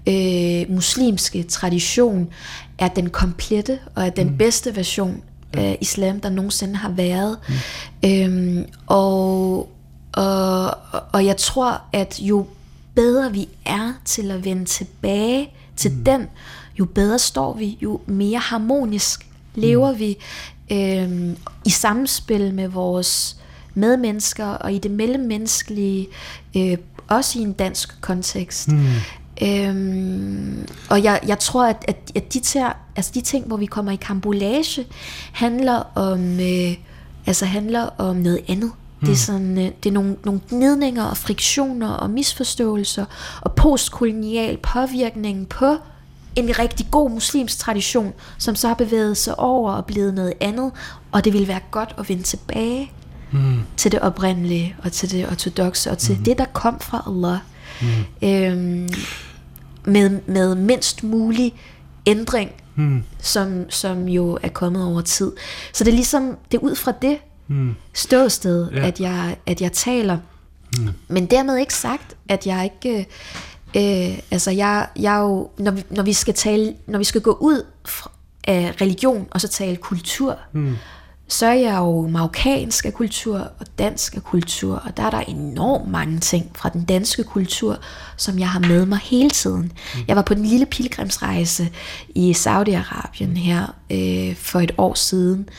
øh, 0.07 0.65
muslimske 0.69 1.43
tradition 1.43 2.29
er 2.77 2.87
den 2.87 3.09
komplette 3.09 3.79
og 3.95 4.05
er 4.05 4.09
den 4.09 4.27
mm. 4.27 4.37
bedste 4.37 4.75
version 4.75 5.21
af 5.53 5.77
islam, 5.81 6.19
der 6.19 6.29
nogensinde 6.29 6.75
har 6.75 6.89
været. 6.89 7.37
Mm. 8.03 8.09
Øhm, 8.09 8.65
og, 8.87 9.69
og, 10.13 10.77
og 11.11 11.25
jeg 11.25 11.37
tror, 11.37 11.81
at 11.93 12.19
jo 12.19 12.45
bedre 12.95 13.31
vi 13.31 13.49
er 13.65 13.93
til 14.05 14.31
at 14.31 14.45
vende 14.45 14.65
tilbage 14.65 15.49
til 15.79 15.91
mm. 15.91 16.03
den, 16.03 16.27
jo 16.79 16.85
bedre 16.85 17.19
står 17.19 17.53
vi, 17.53 17.77
jo 17.81 17.99
mere 18.05 18.39
harmonisk 18.39 19.27
lever 19.55 19.91
mm. 19.91 19.99
vi 19.99 20.17
øhm, 20.71 21.37
i 21.65 21.69
samspil 21.69 22.53
med 22.53 22.67
vores 22.67 23.37
medmennesker 23.73 24.45
og 24.45 24.73
i 24.73 24.77
det 24.77 24.91
mellemmenneskelige, 24.91 26.07
øh, 26.57 26.77
også 27.07 27.39
i 27.39 27.41
en 27.41 27.53
dansk 27.53 28.01
kontekst. 28.01 28.67
Mm. 28.67 28.85
Øhm, 29.41 30.67
og 30.89 31.03
jeg, 31.03 31.19
jeg 31.27 31.39
tror, 31.39 31.65
at, 31.65 31.85
at, 31.87 32.11
at 32.15 32.33
de, 32.33 32.39
ter, 32.39 32.71
altså 32.95 33.11
de 33.13 33.21
ting, 33.21 33.45
hvor 33.45 33.57
vi 33.57 33.65
kommer 33.65 33.91
i 33.91 33.95
kambolage, 33.95 34.85
handler 35.31 35.91
om, 35.95 36.39
øh, 36.39 36.75
altså 37.25 37.45
handler 37.45 37.81
om 37.81 38.15
noget 38.15 38.39
andet. 38.47 38.71
Mm. 38.99 39.05
Det 39.05 39.13
er, 39.13 39.17
sådan, 39.17 39.57
øh, 39.57 39.71
det 39.83 39.89
er 39.89 39.93
nogle, 39.93 40.15
nogle 40.25 40.41
gnidninger 40.49 41.03
og 41.03 41.17
friktioner 41.17 41.89
og 41.89 42.09
misforståelser 42.09 43.05
og 43.41 43.51
postkolonial 43.51 44.57
påvirkning 44.57 45.49
på 45.49 45.77
en 46.35 46.59
rigtig 46.59 46.87
god 46.91 47.09
muslimsk 47.11 47.57
tradition, 47.57 48.13
som 48.37 48.55
så 48.55 48.67
har 48.67 48.75
bevæget 48.75 49.17
sig 49.17 49.39
over 49.39 49.71
og 49.71 49.85
blevet 49.85 50.13
noget 50.13 50.33
andet, 50.39 50.71
og 51.11 51.25
det 51.25 51.33
vil 51.33 51.47
være 51.47 51.59
godt 51.71 51.95
at 51.97 52.09
vende 52.09 52.23
tilbage 52.23 52.91
mm. 53.31 53.59
til 53.77 53.91
det 53.91 53.99
oprindelige 53.99 54.75
og 54.83 54.91
til 54.91 55.11
det 55.11 55.29
ortodoxe 55.29 55.91
og 55.91 55.97
til 55.97 56.17
mm. 56.17 56.23
det, 56.23 56.37
der 56.37 56.45
kom 56.45 56.79
fra 56.79 57.03
Allah. 57.07 57.39
Mm. 57.81 58.27
Øhm, 58.27 58.89
med, 59.85 60.19
med 60.27 60.55
mindst 60.55 61.03
mulig 61.03 61.53
ændring, 62.05 62.51
mm. 62.75 63.03
som, 63.19 63.69
som 63.69 64.07
jo 64.07 64.39
er 64.43 64.49
kommet 64.49 64.85
over 64.85 65.01
tid. 65.01 65.31
Så 65.73 65.83
det 65.83 65.91
er 65.91 65.95
ligesom, 65.95 66.37
det 66.51 66.57
er 66.57 66.61
ud 66.61 66.75
fra 66.75 66.91
det 67.01 67.17
mm. 67.49 67.75
ståsted, 67.93 68.71
Ja. 68.71 68.87
at, 68.87 68.99
jeg, 68.99 69.37
at 69.45 69.61
jeg 69.61 69.71
taler. 69.71 70.17
Mm. 70.77 70.89
Men 71.07 71.25
dermed 71.25 71.57
ikke 71.57 71.73
sagt, 71.73 72.15
at 72.29 72.47
jeg 72.47 72.71
ikke... 72.73 73.07
Øh, 73.77 74.19
altså 74.31 74.51
jeg, 74.51 74.87
jeg 74.99 75.17
jo, 75.19 75.49
når 75.57 75.71
vi, 75.71 75.83
når 75.89 76.03
vi 76.03 76.13
skal 76.13 76.33
tale, 76.33 76.75
når 76.87 76.97
vi 76.97 77.03
skal 77.03 77.21
gå 77.21 77.37
ud 77.41 77.63
fra, 77.85 78.11
af 78.43 78.73
religion 78.81 79.27
og 79.31 79.41
så 79.41 79.47
tale 79.47 79.75
kultur, 79.75 80.37
mm. 80.53 80.75
så 81.27 81.45
er 81.45 81.53
jeg 81.53 81.77
jo 81.77 82.07
marokkansk 82.07 82.85
af 82.85 82.93
kultur 82.93 83.37
og 83.37 83.65
dansk 83.79 84.15
af 84.15 84.23
kultur, 84.23 84.75
og 84.85 84.97
der 84.97 85.03
er 85.03 85.09
der 85.09 85.19
enormt 85.19 85.91
mange 85.91 86.19
ting 86.19 86.51
fra 86.55 86.69
den 86.69 86.85
danske 86.85 87.23
kultur, 87.23 87.77
som 88.17 88.39
jeg 88.39 88.49
har 88.49 88.59
med 88.59 88.85
mig 88.85 88.99
hele 89.03 89.29
tiden. 89.29 89.71
Mm. 89.95 89.99
Jeg 90.07 90.15
var 90.15 90.21
på 90.21 90.33
den 90.33 90.45
lille 90.45 90.65
pilgrimsrejse 90.65 91.69
i 92.09 92.31
Saudi-Arabien 92.31 93.37
her 93.37 93.75
øh, 93.89 94.35
for 94.35 94.59
et 94.59 94.71
år 94.77 94.93
siden, 94.93 95.49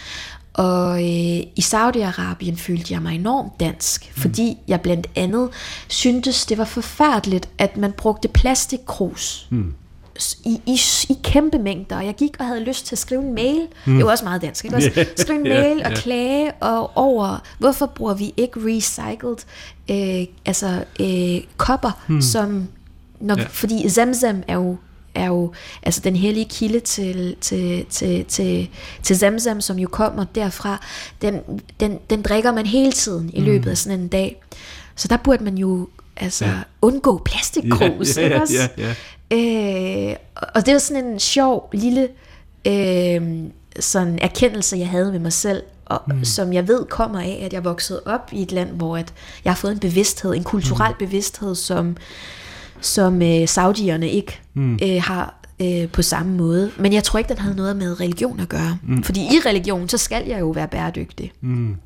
og 0.52 0.94
øh, 0.94 1.40
i 1.56 1.60
Saudi-Arabien 1.60 2.56
følte 2.56 2.94
jeg 2.94 3.02
mig 3.02 3.14
enormt 3.14 3.60
dansk, 3.60 4.12
mm. 4.16 4.22
fordi 4.22 4.58
jeg 4.68 4.80
blandt 4.80 5.06
andet 5.16 5.48
syntes, 5.88 6.46
det 6.46 6.58
var 6.58 6.64
forfærdeligt, 6.64 7.48
at 7.58 7.76
man 7.76 7.92
brugte 7.92 8.28
plastikkrus. 8.28 9.46
Mm 9.50 9.74
i, 10.44 10.60
i, 10.66 10.80
i 11.08 11.18
kæmpe 11.22 11.58
mængder, 11.58 11.96
og 11.96 12.06
jeg 12.06 12.14
gik 12.14 12.36
og 12.38 12.46
havde 12.46 12.60
lyst 12.60 12.86
til 12.86 12.94
at 12.94 12.98
skrive 12.98 13.22
en 13.22 13.34
mail. 13.34 13.68
Mm. 13.86 13.96
Det 13.96 14.04
var 14.04 14.10
også 14.10 14.24
meget 14.24 14.42
dansk, 14.42 14.64
ikke? 14.64 14.76
Også 14.76 15.06
skrive 15.16 15.38
en 15.38 15.42
mail 15.42 15.82
og 15.84 15.90
ja. 15.90 15.96
klage 15.96 16.52
og 16.52 16.96
over, 16.96 17.42
hvorfor 17.58 17.86
bruger 17.86 18.14
vi 18.14 18.34
ikke 18.36 18.60
recycled 18.66 19.36
øh, 19.90 20.26
altså 20.46 20.84
øh, 21.00 21.42
kopper, 21.56 22.02
mm. 22.08 22.20
som, 22.20 22.68
når, 23.20 23.38
ja. 23.38 23.46
fordi 23.50 23.88
Zamzam 23.88 24.42
er 24.48 24.54
jo 24.54 24.76
er 25.14 25.26
jo 25.26 25.52
altså 25.82 26.00
den 26.00 26.16
hellige 26.16 26.46
kilde 26.50 26.80
til, 26.80 27.36
til, 27.40 27.86
til, 27.90 28.24
til, 28.24 28.68
til 29.02 29.16
Zamzam, 29.18 29.60
som 29.60 29.78
jo 29.78 29.88
kommer 29.88 30.24
derfra, 30.34 30.86
den, 31.22 31.40
den, 31.80 31.98
den 32.10 32.22
drikker 32.22 32.52
man 32.52 32.66
hele 32.66 32.92
tiden 32.92 33.30
i 33.34 33.40
løbet 33.40 33.70
af 33.70 33.78
sådan 33.78 34.00
en 34.00 34.08
dag. 34.08 34.42
Så 34.96 35.08
der 35.08 35.16
burde 35.16 35.44
man 35.44 35.58
jo 35.58 35.88
altså 36.16 36.44
Ja. 36.44 36.52
undgå 36.82 37.22
plastikkrus, 37.24 38.16
Ja, 38.16 38.22
ikke 38.22 38.34
ja, 38.36 38.40
også? 38.40 38.54
ja, 38.78 38.94
ja. 39.30 40.10
Øh, 40.10 40.16
og 40.54 40.66
det 40.66 40.72
var 40.72 40.78
sådan 40.80 41.04
en 41.04 41.20
sjov 41.20 41.70
lille 41.72 42.08
øh, 42.66 43.22
sådan 43.80 44.18
erkendelse, 44.22 44.76
jeg 44.76 44.88
havde 44.88 45.12
ved 45.12 45.18
mig 45.18 45.32
selv, 45.32 45.62
og, 45.86 46.02
mm. 46.06 46.24
som 46.24 46.52
jeg 46.52 46.68
ved 46.68 46.84
kommer 46.84 47.20
af, 47.20 47.42
at 47.44 47.52
jeg 47.52 47.64
voksede 47.64 48.02
op 48.06 48.28
i 48.32 48.42
et 48.42 48.52
land, 48.52 48.68
hvor 48.70 48.96
at 48.96 49.12
jeg 49.44 49.52
har 49.52 49.56
fået 49.56 49.72
en 49.72 49.78
bevidsthed, 49.78 50.34
en 50.34 50.44
kulturel 50.44 50.90
mm. 50.92 51.06
bevidsthed, 51.06 51.54
som, 51.54 51.96
som 52.80 53.22
øh, 53.22 53.48
saudierne 53.48 54.10
ikke 54.10 54.40
mm. 54.54 54.78
øh, 54.82 55.02
har 55.02 55.34
øh, 55.62 55.88
på 55.88 56.02
samme 56.02 56.36
måde. 56.36 56.70
Men 56.78 56.92
jeg 56.92 57.04
tror 57.04 57.18
ikke, 57.18 57.28
den 57.28 57.38
havde 57.38 57.56
noget 57.56 57.76
med 57.76 58.00
religion 58.00 58.40
at 58.40 58.48
gøre. 58.48 58.78
Mm. 58.82 59.02
Fordi 59.02 59.20
i 59.20 59.38
religion, 59.46 59.88
så 59.88 59.98
skal 59.98 60.22
jeg 60.26 60.40
jo 60.40 60.50
være 60.50 60.68
bæredygtig. 60.68 61.32
Mm. 61.40 61.76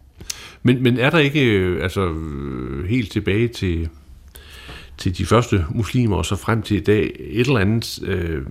Men, 0.62 0.82
men 0.82 0.98
er 0.98 1.10
der 1.10 1.18
ikke, 1.18 1.44
øh, 1.44 1.82
altså 1.82 2.00
øh, 2.00 2.88
helt 2.88 3.12
tilbage 3.12 3.48
til, 3.48 3.88
til 4.98 5.18
de 5.18 5.26
første 5.26 5.64
muslimer 5.70 6.16
og 6.16 6.26
så 6.26 6.36
frem 6.36 6.62
til 6.62 6.76
i 6.76 6.80
dag, 6.80 7.16
et 7.18 7.46
eller 7.46 7.60
andet 7.60 7.98
øh, 8.02 8.42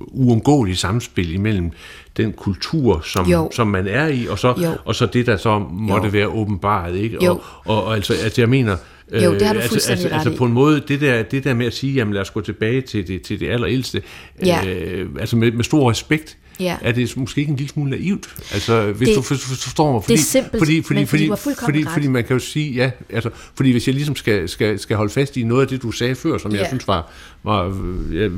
uundgåeligt 0.00 0.78
samspil 0.78 1.34
imellem 1.34 1.70
den 2.16 2.32
kultur, 2.32 3.00
som, 3.00 3.50
som 3.52 3.66
man 3.66 3.86
er 3.86 4.06
i, 4.06 4.26
og 4.26 4.38
så, 4.38 4.76
og 4.84 4.94
så 4.94 5.06
det, 5.06 5.26
der 5.26 5.36
så 5.36 5.58
måtte 5.58 6.06
jo. 6.06 6.10
være 6.10 6.28
åbenbart. 6.28 6.94
Ikke? 6.94 7.30
Og, 7.30 7.42
og, 7.64 7.84
og 7.84 7.94
altså, 7.94 8.14
altså, 8.24 8.40
jeg 8.40 8.48
mener, 8.48 8.76
jo, 9.12 9.34
det 9.34 9.42
har 9.42 9.52
du 9.52 9.58
øh, 9.58 9.64
altså, 9.64 9.90
altså, 9.90 10.08
altså, 10.08 10.36
på 10.36 10.44
en 10.44 10.52
måde, 10.52 10.82
det 10.88 11.00
der, 11.00 11.22
det 11.22 11.44
der 11.44 11.54
med 11.54 11.66
at 11.66 11.74
sige, 11.74 11.94
jamen 11.94 12.14
lad 12.14 12.20
os 12.20 12.30
gå 12.30 12.40
tilbage 12.40 12.80
til 12.80 13.08
det, 13.08 13.22
til 13.22 13.40
det 13.40 13.48
allerældste, 13.48 14.02
ja. 14.44 14.66
øh, 14.66 15.08
altså 15.20 15.36
med, 15.36 15.52
med 15.52 15.64
stor 15.64 15.90
respekt, 15.90 16.36
ja. 16.60 16.76
er 16.82 16.92
det 16.92 17.16
måske 17.16 17.40
ikke 17.40 17.50
en 17.50 17.56
lille 17.56 17.70
smule 17.70 17.90
naivt? 17.90 18.28
Altså, 18.52 18.92
hvis 18.92 19.08
det, 19.08 19.16
du 19.16 19.22
forstår 19.22 19.92
mig. 19.92 20.02
Fordi, 20.02 20.12
det 20.12 20.20
er 20.20 20.24
simpelt, 20.24 20.60
fordi, 20.60 20.82
fordi, 20.82 20.98
men 20.98 21.06
fordi, 21.06 21.30
fordi, 21.36 21.54
fordi, 21.64 21.84
fordi 21.84 22.08
man 22.08 22.24
kan 22.24 22.36
jo 22.36 22.40
sige, 22.40 22.72
ja, 22.72 22.90
altså, 23.10 23.30
fordi 23.54 23.70
hvis 23.70 23.86
jeg 23.86 23.94
ligesom 23.94 24.16
skal, 24.16 24.48
skal, 24.48 24.78
skal 24.78 24.96
holde 24.96 25.12
fast 25.12 25.36
i 25.36 25.42
noget 25.42 25.62
af 25.62 25.68
det, 25.68 25.82
du 25.82 25.90
sagde 25.90 26.14
før, 26.14 26.38
som 26.38 26.52
ja. 26.52 26.58
jeg 26.58 26.66
synes 26.68 26.88
var, 26.88 27.10
var 27.42 27.64
jeg 28.12 28.30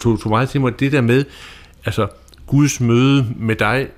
tog, 0.00 0.20
tog 0.20 0.30
meget 0.30 0.48
til 0.48 0.60
mig, 0.60 0.80
det 0.80 0.92
der 0.92 1.00
med, 1.00 1.24
altså, 1.84 2.06
Guds 2.46 2.80
møde 2.80 3.26
med 3.36 3.56
dig 3.56 3.88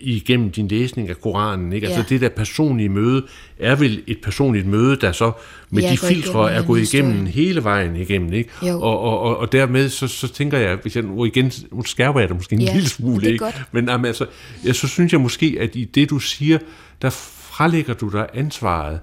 igennem 0.00 0.50
din 0.50 0.68
læsning 0.68 1.08
af 1.08 1.20
Koranen. 1.20 1.72
Ikke? 1.72 1.86
Altså 1.86 2.00
ja. 2.00 2.06
det 2.08 2.20
der 2.20 2.28
personlige 2.28 2.88
møde 2.88 3.26
er 3.58 3.76
vel 3.76 4.02
et 4.06 4.18
personligt 4.22 4.66
møde, 4.66 4.96
der 4.96 5.12
så 5.12 5.32
med 5.70 5.82
ja, 5.82 5.92
de 5.92 5.98
filtre 5.98 6.52
er 6.52 6.62
gået 6.62 6.94
igennem 6.94 7.26
hele 7.26 7.64
vejen 7.64 7.96
igennem. 7.96 8.32
Ikke? 8.32 8.50
Og, 8.62 9.00
og, 9.00 9.20
og, 9.20 9.36
og 9.36 9.52
dermed 9.52 9.88
så, 9.88 10.06
så 10.08 10.28
tænker 10.28 10.58
jeg, 10.58 10.78
hvis 10.82 10.96
jeg 10.96 11.04
nu 11.04 11.24
igen 11.24 11.52
nu 11.72 11.84
skærper 11.84 12.20
jeg 12.20 12.28
det 12.28 12.36
måske 12.36 12.54
en 12.54 12.62
ja, 12.62 12.74
lille 12.74 12.88
smule, 12.88 13.32
ikke? 13.32 13.44
men 13.72 13.88
jamen, 13.88 14.06
altså, 14.06 14.26
jeg, 14.64 14.74
så 14.74 14.88
synes 14.88 15.12
jeg 15.12 15.20
måske, 15.20 15.56
at 15.60 15.76
i 15.76 15.84
det 15.84 16.10
du 16.10 16.18
siger, 16.18 16.58
der 17.02 17.10
frelægger 17.10 17.94
du 17.94 18.08
dig 18.08 18.26
ansvaret 18.34 19.00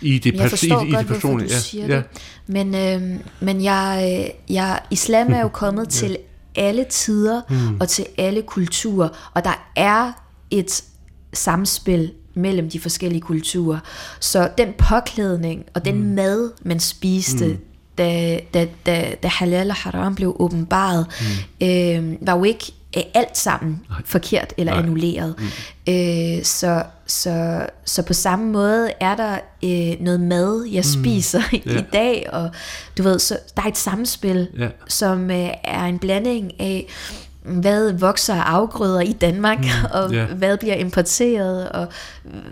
i 0.00 0.18
det, 0.18 0.34
jeg 0.34 0.50
forstår 0.50 0.84
i, 0.84 0.88
i 0.88 0.92
godt, 0.92 1.08
det 1.08 1.14
personlige. 1.14 1.48
du 1.48 1.54
ja, 1.54 1.60
siger 1.60 1.86
ja. 1.86 1.96
det. 1.96 2.04
Men, 2.46 2.74
øh, 2.74 3.20
men 3.40 3.64
jeg, 3.64 4.14
øh, 4.48 4.54
jeg, 4.54 4.80
islam 4.90 5.32
er 5.32 5.40
jo 5.40 5.48
kommet 5.48 5.84
ja. 5.86 5.90
til 5.90 6.16
alle 6.56 6.84
tider 6.90 7.42
mm. 7.50 7.80
og 7.80 7.88
til 7.88 8.06
alle 8.18 8.42
kulturer, 8.42 9.08
og 9.34 9.44
der 9.44 9.68
er 9.76 10.12
et 10.50 10.84
samspil 11.32 12.12
mellem 12.34 12.70
de 12.70 12.80
forskellige 12.80 13.20
kulturer. 13.20 13.78
Så 14.20 14.50
den 14.58 14.68
påklædning 14.78 15.64
og 15.74 15.84
den 15.84 16.02
mm. 16.02 16.14
mad, 16.14 16.50
man 16.62 16.80
spiste, 16.80 17.46
mm. 17.46 17.58
da, 17.98 18.40
da, 18.54 18.66
da, 18.86 19.14
da 19.22 19.28
halal 19.28 19.70
og 19.70 19.76
haram 19.76 20.14
blev 20.14 20.36
åbenbaret, 20.38 21.06
mm. 21.60 21.66
øh, 21.66 22.26
var 22.26 22.36
jo 22.36 22.44
ikke 22.44 22.72
øh, 22.96 23.02
alt 23.14 23.38
sammen 23.38 23.82
Nej. 23.90 24.02
forkert 24.04 24.54
eller 24.56 24.72
Nej. 24.72 24.82
annulleret. 24.82 25.34
Mm. 25.38 25.92
Øh, 25.94 26.44
så, 26.44 26.82
så, 27.06 27.66
så 27.84 28.02
på 28.02 28.12
samme 28.12 28.52
måde 28.52 28.90
er 29.00 29.16
der 29.16 29.38
øh, 29.64 30.04
noget 30.04 30.20
mad, 30.20 30.64
jeg 30.64 30.84
mm. 30.86 31.02
spiser 31.02 31.42
i, 31.52 31.62
yeah. 31.68 31.78
i 31.78 31.84
dag, 31.92 32.28
og 32.32 32.50
du 32.98 33.02
ved, 33.02 33.18
så 33.18 33.38
der 33.56 33.62
er 33.62 33.66
et 33.66 33.78
samspil, 33.78 34.48
yeah. 34.58 34.70
som 34.88 35.30
øh, 35.30 35.48
er 35.64 35.84
en 35.84 35.98
blanding 35.98 36.60
af 36.60 36.86
hvad 37.46 37.92
vokser 37.92 38.34
af 38.34 38.40
afgrøder 38.40 39.00
i 39.00 39.12
Danmark, 39.12 39.58
mm, 39.58 39.84
og 39.98 40.14
yeah. 40.14 40.30
hvad 40.30 40.56
bliver 40.56 40.74
importeret, 40.74 41.68
og 41.68 41.88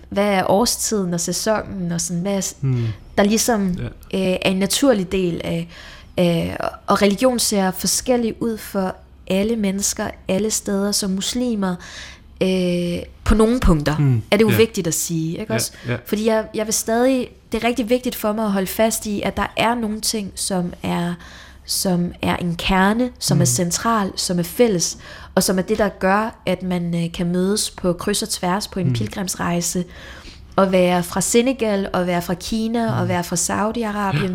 hvad 0.09 0.27
er 0.27 0.51
årstiden 0.51 1.15
og 1.15 1.21
sæsonen, 1.21 1.93
og 1.93 2.01
sådan, 2.01 2.23
hvad 2.23 2.37
er, 2.37 2.55
mm. 2.61 2.87
der 3.19 3.25
ligesom 3.25 3.69
yeah. 3.69 4.31
øh, 4.31 4.39
er 4.43 4.51
en 4.51 4.57
naturlig 4.57 5.13
del 5.13 5.41
af, 5.45 5.69
øh, 6.19 6.57
og 6.87 7.03
religion 7.03 7.39
ser 7.39 7.71
forskellig 7.71 8.43
ud 8.43 8.59
for 8.59 8.97
alle 9.27 9.57
mennesker, 9.57 10.11
alle 10.29 10.51
steder, 10.51 10.93
som 10.93 11.11
muslimer, 11.11 11.77
øh, 12.43 12.99
på 13.25 13.35
nogle 13.35 13.61
punkter, 13.61 13.99
mm, 13.99 14.23
er 14.31 14.37
det 14.37 14.45
jo 14.45 14.49
yeah. 14.49 14.59
vigtigt 14.59 14.87
at 14.87 14.95
sige, 14.95 15.31
ikke 15.31 15.41
yeah, 15.41 15.55
også? 15.55 15.73
Yeah. 15.89 15.99
Fordi 16.07 16.27
jeg, 16.27 16.47
jeg 16.55 16.67
vil 16.67 16.75
stadig, 16.75 17.29
det 17.53 17.65
er 17.65 17.69
rigtig 17.69 17.91
vigtigt 17.91 18.17
for 18.17 18.33
mig 18.33 18.45
at 18.45 18.53
holde 18.53 18.67
fast 18.67 19.07
i, 19.07 19.23
at 19.23 19.37
der 19.37 19.47
er 19.57 19.75
nogle 19.75 20.01
ting, 20.01 20.33
som 20.35 20.73
er 20.83 21.15
som 21.65 22.13
er 22.23 22.37
en 22.37 22.57
kerne, 22.57 23.11
som 23.19 23.37
mm. 23.37 23.41
er 23.41 23.45
central, 23.45 24.13
som 24.17 24.39
er 24.39 24.43
fælles, 24.43 24.99
og 25.35 25.43
som 25.43 25.59
er 25.59 25.63
det, 25.63 25.79
der 25.79 25.89
gør, 25.89 26.43
at 26.47 26.63
man 26.63 27.05
øh, 27.05 27.13
kan 27.13 27.33
mødes 27.33 27.71
på 27.71 27.93
kryds 27.93 28.23
og 28.23 28.29
tværs 28.29 28.69
på 28.69 28.81
en 28.81 28.87
mm. 28.87 28.93
pilgrimsrejse, 28.93 29.85
og 30.57 30.73
være 30.73 31.03
fra 31.03 31.21
Senegal, 31.21 31.89
og 31.93 32.07
være 32.07 32.23
fra 32.23 32.35
Kina, 32.35 32.87
mm. 32.91 33.01
og 33.01 33.09
være 33.09 33.25
fra 33.25 33.37
Saudi-Arabien, 33.37 34.33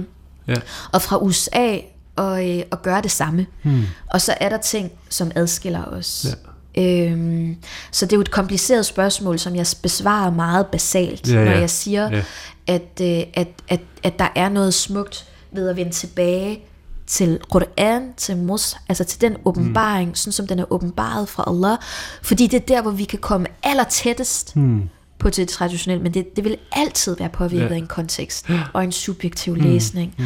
ja. 0.47 0.53
Ja. 0.53 0.59
og 0.93 1.01
fra 1.01 1.17
USA, 1.17 1.77
og, 2.15 2.49
øh, 2.49 2.63
og 2.71 2.81
gøre 2.81 3.01
det 3.01 3.11
samme. 3.11 3.45
Mm. 3.63 3.83
Og 4.07 4.21
så 4.21 4.33
er 4.39 4.49
der 4.49 4.57
ting, 4.57 4.91
som 5.09 5.31
adskiller 5.35 5.83
os. 5.83 6.25
Ja. 6.29 6.33
Øhm, 6.77 7.55
så 7.91 8.05
det 8.05 8.13
er 8.13 8.17
jo 8.17 8.21
et 8.21 8.31
kompliceret 8.31 8.85
spørgsmål, 8.85 9.39
som 9.39 9.55
jeg 9.55 9.65
besvarer 9.83 10.31
meget 10.31 10.67
basalt, 10.67 11.29
ja, 11.29 11.39
ja. 11.39 11.45
når 11.45 11.51
jeg 11.51 11.69
siger, 11.69 12.09
ja. 12.11 12.23
at, 12.67 13.01
øh, 13.01 13.23
at, 13.33 13.47
at, 13.67 13.79
at 14.03 14.19
der 14.19 14.27
er 14.35 14.49
noget 14.49 14.73
smukt 14.73 15.25
ved 15.51 15.69
at 15.69 15.75
vende 15.75 15.91
tilbage 15.91 16.59
til 17.09 17.39
Quran, 17.51 18.13
til 18.17 18.37
Mus, 18.37 18.75
altså 18.89 19.03
til 19.03 19.21
den 19.21 19.35
åbenbaring, 19.45 20.09
mm. 20.09 20.15
sådan 20.15 20.31
som 20.31 20.47
den 20.47 20.59
er 20.59 20.71
åbenbaret 20.71 21.29
fra 21.29 21.43
Allah, 21.47 21.77
fordi 22.23 22.47
det 22.47 22.57
er 22.61 22.65
der, 22.65 22.81
hvor 22.81 22.91
vi 22.91 23.03
kan 23.03 23.19
komme 23.19 23.47
aller 23.63 23.83
tættest 23.83 24.55
mm. 24.55 24.89
på 25.19 25.29
det 25.29 25.47
traditionelle, 25.47 26.03
men 26.03 26.13
det, 26.13 26.35
det 26.35 26.43
vil 26.43 26.57
altid 26.71 27.15
være 27.15 27.29
påvirket 27.29 27.65
ja. 27.65 27.73
af 27.73 27.77
en 27.77 27.87
kontekst 27.87 28.49
og 28.73 28.83
en 28.83 28.91
subjektiv 28.91 29.55
mm. 29.55 29.61
læsning. 29.61 30.15
Mm. 30.17 30.25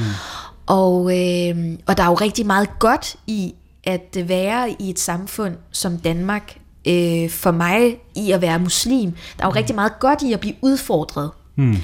Og, 0.66 1.00
øh, 1.00 1.78
og 1.86 1.98
der 1.98 2.04
er 2.04 2.08
jo 2.08 2.14
rigtig 2.14 2.46
meget 2.46 2.80
godt 2.80 3.16
i 3.28 3.54
at 3.84 4.18
være 4.28 4.76
i 4.80 4.90
et 4.90 5.00
samfund 5.00 5.56
som 5.72 5.98
Danmark, 5.98 6.58
øh, 6.88 7.30
for 7.30 7.52
mig 7.52 7.98
i 8.16 8.32
at 8.32 8.42
være 8.42 8.60
muslim. 8.60 9.12
Der 9.12 9.44
er 9.44 9.48
jo 9.48 9.52
mm. 9.52 9.56
rigtig 9.56 9.76
meget 9.76 10.00
godt 10.00 10.22
i 10.22 10.34
at 10.34 10.40
blive 10.40 10.56
udfordret. 10.62 11.32
Mm 11.56 11.78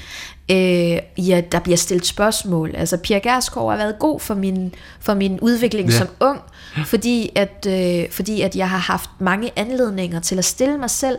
øh, 0.50 0.98
ja, 1.28 1.42
der 1.52 1.60
bliver 1.60 1.76
stillet 1.76 2.06
spørgsmål. 2.06 2.74
Altså 2.74 2.96
Pia 2.96 3.18
Gersgaard 3.18 3.70
har 3.70 3.76
været 3.76 3.98
god 3.98 4.20
for 4.20 4.34
min, 4.34 4.74
for 5.00 5.14
min 5.14 5.40
udvikling 5.40 5.90
ja. 5.90 5.98
som 5.98 6.08
ung, 6.20 6.40
fordi 6.86 7.30
at, 7.34 7.66
øh, 7.68 8.10
fordi 8.10 8.40
at 8.40 8.56
jeg 8.56 8.70
har 8.70 8.78
haft 8.78 9.10
mange 9.18 9.50
anledninger 9.56 10.20
til 10.20 10.38
at 10.38 10.44
stille 10.44 10.78
mig 10.78 10.90
selv 10.90 11.18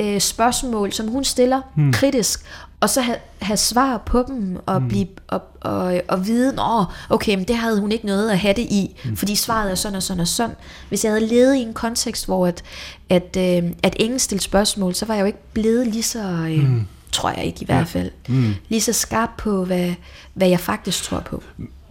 øh, 0.00 0.20
spørgsmål, 0.20 0.92
som 0.92 1.08
hun 1.08 1.24
stiller 1.24 1.60
hmm. 1.74 1.92
kritisk, 1.92 2.44
og 2.80 2.90
så 2.90 3.00
have, 3.00 3.16
have 3.42 3.56
svar 3.56 4.02
på 4.06 4.24
dem, 4.28 4.58
og, 4.66 4.78
hmm. 4.78 4.88
blive, 4.88 5.06
og, 5.28 5.42
og, 5.60 6.00
og 6.08 6.26
vide, 6.26 6.52
Nå, 6.52 6.84
okay, 7.10 7.34
men 7.34 7.44
det 7.44 7.56
havde 7.56 7.80
hun 7.80 7.92
ikke 7.92 8.06
noget 8.06 8.30
at 8.30 8.38
have 8.38 8.54
det 8.54 8.62
i, 8.62 8.96
hmm. 9.04 9.16
fordi 9.16 9.34
svaret 9.34 9.70
er 9.70 9.74
sådan 9.74 9.96
og 9.96 10.02
sådan 10.02 10.20
og 10.20 10.28
sådan. 10.28 10.56
Hvis 10.88 11.04
jeg 11.04 11.12
havde 11.12 11.26
levet 11.26 11.56
i 11.56 11.60
en 11.60 11.74
kontekst, 11.74 12.26
hvor 12.26 12.46
at, 12.46 12.62
at, 13.08 13.36
øh, 13.38 13.70
at 13.82 13.96
ingen 13.98 14.18
stillede 14.18 14.44
spørgsmål, 14.44 14.94
så 14.94 15.06
var 15.06 15.14
jeg 15.14 15.20
jo 15.20 15.26
ikke 15.26 15.52
blevet 15.52 15.86
lige 15.86 16.02
så... 16.02 16.20
Øh, 16.20 16.66
hmm 16.66 16.86
tror 17.12 17.30
jeg 17.30 17.44
ikke 17.44 17.58
i 17.62 17.64
hvert 17.64 17.88
fald. 17.88 18.10
Mm. 18.28 18.54
Lige 18.68 18.80
så 18.80 18.92
skarp 18.92 19.30
på, 19.38 19.64
hvad, 19.64 19.94
hvad 20.34 20.48
jeg 20.48 20.60
faktisk 20.60 21.02
tror 21.02 21.20
på. 21.20 21.42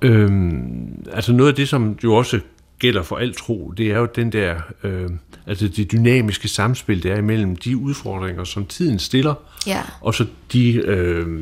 Øhm, 0.02 1.06
altså 1.14 1.34
noget 1.34 1.50
af 1.50 1.56
det, 1.56 1.70
som 1.70 2.00
jo 2.04 2.16
også 2.16 2.40
gælder 2.80 3.04
for 3.04 3.16
alt 3.18 3.38
tro, 3.38 3.74
det 3.78 3.92
er 3.92 3.98
jo 3.98 4.08
den 4.16 4.32
der, 4.32 4.56
øh, 4.84 5.10
altså 5.48 5.68
det 5.68 5.92
dynamiske 5.92 6.48
samspil, 6.48 7.04
der 7.04 7.14
er 7.14 7.18
imellem 7.18 7.56
de 7.56 7.78
udfordringer, 7.78 8.44
som 8.44 8.66
tiden 8.66 9.00
stiller, 9.00 9.34
ja. 9.68 9.82
og 10.02 10.14
så 10.14 10.26
de 10.54 10.74
øh, 10.74 11.40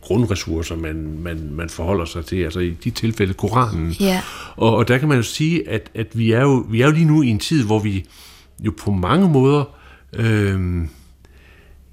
grundressourcer, 0.00 0.76
man, 0.76 1.18
man, 1.22 1.48
man 1.52 1.68
forholder 1.68 2.04
sig 2.04 2.26
til, 2.26 2.36
altså 2.36 2.60
i 2.60 2.70
de 2.70 2.90
tilfælde 2.90 3.34
Koranen. 3.34 3.90
Ja. 3.90 4.22
Og, 4.56 4.76
og 4.76 4.88
der 4.88 4.98
kan 4.98 5.08
man 5.08 5.16
jo 5.16 5.22
sige, 5.22 5.68
at, 5.68 5.90
at 5.94 6.06
vi, 6.12 6.32
er 6.32 6.40
jo, 6.40 6.66
vi 6.70 6.80
er 6.80 6.86
jo 6.86 6.92
lige 6.92 7.06
nu 7.06 7.22
i 7.22 7.28
en 7.28 7.38
tid, 7.38 7.64
hvor 7.64 7.78
vi 7.78 8.04
jo 8.60 8.72
på 8.78 8.90
mange 8.90 9.28
måder 9.28 9.64
øh, 10.12 10.84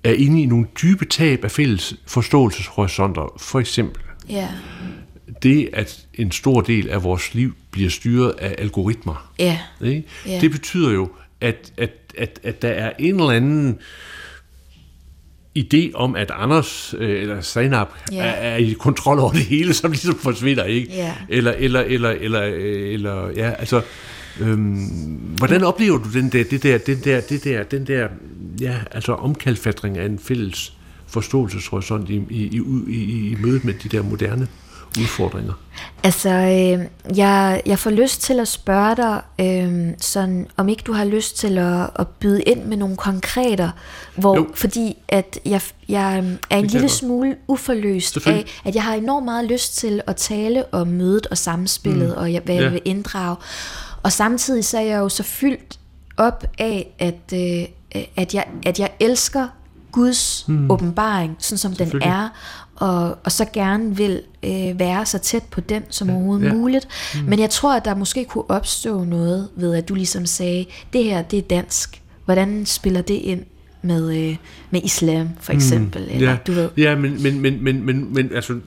er 0.03 0.13
inde 0.13 0.41
i 0.41 0.45
nogle 0.45 0.67
dybe 0.81 1.05
tab 1.05 1.43
af 1.43 1.51
fælles 1.51 1.95
forståelseshorisonter. 2.07 3.33
For 3.39 3.59
eksempel 3.59 4.01
ja. 4.29 4.47
det, 5.43 5.69
at 5.73 6.05
en 6.13 6.31
stor 6.31 6.61
del 6.61 6.89
af 6.89 7.03
vores 7.03 7.33
liv 7.33 7.53
bliver 7.71 7.89
styret 7.89 8.31
af 8.39 8.55
algoritmer. 8.57 9.31
Ja. 9.39 9.59
Ikke? 9.85 10.03
Ja. 10.27 10.41
Det 10.41 10.51
betyder 10.51 10.91
jo, 10.91 11.09
at, 11.41 11.73
at, 11.77 11.91
at, 12.17 12.39
at 12.43 12.61
der 12.61 12.69
er 12.69 12.91
en 12.99 13.15
eller 13.15 13.29
anden 13.29 13.79
idé 15.59 15.91
om, 15.93 16.15
at 16.15 16.31
Anders 16.33 16.95
øh, 16.97 17.21
eller 17.21 17.41
Zainab 17.41 17.87
ja. 18.11 18.17
er, 18.17 18.29
er 18.29 18.57
i 18.57 18.75
kontrol 18.79 19.19
over 19.19 19.31
det 19.31 19.45
hele, 19.45 19.73
som 19.73 19.91
ligesom 19.91 20.19
forsvinder, 20.19 20.63
ikke? 20.63 20.93
Ja. 20.93 21.13
Eller, 21.29 21.51
eller, 21.51 21.81
eller, 21.81 22.09
eller, 22.09 22.41
eller, 22.41 23.29
ja, 23.35 23.51
altså, 23.51 23.81
Øhm, 24.39 24.75
hvordan 25.37 25.63
oplever 25.63 25.97
du 25.97 26.09
den 26.13 26.29
der, 26.29 26.43
det 26.43 26.63
der, 26.63 26.77
den 26.77 26.99
der, 27.03 27.21
det 27.21 27.43
der, 27.43 27.63
den 27.63 27.87
der, 27.87 28.07
ja, 28.61 28.75
altså 28.91 29.13
omkalfatring 29.13 29.97
af 29.97 30.05
en 30.05 30.19
fælles 30.19 30.73
forståelseshorisont 31.07 32.09
i, 32.09 32.23
i, 32.29 32.61
i, 32.87 33.31
i, 33.31 33.37
mødet 33.39 33.65
med 33.65 33.73
de 33.73 33.89
der 33.89 34.01
moderne 34.03 34.47
udfordringer? 34.99 35.53
Altså, 36.03 36.29
øh, 36.29 37.17
jeg, 37.17 37.61
jeg 37.65 37.79
får 37.79 37.89
lyst 37.89 38.21
til 38.21 38.39
at 38.39 38.47
spørge 38.47 38.95
dig, 38.95 39.21
øh, 39.39 39.93
sådan, 39.99 40.47
om 40.57 40.69
ikke 40.69 40.83
du 40.87 40.93
har 40.93 41.05
lyst 41.05 41.37
til 41.37 41.57
at, 41.57 41.89
at 41.99 42.07
byde 42.07 42.41
ind 42.41 42.63
med 42.63 42.77
nogle 42.77 42.97
konkreter, 42.97 43.69
hvor, 44.15 44.47
fordi 44.53 44.97
at 45.07 45.39
jeg, 45.45 45.61
jeg 45.89 46.37
er 46.49 46.57
en 46.57 46.67
lille 46.67 46.89
smule 46.89 47.35
uforløst 47.47 48.27
af, 48.27 48.45
at 48.65 48.75
jeg 48.75 48.83
har 48.83 48.93
enormt 48.93 49.25
meget 49.25 49.45
lyst 49.45 49.77
til 49.77 50.01
at 50.07 50.15
tale 50.15 50.73
om 50.73 50.87
mødet 50.87 51.27
og 51.27 51.37
samspillet, 51.37 52.07
mm. 52.07 52.17
og 52.17 52.33
jeg, 52.33 52.41
hvad 52.45 52.55
jeg 52.55 52.63
ja. 52.63 52.69
vil 52.69 52.81
inddrage. 52.85 53.35
Og 54.07 54.13
samtidig 54.13 54.65
så 54.65 54.77
er 54.77 54.81
jeg 54.81 54.97
jo 54.97 55.09
så 55.09 55.23
fyldt 55.23 55.79
op 56.17 56.43
af, 56.57 56.95
at, 56.99 57.33
øh, 57.33 58.01
at, 58.15 58.33
jeg, 58.33 58.45
at 58.65 58.79
jeg 58.79 58.89
elsker 58.99 59.47
Guds 59.91 60.45
mm. 60.47 60.71
åbenbaring, 60.71 61.35
sådan 61.39 61.57
som 61.57 61.73
den 61.73 62.01
er, 62.01 62.29
og, 62.75 63.17
og 63.23 63.31
så 63.31 63.45
gerne 63.53 63.97
vil 63.97 64.21
øh, 64.43 64.79
være 64.79 65.05
så 65.05 65.17
tæt 65.19 65.43
på 65.43 65.61
den 65.61 65.83
som 65.89 66.09
overhovedet 66.09 66.45
ja. 66.45 66.53
muligt. 66.53 66.87
Mm. 67.15 67.29
Men 67.29 67.39
jeg 67.39 67.49
tror, 67.49 67.75
at 67.75 67.85
der 67.85 67.95
måske 67.95 68.25
kunne 68.25 68.49
opstå 68.49 69.03
noget 69.03 69.49
ved, 69.55 69.75
at 69.75 69.89
du 69.89 69.95
ligesom 69.95 70.25
sagde, 70.25 70.65
det 70.93 71.03
her, 71.03 71.21
det 71.21 71.39
er 71.39 71.43
dansk. 71.43 72.01
Hvordan 72.25 72.65
spiller 72.65 73.01
det 73.01 73.13
ind 73.13 73.43
med, 73.81 74.17
øh, 74.17 74.35
med 74.71 74.81
islam, 74.83 75.29
for 75.39 75.53
mm. 75.53 75.57
eksempel? 75.57 76.01
Mm. 76.01 76.09
Eller, 76.15 76.29
ja, 76.29 76.37
du 76.47 76.51
ved. 76.51 76.69
ja 76.77 76.95
men, 76.95 77.23
men, 77.23 77.41
men, 77.41 77.63
men, 77.63 77.85
men, 77.85 78.13
men 78.13 78.31
altså, 78.35 78.59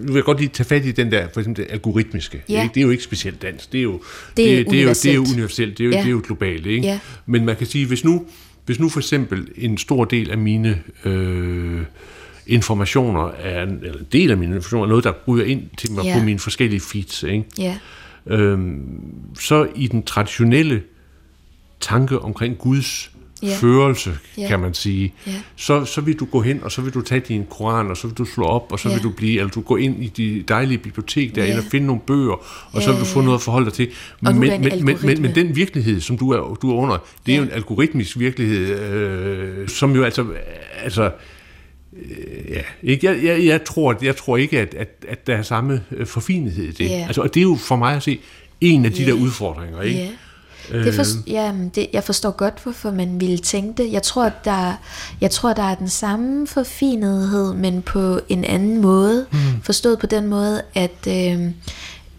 nu 0.00 0.06
vil 0.06 0.14
jeg 0.14 0.24
godt 0.24 0.38
lige 0.38 0.48
tage 0.48 0.66
fat 0.66 0.84
i 0.84 0.92
den 0.92 1.12
der, 1.12 1.28
for 1.32 1.40
eksempel 1.40 1.64
det 1.64 1.72
algoritmiske. 1.72 2.42
Ja. 2.48 2.62
Ikke? 2.62 2.74
Det 2.74 2.80
er 2.80 2.84
jo 2.84 2.90
ikke 2.90 3.02
specielt 3.02 3.42
dansk, 3.42 3.72
det 3.72 3.78
er 3.78 3.82
jo, 3.82 4.02
det 4.36 4.52
er, 4.52 4.56
det, 4.56 4.70
det 4.70 4.78
er, 4.78 4.82
jo, 4.82 4.88
det 4.88 5.06
er 5.06 5.14
jo 5.14 5.24
universelt, 5.34 5.78
det 5.78 5.84
er 5.84 5.88
jo, 5.88 5.92
ja. 5.92 5.98
det 5.98 6.06
er 6.06 6.10
jo 6.10 6.22
globalt. 6.24 6.66
Ikke? 6.66 6.86
Ja. 6.86 6.98
Men 7.26 7.44
man 7.44 7.56
kan 7.56 7.66
sige, 7.66 7.86
hvis 7.86 8.04
nu, 8.04 8.26
hvis 8.66 8.80
nu 8.80 8.88
for 8.88 9.00
eksempel 9.00 9.48
en 9.56 9.78
stor 9.78 10.04
del 10.04 10.30
af 10.30 10.38
mine 10.38 10.82
øh, 11.04 11.80
informationer 12.46 13.28
er, 13.28 13.62
eller 13.62 13.98
en 13.98 14.06
del 14.12 14.30
af 14.30 14.36
mine 14.36 14.54
informationer 14.54 14.84
er 14.84 14.88
noget, 14.88 15.04
der 15.04 15.12
ryger 15.28 15.44
ind 15.44 15.62
til 15.78 15.92
mig 15.92 16.06
yeah. 16.06 16.18
på 16.18 16.24
mine 16.24 16.38
forskellige 16.38 16.80
feeds, 16.80 17.22
ikke? 17.22 17.44
Yeah. 17.60 17.76
Øhm, 18.26 18.80
så 19.40 19.68
i 19.74 19.86
den 19.86 20.02
traditionelle 20.02 20.82
tanke 21.80 22.18
omkring 22.18 22.58
Guds 22.58 23.10
yeah. 23.44 23.56
førelse, 23.56 24.10
yeah. 24.38 24.48
kan 24.48 24.60
man 24.60 24.74
sige, 24.74 25.14
yeah. 25.28 25.38
så, 25.56 25.84
så 25.84 26.00
vil 26.00 26.20
du 26.20 26.24
gå 26.24 26.40
hen, 26.40 26.62
og 26.62 26.72
så 26.72 26.82
vil 26.82 26.94
du 26.94 27.00
tage 27.00 27.20
din 27.20 27.46
koran, 27.50 27.90
og 27.90 27.96
så 27.96 28.06
vil 28.06 28.18
du 28.18 28.24
slå 28.24 28.44
op, 28.44 28.72
og 28.72 28.78
så 28.78 28.88
yeah. 28.88 28.96
vil 28.96 29.04
du 29.04 29.10
blive, 29.10 29.38
eller 29.38 29.50
du 29.50 29.60
gå 29.60 29.76
ind 29.76 30.04
i 30.04 30.08
de 30.08 30.44
dejlige 30.48 30.78
bibliotek 30.78 31.34
derinde 31.34 31.54
yeah. 31.54 31.64
og 31.64 31.70
finde 31.70 31.86
nogle 31.86 32.02
bøger, 32.06 32.32
og 32.32 32.74
yeah. 32.74 32.84
så 32.84 32.92
vil 32.92 33.00
du 33.00 33.04
få 33.04 33.20
noget 33.20 33.38
at 33.38 33.42
forholde 33.42 33.66
dig 33.66 33.74
til. 33.74 33.88
Men, 34.20 34.40
men, 34.40 34.60
men, 34.60 34.84
men, 34.84 35.22
men 35.22 35.34
den 35.34 35.56
virkelighed, 35.56 36.00
som 36.00 36.18
du 36.18 36.30
er, 36.30 36.54
du 36.62 36.70
er 36.70 36.74
under, 36.74 36.96
det 37.26 37.34
er 37.34 37.38
yeah. 37.38 37.38
jo 37.38 37.42
en 37.42 37.50
algoritmisk 37.50 38.18
virkelighed, 38.18 38.80
øh, 38.80 39.68
som 39.68 39.94
jo 39.94 40.04
altså, 40.04 40.26
altså 40.82 41.10
Øh, 41.96 42.50
ja, 42.50 42.60
ikke? 42.82 43.06
Jeg, 43.06 43.24
jeg, 43.24 43.44
jeg, 43.44 43.64
tror, 43.64 43.96
jeg 44.02 44.16
tror 44.16 44.36
ikke, 44.36 44.60
at, 44.60 44.74
at, 44.74 44.88
at 45.08 45.26
der 45.26 45.36
er 45.36 45.42
samme 45.42 45.82
øh, 45.90 46.06
forfinethed 46.06 46.64
i 46.64 46.72
det. 46.72 46.90
Yeah. 46.90 47.06
Altså, 47.06 47.22
og 47.22 47.34
det 47.34 47.40
er 47.40 47.42
jo 47.42 47.56
for 47.60 47.76
mig 47.76 47.96
at 47.96 48.02
se 48.02 48.20
en 48.60 48.84
af 48.84 48.92
de 48.92 49.02
yeah. 49.02 49.12
der 49.12 49.18
udfordringer. 49.18 49.82
Ikke? 49.82 50.00
Yeah. 50.00 50.10
Det 50.72 50.94
for, 50.94 51.04
ja, 51.26 51.52
det, 51.74 51.86
jeg 51.92 52.04
forstår 52.04 52.30
godt, 52.30 52.54
hvorfor 52.62 52.90
man 52.90 53.20
ville 53.20 53.38
tænke 53.38 53.82
det. 53.82 53.92
Jeg 53.92 54.02
tror, 54.02 54.30
der, 54.44 54.72
jeg 55.20 55.30
tror, 55.30 55.52
der 55.52 55.62
er 55.62 55.74
den 55.74 55.88
samme 55.88 56.46
forfinethed, 56.46 57.54
men 57.54 57.82
på 57.82 58.20
en 58.28 58.44
anden 58.44 58.80
måde. 58.80 59.26
Mm. 59.32 59.38
Forstået 59.62 59.98
på 59.98 60.06
den 60.06 60.26
måde, 60.26 60.62
at, 60.74 61.06
øh, 61.08 61.50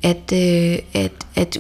at, 0.04 0.34
øh, 0.34 0.80
at, 0.94 1.12
at 1.36 1.58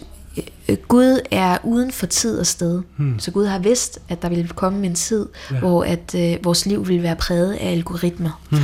Øh, 0.69 0.77
Gud 0.87 1.19
er 1.31 1.57
uden 1.63 1.91
for 1.91 2.05
tid 2.05 2.39
og 2.39 2.47
sted. 2.47 2.81
Hmm. 2.97 3.19
Så 3.19 3.31
Gud 3.31 3.45
har 3.45 3.59
vidst, 3.59 3.99
at 4.09 4.21
der 4.21 4.29
ville 4.29 4.47
komme 4.47 4.85
en 4.85 4.95
tid, 4.95 5.27
ja. 5.51 5.59
hvor 5.59 5.83
at 5.83 6.15
øh, 6.15 6.37
vores 6.43 6.65
liv 6.65 6.87
ville 6.87 7.03
være 7.03 7.15
præget 7.15 7.53
af 7.53 7.71
algoritmer. 7.71 8.41
Hmm. 8.49 8.59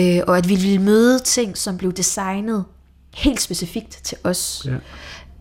Øh, 0.00 0.20
og 0.26 0.38
at 0.38 0.48
vi 0.48 0.56
ville 0.56 0.78
møde 0.78 1.18
ting, 1.18 1.58
som 1.58 1.78
blev 1.78 1.92
designet 1.92 2.64
helt 3.14 3.40
specifikt 3.40 4.00
til 4.04 4.18
os. 4.24 4.62
Ja. 4.66 4.70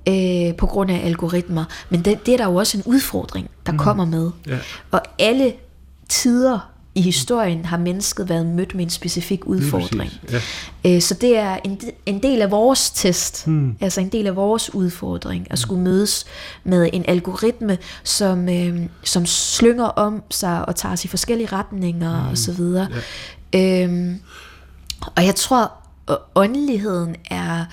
Øh, 0.07 0.55
på 0.55 0.65
grund 0.65 0.91
af 0.91 1.05
algoritmer. 1.05 1.65
Men 1.89 2.05
det, 2.05 2.25
det 2.25 2.33
er 2.33 2.37
der 2.37 2.45
jo 2.45 2.55
også 2.55 2.77
en 2.77 2.83
udfordring, 2.85 3.49
der 3.65 3.71
hmm. 3.71 3.79
kommer 3.79 4.05
med. 4.05 4.31
Ja. 4.47 4.57
Og 4.91 5.01
alle 5.19 5.53
tider 6.09 6.59
i 6.95 7.01
historien 7.01 7.65
har 7.65 7.77
mennesket 7.77 8.29
været 8.29 8.45
mødt 8.45 8.75
med 8.75 8.83
en 8.83 8.89
specifik 8.89 9.45
udfordring. 9.45 10.11
Ja. 10.31 10.41
Øh, 10.85 11.01
så 11.01 11.13
det 11.13 11.37
er 11.37 11.57
en, 11.63 11.81
en 12.05 12.23
del 12.23 12.41
af 12.41 12.51
vores 12.51 12.91
test, 12.91 13.45
hmm. 13.45 13.75
altså 13.81 14.01
en 14.01 14.09
del 14.09 14.27
af 14.27 14.35
vores 14.35 14.73
udfordring, 14.73 15.47
at 15.49 15.59
skulle 15.59 15.81
mødes 15.81 16.25
med 16.63 16.89
en 16.93 17.05
algoritme, 17.07 17.77
som, 18.03 18.49
øh, 18.49 18.79
som 19.03 19.25
slynger 19.25 19.85
om 19.85 20.23
sig 20.29 20.67
og 20.67 20.75
tager 20.75 20.93
os 20.93 21.05
i 21.05 21.07
forskellige 21.07 21.49
retninger 21.51 22.21
hmm. 22.21 22.31
osv. 22.31 22.61
Ja. 23.53 23.83
Øhm, 23.83 24.19
og 25.15 25.25
jeg 25.25 25.35
tror, 25.35 25.71
at 26.07 26.17
åndeligheden 26.35 27.15
er, 27.31 27.65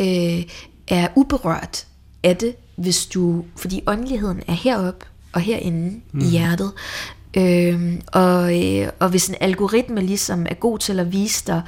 øh, 0.00 0.42
er 0.88 1.08
uberørt 1.14 1.86
af 2.22 2.36
det, 2.36 2.56
hvis 2.76 3.06
du, 3.06 3.44
fordi 3.56 3.82
åndeligheden 3.86 4.42
er 4.48 4.52
heroppe 4.52 5.06
og 5.32 5.40
herinde 5.40 6.00
mm. 6.12 6.20
i 6.20 6.24
hjertet. 6.24 6.72
Øh, 7.36 8.00
og, 8.06 8.64
øh, 8.64 8.88
og 8.98 9.08
hvis 9.08 9.28
en 9.28 9.34
algoritme 9.40 10.02
ligesom 10.02 10.46
er 10.50 10.54
god 10.54 10.78
til 10.78 11.00
at 11.00 11.12
vise 11.12 11.44
dig, 11.46 11.62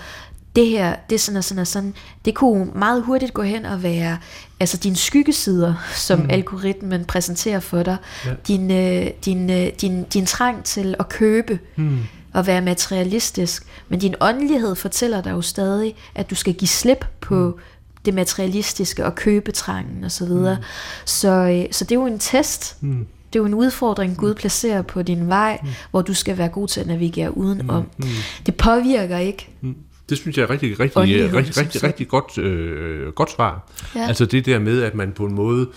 det 0.57 0.67
her, 0.67 0.97
det 1.11 1.15
er 1.15 1.19
sådan 1.19 1.37
og 1.37 1.45
sådan 1.45 1.61
og 1.61 1.67
sådan, 1.67 1.95
det 2.25 2.35
kunne 2.35 2.71
meget 2.75 3.03
hurtigt 3.03 3.35
gå 3.35 3.43
hen 3.43 3.65
og 3.65 3.83
være 3.83 4.19
altså 4.61 4.77
dine 4.77 4.97
skyggesider, 4.97 5.75
som 5.95 6.19
mm. 6.19 6.31
algoritmen 6.31 7.05
præsenterer 7.05 7.61
for 7.61 7.83
dig, 7.83 7.97
ja. 8.27 8.31
din, 8.49 8.71
øh, 8.71 9.11
din, 9.25 9.51
øh, 9.51 9.69
din, 9.81 10.05
din 10.05 10.27
trang 10.27 10.65
til 10.65 10.95
at 10.99 11.09
købe, 11.09 11.59
mm. 11.77 11.99
og 12.33 12.47
være 12.47 12.61
materialistisk, 12.61 13.67
men 13.89 14.01
din 14.01 14.15
åndelighed 14.21 14.75
fortæller 14.75 15.23
dig 15.23 15.31
jo 15.31 15.43
stadig, 15.43 15.95
at 16.15 16.31
du 16.31 16.35
skal 16.35 16.55
give 16.55 16.69
slip 16.69 17.05
på 17.21 17.35
mm. 17.35 17.63
Det 18.07 18.15
materialistiske 18.15 19.05
og 19.05 19.15
købetrangen 19.15 20.05
osv. 20.05 20.11
Så, 20.11 20.25
videre. 20.25 20.57
Mm. 20.57 20.63
så, 21.05 21.29
øh, 21.29 21.73
så 21.73 21.85
det 21.85 21.93
er 21.93 22.01
jo 22.01 22.07
en 22.07 22.19
test, 22.19 22.77
mm 22.81 23.07
det 23.33 23.39
er 23.39 23.43
jo 23.43 23.47
en 23.47 23.55
udfordring, 23.55 24.17
Gud 24.17 24.35
placerer 24.35 24.83
på 24.83 25.03
din 25.03 25.29
vej, 25.29 25.59
mm. 25.63 25.69
hvor 25.91 26.03
du 26.03 26.15
skal 26.15 26.39
være 26.39 26.49
god 26.49 26.69
til 26.69 26.81
at 26.81 26.87
navigere 26.87 27.37
udenom. 27.37 27.83
Mm. 27.83 28.05
Mm. 28.05 28.11
Det 28.47 28.55
påvirker 28.55 29.19
ikke. 29.19 29.49
Mm. 29.61 29.75
Det 30.09 30.19
synes 30.19 30.37
jeg 30.37 30.43
er 30.43 30.51
rigtig, 30.51 30.81
rigtig, 30.81 30.97
rigtig, 30.97 31.35
rigtig, 31.35 31.57
rigtig, 31.57 31.83
rigtig 31.83 32.09
godt, 32.09 32.39
øh, 32.39 33.13
godt 33.13 33.31
svar. 33.31 33.71
Ja. 33.95 34.07
Altså 34.09 34.27
det 34.27 34.47
der 34.47 34.59
med, 34.59 34.83
at 34.83 34.95
man 34.95 35.13
på 35.13 35.25
en 35.25 35.35
måde 35.35 35.69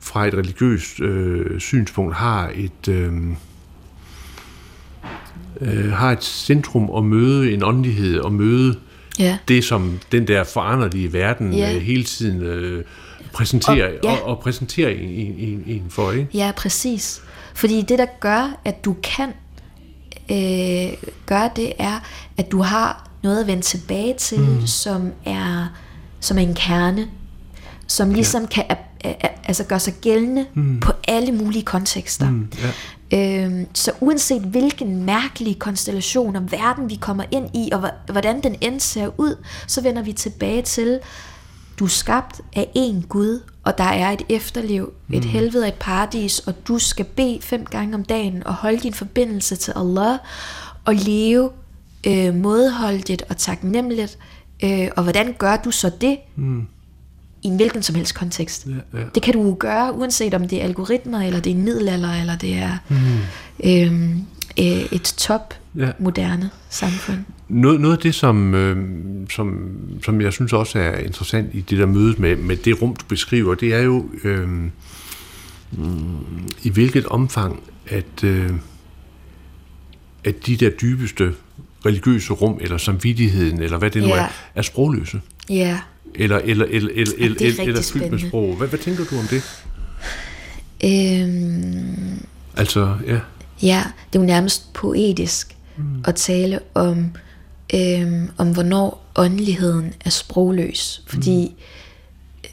fra 0.00 0.26
et 0.26 0.34
religiøst 0.34 1.00
øh, 1.00 1.60
synspunkt 1.60 2.14
har 2.14 2.52
et... 2.54 2.88
Øh, 2.88 3.12
øh, 5.60 5.92
har 5.92 6.12
et 6.12 6.24
centrum 6.24 6.90
at 6.96 7.04
møde 7.04 7.52
en 7.52 7.62
åndelighed 7.64 8.18
og 8.18 8.32
møde 8.32 8.78
ja. 9.18 9.38
det, 9.48 9.64
som 9.64 10.00
den 10.12 10.26
der 10.26 10.44
foranderlige 10.44 11.12
verden 11.12 11.54
ja. 11.54 11.74
øh, 11.74 11.82
hele 11.82 12.04
tiden 12.04 12.42
øh, 12.42 12.84
præsentere, 13.32 13.86
og, 13.86 14.04
ja. 14.04 14.12
og, 14.12 14.22
og 14.22 14.38
præsentere 14.38 14.94
en, 14.94 15.34
en, 15.38 15.64
en 15.66 15.84
for, 15.90 16.12
ikke? 16.12 16.28
Ja, 16.34 16.52
præcis. 16.56 17.22
Fordi 17.54 17.82
det, 17.82 17.98
der 17.98 18.06
gør, 18.20 18.60
at 18.64 18.84
du 18.84 18.96
kan 19.02 19.28
øh, 20.30 21.10
gøre 21.26 21.50
det, 21.56 21.72
er, 21.78 22.00
at 22.36 22.52
du 22.52 22.62
har 22.62 23.10
noget 23.22 23.40
at 23.40 23.46
vende 23.46 23.62
tilbage 23.62 24.14
til, 24.18 24.40
mm. 24.40 24.66
som 24.66 25.12
er 25.24 25.68
som 26.22 26.38
er 26.38 26.42
en 26.42 26.54
kerne, 26.54 27.06
som 27.86 28.14
ligesom 28.14 28.42
ja. 28.42 28.46
kan 28.46 28.64
altså 29.44 29.64
gøre 29.64 29.80
sig 29.80 29.94
gældende 30.00 30.46
mm. 30.54 30.80
på 30.80 30.92
alle 31.08 31.32
mulige 31.32 31.62
kontekster. 31.62 32.30
Mm, 32.30 32.52
ja. 32.62 32.70
Øhm, 33.12 33.66
så 33.74 33.92
uanset 34.00 34.42
hvilken 34.42 35.04
mærkelige 35.04 35.54
konstellation 35.54 36.36
og 36.36 36.52
verden 36.52 36.90
vi 36.90 36.94
kommer 36.94 37.24
ind 37.30 37.56
i, 37.56 37.70
og 37.72 37.90
hvordan 38.12 38.42
den 38.42 38.56
end 38.60 38.80
ser 38.80 39.10
ud, 39.20 39.44
så 39.66 39.80
vender 39.80 40.02
vi 40.02 40.12
tilbage 40.12 40.62
til, 40.62 41.00
du 41.78 41.84
er 41.84 41.88
skabt 41.88 42.40
af 42.56 42.70
en 42.74 43.02
Gud, 43.08 43.40
og 43.64 43.78
der 43.78 43.84
er 43.84 44.10
et 44.10 44.22
efterliv, 44.28 44.92
et 45.12 45.24
mm. 45.24 45.30
helvede, 45.30 45.68
et 45.68 45.74
paradis, 45.74 46.38
og 46.38 46.68
du 46.68 46.78
skal 46.78 47.04
bede 47.04 47.38
fem 47.42 47.64
gange 47.64 47.94
om 47.94 48.04
dagen 48.04 48.46
og 48.46 48.54
holde 48.54 48.78
din 48.78 48.94
forbindelse 48.94 49.56
til 49.56 49.72
Allah 49.76 50.18
og 50.84 50.94
leve 50.94 51.50
øh, 52.06 52.34
modholdigt 52.34 53.22
og 53.28 53.36
taknemmeligt. 53.36 54.18
Øh, 54.64 54.88
og 54.96 55.02
hvordan 55.02 55.34
gør 55.38 55.56
du 55.56 55.70
så 55.70 55.90
det? 56.00 56.18
Mm. 56.36 56.66
I 57.42 57.48
en 57.48 57.56
hvilken 57.56 57.82
som 57.82 57.94
helst 57.94 58.14
kontekst. 58.14 58.66
Ja, 58.66 58.98
ja. 58.98 59.04
Det 59.14 59.22
kan 59.22 59.34
du 59.34 59.54
gøre, 59.54 59.94
uanset 59.94 60.34
om 60.34 60.48
det 60.48 60.60
er 60.60 60.64
algoritmer, 60.64 61.20
eller 61.20 61.40
det 61.40 61.50
er 61.50 61.54
en 61.54 61.64
middelalder, 61.64 62.20
eller 62.20 62.36
det 62.36 62.54
er 62.54 62.78
mm. 62.88 62.96
øh, 63.64 64.10
øh, 64.58 64.92
et 64.92 65.14
top 65.16 65.54
ja. 65.76 65.90
moderne 65.98 66.50
samfund. 66.70 67.18
Noget, 67.48 67.80
noget 67.80 67.96
af 67.96 68.02
det, 68.02 68.14
som, 68.14 68.54
øh, 68.54 68.76
som, 69.30 69.70
som 70.04 70.20
jeg 70.20 70.32
synes 70.32 70.52
også 70.52 70.78
er 70.78 70.98
interessant 70.98 71.54
i 71.54 71.60
det 71.60 71.78
der 71.78 71.86
møde 71.86 72.14
med, 72.18 72.36
med 72.36 72.56
det 72.56 72.82
rum, 72.82 72.96
du 72.96 73.04
beskriver, 73.08 73.54
det 73.54 73.74
er 73.74 73.82
jo 73.82 74.08
øh, 74.24 74.48
i 76.62 76.70
hvilket 76.70 77.06
omfang, 77.06 77.60
at, 77.86 78.24
øh, 78.24 78.50
at 80.24 80.46
de 80.46 80.56
der 80.56 80.70
dybeste 80.70 81.34
religiøse 81.86 82.32
rum, 82.32 82.58
eller 82.60 82.78
samvittigheden, 82.78 83.62
eller 83.62 83.78
hvad 83.78 83.90
det 83.90 84.02
nu 84.02 84.08
ja. 84.08 84.22
er, 84.22 84.26
er 84.54 84.62
sprogløse. 84.62 85.20
Ja. 85.50 85.80
Eller, 86.14 86.38
eller, 86.38 86.64
eller, 86.64 86.90
eller, 86.94 87.14
eller, 87.18 87.36
eller, 87.40 87.64
eller 87.64 87.82
fyldt 87.82 88.10
med 88.10 88.18
sprog. 88.18 88.56
Hvad, 88.56 88.68
hvad 88.68 88.78
tænker 88.78 89.04
du 89.04 89.18
om 89.18 89.26
det? 89.26 89.42
Øhm, 90.84 92.26
altså, 92.56 92.96
ja. 93.06 93.18
Ja, 93.62 93.84
det 94.12 94.18
er 94.18 94.22
jo 94.22 94.26
nærmest 94.26 94.72
poetisk 94.72 95.56
mm. 95.76 95.84
at 96.04 96.14
tale 96.14 96.60
om, 96.74 97.10
øhm, 97.74 98.30
om 98.36 98.52
hvornår 98.52 99.10
åndeligheden 99.16 99.92
er 100.04 100.10
sprogløs. 100.10 101.02
Fordi 101.06 101.48
mm. 101.48 102.50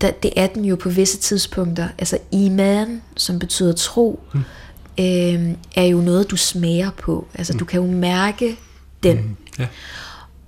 der, 0.00 0.10
det 0.10 0.30
er 0.36 0.46
den 0.46 0.64
jo 0.64 0.76
på 0.76 0.88
visse 0.88 1.18
tidspunkter. 1.18 1.88
Altså 1.98 2.18
iman, 2.32 3.02
som 3.16 3.38
betyder 3.38 3.72
tro, 3.72 4.20
mm. 4.34 4.40
øhm, 4.98 5.56
er 5.74 5.84
jo 5.84 6.00
noget, 6.00 6.30
du 6.30 6.36
smager 6.36 6.90
på. 6.90 7.26
Altså 7.34 7.52
mm. 7.52 7.58
du 7.58 7.64
kan 7.64 7.80
jo 7.80 7.86
mærke 7.86 8.56
den. 9.02 9.16
Mm. 9.16 9.36
Ja. 9.58 9.66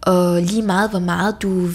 Og 0.00 0.42
lige 0.42 0.62
meget, 0.62 0.90
hvor 0.90 0.98
meget 0.98 1.36
du, 1.42 1.70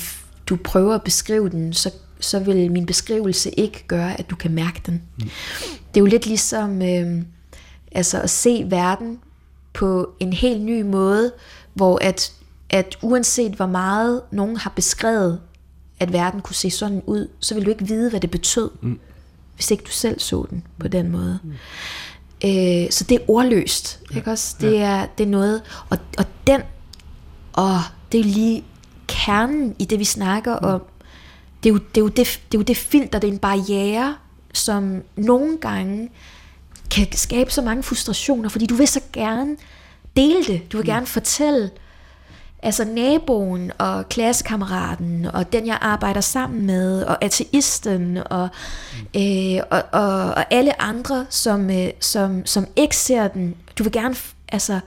du 0.52 0.56
prøver 0.56 0.96
at 0.96 1.04
beskrive 1.04 1.50
den, 1.50 1.74
så, 1.74 1.92
så 2.20 2.40
vil 2.40 2.72
min 2.72 2.86
beskrivelse 2.86 3.52
ikke 3.52 3.84
gøre, 3.88 4.20
at 4.20 4.30
du 4.30 4.36
kan 4.36 4.52
mærke 4.52 4.82
den. 4.86 5.02
Mm. 5.18 5.30
Det 5.64 6.00
er 6.00 6.02
jo 6.02 6.06
lidt 6.06 6.26
ligesom 6.26 6.82
øh, 6.82 7.22
altså 7.92 8.22
at 8.22 8.30
se 8.30 8.66
verden 8.68 9.20
på 9.74 10.10
en 10.20 10.34
helt 10.34 10.62
ny 10.62 10.82
måde, 10.82 11.32
hvor 11.74 12.00
at, 12.02 12.34
at 12.70 12.98
uanset 13.02 13.52
hvor 13.52 13.66
meget 13.66 14.22
nogen 14.32 14.58
har 14.58 14.74
beskrevet, 14.76 15.40
at 16.00 16.14
verden 16.14 16.42
kunne 16.42 16.56
se 16.56 16.70
sådan 16.70 17.02
ud, 17.06 17.28
så 17.40 17.56
vil 17.56 17.66
du 17.66 17.70
ikke 17.70 17.88
vide, 17.88 18.10
hvad 18.10 18.20
det 18.20 18.32
betød, 18.32 18.70
mm. 18.82 19.00
hvis 19.56 19.72
ikke 19.72 19.84
du 19.84 19.92
selv 19.92 20.20
så 20.20 20.46
den 20.50 20.64
på 20.80 20.88
den 20.88 21.12
måde. 21.12 21.40
Mm. 21.44 21.52
Øh, 22.46 22.92
så 22.92 23.04
det 23.04 23.16
er 23.16 23.26
ordløst, 23.28 24.00
ja. 24.12 24.18
ikke 24.18 24.32
også? 24.32 24.56
Det, 24.62 24.74
ja. 24.74 24.80
er, 24.80 25.08
det 25.18 25.24
er 25.24 25.28
noget, 25.28 25.62
og, 25.90 25.98
og 26.18 26.26
den, 26.48 26.62
og 27.54 27.80
det 28.12 28.20
er 28.20 28.24
lige 28.24 28.64
kernen 29.12 29.76
i 29.80 29.86
det, 29.86 30.00
vi 30.00 30.06
snakker 30.06 30.60
mm. 30.62 30.68
om. 30.68 30.82
Det 31.64 31.70
er, 31.70 31.74
jo, 31.74 31.80
det, 31.80 31.98
er 31.98 32.02
jo 32.02 32.08
det, 32.08 32.18
det 32.52 32.58
er 32.58 32.60
jo 32.60 32.62
det 32.62 32.78
filter, 32.78 33.20
det 33.20 33.28
er 33.28 33.32
en 33.32 33.40
barriere, 33.40 34.16
som 34.54 35.04
nogle 35.16 35.58
gange 35.58 36.10
kan 36.92 37.08
skabe 37.12 37.52
så 37.52 37.62
mange 37.62 37.84
frustrationer, 37.84 38.50
fordi 38.50 38.66
du 38.66 38.76
vil 38.76 38.88
så 38.88 39.02
gerne 39.14 39.58
dele 40.16 40.44
det. 40.48 40.72
Du 40.72 40.78
vil 40.78 40.84
mm. 40.84 40.94
gerne 40.94 41.06
fortælle, 41.06 41.70
altså 42.64 42.86
naboen 42.86 43.72
og 43.78 44.10
klassekammeraten 44.10 45.26
og 45.26 45.54
den 45.54 45.68
jeg 45.68 45.78
arbejder 45.82 46.22
sammen 46.22 46.66
med 46.66 47.04
og 47.04 47.24
ateisten 47.24 48.18
og, 48.26 48.50
mm. 49.14 49.22
øh, 49.22 49.62
og, 49.72 49.84
og, 49.92 50.34
og 50.34 50.54
alle 50.54 50.82
andre 50.82 51.26
som, 51.30 51.70
øh, 51.70 51.90
som, 52.00 52.46
som 52.46 52.68
ikke 52.76 52.98
ser 52.98 53.28
den 53.28 53.56
du 53.78 53.84
vil 53.84 53.92
gerne 53.92 54.16
altså 54.52 54.80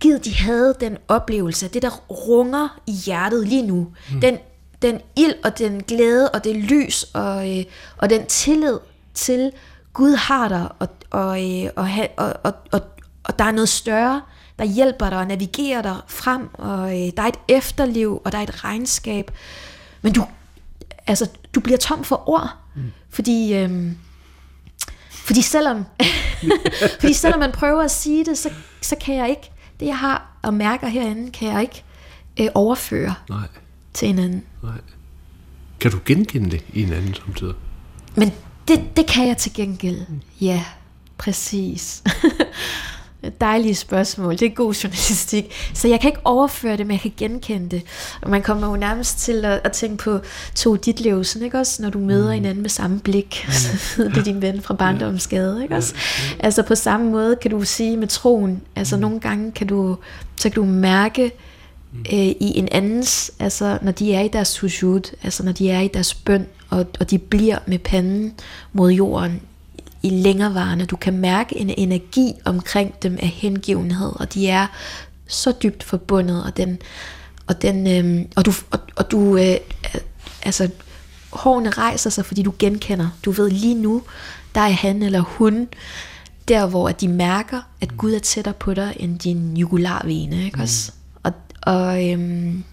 givet 0.00 0.24
de 0.24 0.34
havde 0.34 0.74
den 0.80 0.96
oplevelse 1.08 1.68
det 1.68 1.82
der 1.82 1.90
runger 2.10 2.80
i 2.86 2.92
hjertet 2.92 3.48
lige 3.48 3.66
nu 3.66 3.92
mm. 4.12 4.20
den, 4.20 4.38
den 4.82 5.00
ild 5.16 5.34
og 5.44 5.58
den 5.58 5.82
glæde 5.82 6.30
og 6.30 6.44
det 6.44 6.56
lys 6.56 7.06
og, 7.14 7.58
øh, 7.58 7.64
og 7.96 8.10
den 8.10 8.26
tillid 8.26 8.78
til 9.14 9.52
Gud 9.92 10.16
har 10.16 10.48
dig 10.48 10.68
og, 10.78 10.88
og, 11.10 11.44
øh, 11.44 11.70
og, 11.76 11.88
og, 12.16 12.34
og, 12.44 12.54
og, 12.72 12.80
og 13.24 13.38
der 13.38 13.44
er 13.44 13.52
noget 13.52 13.68
større 13.68 14.22
der 14.58 14.64
hjælper 14.64 15.10
dig 15.10 15.18
og 15.18 15.26
navigerer 15.26 15.82
dig 15.82 15.96
frem, 16.06 16.48
og 16.54 16.90
øh, 16.90 17.12
der 17.16 17.22
er 17.22 17.26
et 17.26 17.38
efterliv, 17.48 18.22
og 18.24 18.32
der 18.32 18.38
er 18.38 18.42
et 18.42 18.64
regnskab. 18.64 19.30
Men 20.02 20.12
du, 20.12 20.26
altså, 21.06 21.30
du 21.54 21.60
bliver 21.60 21.78
tom 21.78 22.04
for 22.04 22.28
ord, 22.28 22.56
mm. 22.76 22.82
fordi, 23.10 23.54
øh, 23.54 23.92
fordi, 25.10 25.42
selvom, 25.42 25.84
fordi 27.00 27.12
selvom 27.12 27.40
man 27.40 27.52
prøver 27.52 27.82
at 27.82 27.90
sige 27.90 28.24
det, 28.24 28.38
så, 28.38 28.50
så 28.82 28.96
kan 28.96 29.14
jeg 29.14 29.30
ikke, 29.30 29.50
det 29.80 29.86
jeg 29.86 29.98
har 29.98 30.26
og 30.42 30.54
mærker 30.54 30.88
herinde, 30.88 31.30
kan 31.30 31.48
jeg 31.48 31.62
ikke 31.62 31.84
øh, 32.40 32.48
overføre 32.54 33.14
Nej. 33.28 33.48
til 33.94 34.08
en 34.08 34.18
anden. 34.18 34.44
Nej. 34.62 34.80
Kan 35.80 35.90
du 35.90 35.98
genkende 36.04 36.50
det 36.50 36.64
i 36.72 36.82
en 36.82 36.92
anden 36.92 37.14
samtidig? 37.14 37.54
Men 38.16 38.32
det, 38.68 38.96
det 38.96 39.06
kan 39.06 39.28
jeg 39.28 39.36
til 39.36 39.54
gengæld, 39.54 40.06
ja, 40.40 40.64
præcis. 41.18 42.02
Dejlige 43.40 43.74
spørgsmål. 43.74 44.32
Det 44.32 44.42
er 44.42 44.54
god 44.54 44.74
journalistik. 44.74 45.54
Så 45.74 45.88
jeg 45.88 46.00
kan 46.00 46.08
ikke 46.08 46.20
overføre 46.24 46.76
det, 46.76 46.86
men 46.86 46.94
jeg 46.94 47.00
kan 47.00 47.12
genkende 47.16 47.68
det. 47.68 47.82
Og 48.22 48.30
man 48.30 48.42
kommer 48.42 48.70
jo 48.70 48.76
nærmest 48.76 49.18
til 49.18 49.44
at, 49.44 49.60
at 49.64 49.72
tænke 49.72 50.04
på 50.04 50.20
to 50.54 50.76
dit 50.76 51.00
liv, 51.00 51.24
sådan, 51.24 51.44
ikke 51.44 51.58
også? 51.58 51.82
Når 51.82 51.90
du 51.90 51.98
møder 51.98 52.26
mm. 52.26 52.32
hinanden 52.32 52.62
med 52.62 52.70
samme 52.70 53.00
blik. 53.00 53.44
Mm. 53.46 53.52
Så 53.96 54.02
det 54.02 54.16
er 54.16 54.22
din 54.22 54.42
ven 54.42 54.62
fra 54.62 54.74
barndomsgade, 54.74 55.62
ikke 55.62 55.76
også? 55.76 55.94
Altså 56.40 56.62
på 56.62 56.74
samme 56.74 57.10
måde 57.10 57.36
kan 57.36 57.50
du 57.50 57.64
sige 57.64 57.96
med 57.96 58.08
troen. 58.08 58.62
Altså 58.76 58.96
mm. 58.96 59.02
nogle 59.02 59.20
gange 59.20 59.52
kan 59.52 59.66
du, 59.66 59.96
så 60.36 60.50
kan 60.50 60.54
du 60.54 60.64
mærke 60.64 61.32
mm. 61.92 62.00
øh, 62.12 62.18
i 62.18 62.58
en 62.58 62.68
andens, 62.72 63.30
altså 63.38 63.78
når 63.82 63.92
de 63.92 64.14
er 64.14 64.20
i 64.20 64.28
deres 64.28 64.48
sujud, 64.48 65.16
altså 65.22 65.44
når 65.44 65.52
de 65.52 65.70
er 65.70 65.80
i 65.80 65.88
deres 65.88 66.14
bøn, 66.14 66.46
og, 66.70 66.86
og 67.00 67.10
de 67.10 67.18
bliver 67.18 67.58
med 67.66 67.78
panden 67.78 68.34
mod 68.72 68.90
jorden 68.90 69.40
i 70.02 70.10
længerevarende. 70.10 70.86
Du 70.86 70.96
kan 70.96 71.18
mærke 71.18 71.58
en 71.58 71.70
energi 71.76 72.32
omkring 72.44 73.02
dem 73.02 73.18
af 73.22 73.28
hengivenhed, 73.28 74.12
og 74.20 74.34
de 74.34 74.48
er 74.48 74.66
så 75.26 75.52
dybt 75.62 75.82
forbundet, 75.82 76.44
og 76.44 76.56
den, 76.56 76.78
og 77.46 77.62
den, 77.62 77.86
øh, 77.86 78.26
og 78.36 78.46
du, 78.46 78.52
og, 78.70 78.80
og 78.96 79.10
du 79.10 79.36
øh, 79.36 79.56
altså, 80.42 80.70
hårene 81.30 81.70
rejser 81.70 82.10
sig, 82.10 82.24
fordi 82.24 82.42
du 82.42 82.54
genkender. 82.58 83.08
Du 83.24 83.30
ved 83.30 83.50
lige 83.50 83.74
nu, 83.74 84.02
der 84.54 84.60
er 84.60 84.68
han 84.68 85.02
eller 85.02 85.20
hun, 85.20 85.68
der 86.48 86.66
hvor 86.66 86.88
at 86.88 87.00
de 87.00 87.08
mærker, 87.08 87.60
at 87.80 87.96
Gud 87.96 88.12
er 88.12 88.18
tættere 88.18 88.54
på 88.54 88.74
dig, 88.74 88.96
end 88.96 89.18
din 89.18 89.56
jugularvene, 89.56 90.44
ikke 90.44 90.56
mm. 90.56 90.62
også? 90.62 90.92
Og, 91.22 91.32
og 91.62 92.10
øhm, 92.10 92.64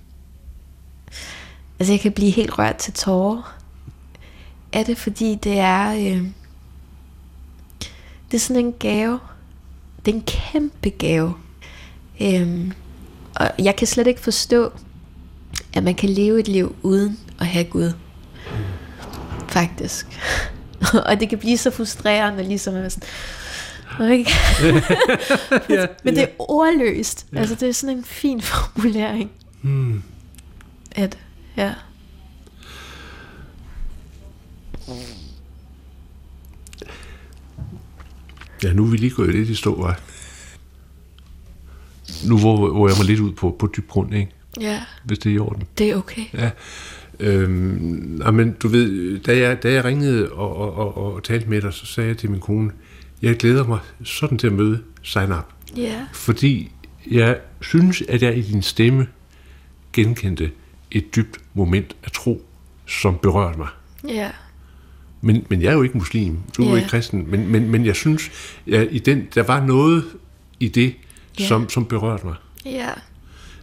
altså 1.80 1.94
jeg 1.94 2.00
kan 2.00 2.12
blive 2.12 2.32
helt 2.32 2.60
rørt 2.60 2.76
til 2.76 2.94
tårer 2.94 3.58
Er 4.74 4.84
det, 4.84 4.98
fordi 4.98 5.36
det 5.44 5.60
er, 5.60 5.94
øh, 5.94 6.28
det 8.36 8.42
er 8.42 8.46
sådan 8.46 8.66
en 8.66 8.74
gave. 8.80 9.20
Det 10.06 10.12
er 10.12 10.16
en 10.16 10.24
kæmpe 10.28 10.90
gave. 10.90 11.34
Øhm, 12.22 12.72
og 13.36 13.52
jeg 13.60 13.76
kan 13.76 13.88
slet 13.88 14.08
ikke 14.08 14.22
forstå, 14.22 14.72
at 15.74 15.84
man 15.84 15.96
kan 15.96 16.10
leve 16.10 16.40
et 16.40 16.48
liv 16.48 16.76
uden 16.82 17.20
at 17.40 17.46
have 17.46 17.66
Gud. 17.66 17.94
Faktisk. 19.48 20.08
og 21.08 21.20
det 21.20 21.30
kan 21.30 21.38
blive 21.38 21.58
så 21.58 21.72
frustrerende, 21.72 22.44
ligesom 22.44 22.76
at 22.76 22.92
sådan, 22.92 24.12
ikke? 24.12 24.32
ja, 25.70 25.86
Men 26.04 26.16
det 26.16 26.24
er 26.24 26.28
ordløst. 26.40 27.26
Ja. 27.34 27.40
Altså, 27.40 27.56
det 27.56 27.70
er 27.70 27.74
sådan 27.74 27.98
en 27.98 28.04
fin 28.04 28.42
formulering. 28.42 29.32
Hmm. 29.62 30.04
At, 30.92 31.18
ja. 31.58 31.74
Ja, 38.66 38.74
nu 38.74 38.86
er 38.86 38.88
vi 38.88 38.98
lige 38.98 39.12
gået 39.12 39.36
lidt 39.36 39.50
i 39.50 39.56
stå, 39.56 39.82
var. 39.82 40.00
Nu 42.28 42.38
hvor, 42.38 42.72
hvor 42.72 42.88
jeg 42.88 42.98
mig 42.98 43.06
lidt 43.06 43.20
ud 43.20 43.32
på, 43.32 43.56
på 43.60 43.70
dyb 43.78 43.88
grund, 43.88 44.14
ikke? 44.14 44.32
Ja. 44.62 44.82
Hvis 45.04 45.20
det 45.20 45.30
er 45.30 45.36
i 45.36 45.40
orden. 45.40 45.64
Det 45.78 45.90
er 45.90 45.96
okay. 45.96 46.22
Ja. 46.34 46.52
Øhm, 47.20 48.22
men 48.34 48.52
du 48.52 48.68
ved, 48.68 49.20
da 49.20 49.38
jeg, 49.38 49.64
da 49.64 49.72
jeg 49.72 49.86
ringede 49.86 50.32
og, 50.32 50.56
og, 50.56 50.78
og, 50.78 51.14
og 51.14 51.24
talte 51.24 51.50
med 51.50 51.62
dig, 51.62 51.74
så 51.74 51.86
sagde 51.86 52.08
jeg 52.08 52.18
til 52.18 52.32
min 52.32 52.40
kone, 52.40 52.72
jeg 53.22 53.38
glæder 53.38 53.68
mig 53.68 53.80
sådan 54.04 54.38
til 54.38 54.48
at 54.48 54.54
møde 54.54 54.82
Sign 55.04 55.32
Up. 55.32 55.54
Ja. 55.78 56.06
Fordi 56.14 56.72
jeg 57.12 57.40
synes, 57.62 58.02
at 58.02 58.22
jeg 58.22 58.38
i 58.38 58.42
din 58.42 58.62
stemme 58.62 59.08
genkendte 59.94 60.52
et 60.92 61.16
dybt 61.16 61.38
moment 61.54 61.96
af 62.04 62.12
tro, 62.12 62.46
som 62.86 63.18
berørte 63.18 63.58
mig. 63.58 63.70
Ja. 64.08 64.32
Men, 65.22 65.46
men 65.50 65.62
jeg 65.62 65.70
er 65.70 65.74
jo 65.74 65.82
ikke 65.82 65.98
muslim, 65.98 66.38
du 66.58 66.62
er 66.62 66.66
yeah. 66.66 66.72
jo 66.72 66.76
ikke 66.76 66.90
kristen, 66.90 67.32
men, 67.32 67.48
men, 67.48 67.70
men 67.70 67.86
jeg 67.86 67.96
synes, 67.96 68.30
at 68.72 68.88
i 68.92 69.00
den, 69.00 69.28
der 69.36 69.44
var 69.44 69.66
noget 69.66 70.04
i 70.60 70.68
det, 70.68 70.94
yeah. 71.42 71.48
som, 71.48 71.70
som 71.70 71.86
berørte 71.86 72.26
mig. 72.26 72.36
Ja. 72.66 72.90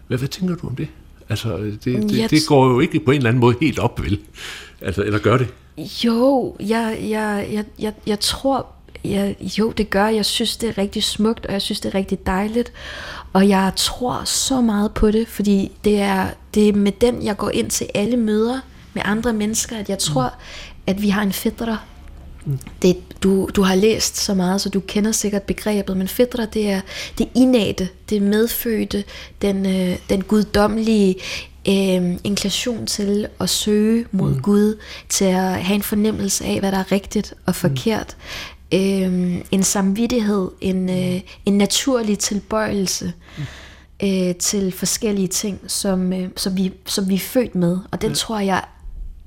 Hvad, 0.07 0.19
hvad 0.19 0.29
tænker 0.29 0.55
du 0.55 0.67
om 0.67 0.77
det? 0.77 0.89
Altså, 1.29 1.57
det, 1.57 1.85
det, 1.85 2.31
det 2.31 2.41
går 2.49 2.69
jo 2.69 2.81
ikke 2.81 3.01
på 3.01 3.11
en 3.11 3.17
eller 3.17 3.31
anden 3.31 3.41
måde 3.41 3.57
helt 3.61 3.79
op, 3.79 4.03
vel? 4.03 4.21
Altså, 4.81 5.03
eller 5.03 5.19
gør 5.19 5.37
det? 5.37 5.49
Jo, 6.05 6.57
jeg, 6.61 6.99
jeg, 7.01 7.49
jeg, 7.53 7.65
jeg, 7.79 7.93
jeg 8.07 8.21
tror, 8.21 8.67
jeg, 9.05 9.37
jo, 9.59 9.71
det 9.71 9.91
gør. 9.91 10.07
Jeg 10.07 10.25
synes, 10.25 10.57
det 10.57 10.69
er 10.69 10.79
rigtig 10.79 11.05
smukt, 11.05 11.47
og 11.47 11.53
jeg 11.53 11.63
synes, 11.63 11.81
det 11.81 11.89
er 11.89 11.95
rigtig 11.95 12.27
dejligt. 12.27 12.73
Og 13.33 13.49
jeg 13.49 13.73
tror 13.77 14.25
så 14.25 14.61
meget 14.61 14.93
på 14.95 15.11
det, 15.11 15.29
fordi 15.29 15.73
det 15.85 16.01
er, 16.01 16.29
det 16.55 16.69
er 16.69 16.73
med 16.73 16.93
den, 16.93 17.25
jeg 17.25 17.37
går 17.37 17.51
ind 17.51 17.71
til 17.71 17.87
alle 17.95 18.17
møder 18.17 18.61
med 18.95 19.03
andre 19.05 19.33
mennesker, 19.33 19.77
at 19.77 19.89
jeg 19.89 19.99
tror, 19.99 20.25
mm 20.25 20.73
at 20.87 21.03
vi 21.03 21.09
har 21.09 21.23
en 21.23 21.33
fædre. 21.33 21.79
Mm. 22.45 22.59
Det, 22.83 22.97
du, 23.23 23.49
du 23.57 23.63
har 23.63 23.75
læst 23.75 24.17
så 24.17 24.35
meget, 24.35 24.61
så 24.61 24.69
du 24.69 24.81
kender 24.81 25.13
sikkert 25.13 25.43
begrebet, 25.43 25.97
men 25.97 26.09
fædre, 26.09 26.47
det 26.47 26.71
er 26.71 26.81
det 27.19 27.29
indate, 27.35 27.89
det 28.11 28.23
medfødte, 28.23 29.05
den, 29.43 29.67
øh, 29.67 29.99
den 30.09 30.23
guddommelige 30.23 31.15
øh, 31.69 32.17
inklusion 32.25 32.87
til 32.87 33.29
at 33.41 33.51
søge 33.51 34.07
mod 34.11 34.35
mm. 34.35 34.43
Gud, 34.43 34.79
til 35.09 35.25
at 35.25 35.65
have 35.65 35.75
en 35.75 35.83
fornemmelse 35.83 36.45
af, 36.45 36.61
hvad 36.61 36.73
der 36.73 36.79
er 36.79 36.93
rigtigt 36.93 37.35
og 37.47 37.55
forkert. 37.55 38.17
Mm. 38.73 38.79
Øh, 38.79 39.41
en 39.51 39.63
samvittighed, 39.63 40.51
en, 40.61 40.91
øh, 40.91 41.21
en 41.47 41.59
naturlig 41.59 42.19
tilbøjelse. 42.19 43.13
Mm 43.39 43.45
øh, 44.03 44.35
til 44.35 44.73
forskellige 44.73 45.29
ting, 45.29 45.61
som, 45.67 46.13
øh, 46.13 46.29
som, 46.37 46.57
vi, 46.57 46.73
som 46.87 47.09
vi 47.09 47.15
er 47.15 47.19
født 47.19 47.55
med. 47.55 47.79
Og 47.91 48.03
den 48.03 48.11
ja. 48.11 48.15
tror 48.15 48.39
jeg 48.39 48.65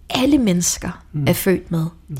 alle 0.09 0.37
mennesker 0.37 1.03
mm. 1.13 1.27
er 1.27 1.33
født 1.33 1.71
med. 1.71 1.85
Mm. 2.07 2.17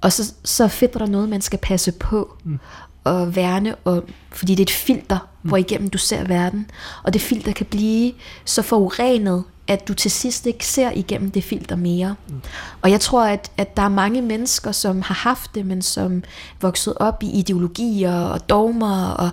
Og 0.00 0.12
så, 0.12 0.32
så 0.44 0.68
finder 0.68 0.98
der 0.98 1.06
noget, 1.06 1.28
man 1.28 1.40
skal 1.40 1.58
passe 1.58 1.92
på 1.92 2.36
mm. 2.44 2.58
og 3.04 3.36
værne 3.36 3.74
om, 3.84 4.02
fordi 4.30 4.54
det 4.54 4.60
er 4.60 4.64
et 4.64 4.70
filter, 4.70 5.18
mm. 5.42 5.48
hvor 5.48 5.56
igennem 5.56 5.90
du 5.90 5.98
ser 5.98 6.24
verden. 6.24 6.70
Og 7.02 7.12
det 7.12 7.22
filter 7.22 7.52
kan 7.52 7.66
blive 7.66 8.12
så 8.44 8.62
forurenet, 8.62 9.44
at 9.68 9.88
du 9.88 9.94
til 9.94 10.10
sidst 10.10 10.46
ikke 10.46 10.66
ser 10.66 10.90
igennem 10.90 11.30
det 11.30 11.44
filter 11.44 11.76
mere. 11.76 12.14
Mm. 12.28 12.40
Og 12.82 12.90
jeg 12.90 13.00
tror, 13.00 13.24
at, 13.24 13.50
at 13.56 13.76
der 13.76 13.82
er 13.82 13.88
mange 13.88 14.22
mennesker, 14.22 14.72
som 14.72 15.02
har 15.02 15.14
haft 15.14 15.54
det, 15.54 15.66
men 15.66 15.82
som 15.82 16.24
vokset 16.60 16.94
op 16.96 17.22
i 17.22 17.30
ideologier 17.30 18.20
og 18.20 18.48
dogmer 18.48 19.08
og, 19.10 19.30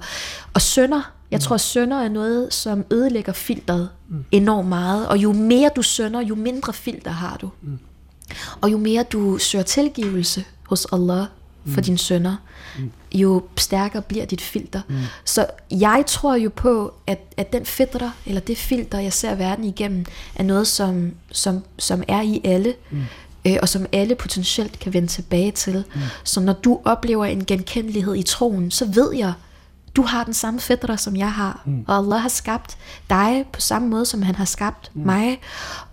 og 0.53 0.61
sønder, 0.61 1.11
jeg 1.32 1.38
mm. 1.38 1.41
tror, 1.41 1.57
sønder 1.57 1.97
er 1.97 2.09
noget, 2.09 2.53
som 2.53 2.86
ødelægger 2.91 3.34
filteret 3.34 3.89
mm. 4.09 4.25
enormt 4.32 4.69
meget. 4.69 5.07
Og 5.07 5.17
jo 5.17 5.34
mere 5.34 5.69
du 5.75 5.82
sønder, 5.82 6.21
jo 6.21 6.36
mindre 6.36 6.73
filter 6.73 7.11
har 7.11 7.38
du. 7.38 7.49
Mm. 7.61 7.80
Og 8.61 8.71
jo 8.71 8.78
mere 8.78 9.03
du 9.03 9.38
søger 9.38 9.63
tilgivelse 9.63 10.43
hos 10.63 10.86
Allah 10.86 11.25
for 11.65 11.78
mm. 11.78 11.84
dine 11.84 11.97
sønder, 11.97 12.36
mm. 12.80 12.91
jo 13.13 13.43
stærkere 13.57 14.01
bliver 14.01 14.25
dit 14.25 14.41
filter. 14.41 14.82
Mm. 14.88 14.95
Så 15.25 15.45
jeg 15.71 16.03
tror 16.07 16.36
jo 16.36 16.51
på, 16.55 16.93
at, 17.07 17.19
at 17.38 17.53
den 17.53 17.65
filter, 17.65 18.11
eller 18.25 18.41
det 18.41 18.57
filter, 18.57 18.99
jeg 18.99 19.13
ser 19.13 19.36
verden 19.36 19.65
igennem, 19.65 20.05
er 20.36 20.43
noget, 20.43 20.67
som, 20.67 21.11
som, 21.32 21.63
som 21.78 22.03
er 22.07 22.21
i 22.21 22.41
alle, 22.43 22.73
mm. 22.91 23.03
øh, 23.47 23.57
og 23.61 23.69
som 23.69 23.86
alle 23.91 24.15
potentielt 24.15 24.80
kan 24.80 24.93
vende 24.93 25.07
tilbage 25.07 25.51
til. 25.51 25.84
Mm. 25.95 26.01
Så 26.23 26.39
når 26.39 26.53
du 26.53 26.80
oplever 26.86 27.25
en 27.25 27.45
genkendelighed 27.45 28.15
i 28.15 28.23
troen, 28.23 28.71
så 28.71 28.86
ved 28.86 29.13
jeg, 29.15 29.34
du 29.98 30.02
har 30.02 30.24
den 30.24 30.34
samme 30.34 30.60
fætter, 30.60 30.95
som 30.95 31.16
jeg 31.16 31.32
har. 31.32 31.62
Mm. 31.66 31.86
Og 31.88 31.98
Allah 31.98 32.22
har 32.22 32.30
skabt 32.30 32.78
dig 33.10 33.45
på 33.54 33.62
samme 33.62 33.88
måde, 33.88 34.06
som 34.06 34.22
han 34.22 34.36
har 34.36 34.45
skabt 34.45 34.91
mm. 34.93 35.06
mig. 35.06 35.39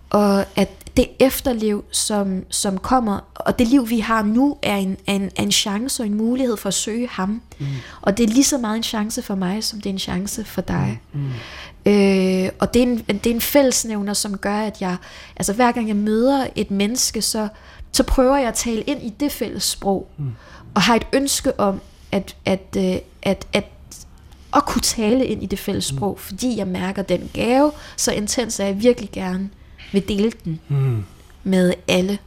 Og 0.09 0.45
at 0.55 0.97
det 0.97 1.07
efterliv, 1.19 1.83
som, 1.91 2.43
som 2.49 2.77
kommer, 2.77 3.19
og 3.35 3.59
det 3.59 3.67
liv, 3.67 3.89
vi 3.89 3.99
har 3.99 4.23
nu, 4.23 4.57
er 4.61 4.75
en, 4.75 4.97
en, 5.07 5.31
en 5.39 5.51
chance 5.51 6.03
og 6.03 6.07
en 6.07 6.13
mulighed 6.13 6.57
for 6.57 6.67
at 6.67 6.73
søge 6.73 7.07
ham. 7.11 7.41
Mm. 7.59 7.65
Og 8.01 8.17
det 8.17 8.23
er 8.23 8.27
lige 8.27 8.43
så 8.43 8.57
meget 8.57 8.77
en 8.77 8.83
chance 8.83 9.21
for 9.21 9.35
mig, 9.35 9.63
som 9.63 9.81
det 9.81 9.89
er 9.89 9.93
en 9.93 9.99
chance 9.99 10.45
for 10.45 10.61
dig. 10.61 11.01
Mm. 11.13 11.19
Mm. 11.19 11.91
Øh, 11.91 12.49
og 12.59 12.73
det 12.73 12.81
er, 12.81 12.87
en, 12.87 12.97
det 12.97 13.27
er 13.27 13.33
en 13.33 13.41
fællesnævner, 13.41 14.13
som 14.13 14.37
gør, 14.37 14.57
at 14.57 14.81
jeg, 14.81 14.97
altså 15.35 15.53
hver 15.53 15.71
gang 15.71 15.87
jeg 15.87 15.95
møder 15.95 16.47
et 16.55 16.71
menneske, 16.71 17.21
så, 17.21 17.47
så 17.91 18.03
prøver 18.03 18.37
jeg 18.37 18.47
at 18.47 18.53
tale 18.53 18.81
ind 18.81 19.03
i 19.03 19.09
det 19.19 19.31
fælles 19.31 19.63
sprog, 19.63 20.07
mm. 20.17 20.31
og 20.73 20.81
har 20.81 20.95
et 20.95 21.07
ønske 21.13 21.59
om, 21.59 21.81
at, 22.11 22.35
at, 22.45 22.61
at, 22.75 22.93
øh, 22.93 22.99
at, 23.23 23.47
at 23.53 23.65
at 24.55 24.65
kunne 24.65 24.81
tale 24.81 25.25
ind 25.25 25.43
i 25.43 25.45
det 25.45 25.59
fælles 25.59 25.85
sprog, 25.85 26.11
mm. 26.11 26.17
fordi 26.17 26.57
jeg 26.57 26.67
mærker 26.67 27.01
den 27.01 27.29
gave 27.33 27.71
så 27.97 28.11
intens, 28.11 28.59
at 28.59 28.67
jeg 28.67 28.83
virkelig 28.83 29.09
gerne 29.11 29.49
vil 29.91 30.07
dele 30.07 30.31
den 30.45 30.59
mm. 30.67 31.03
med 31.43 31.73
alle. 31.87 32.17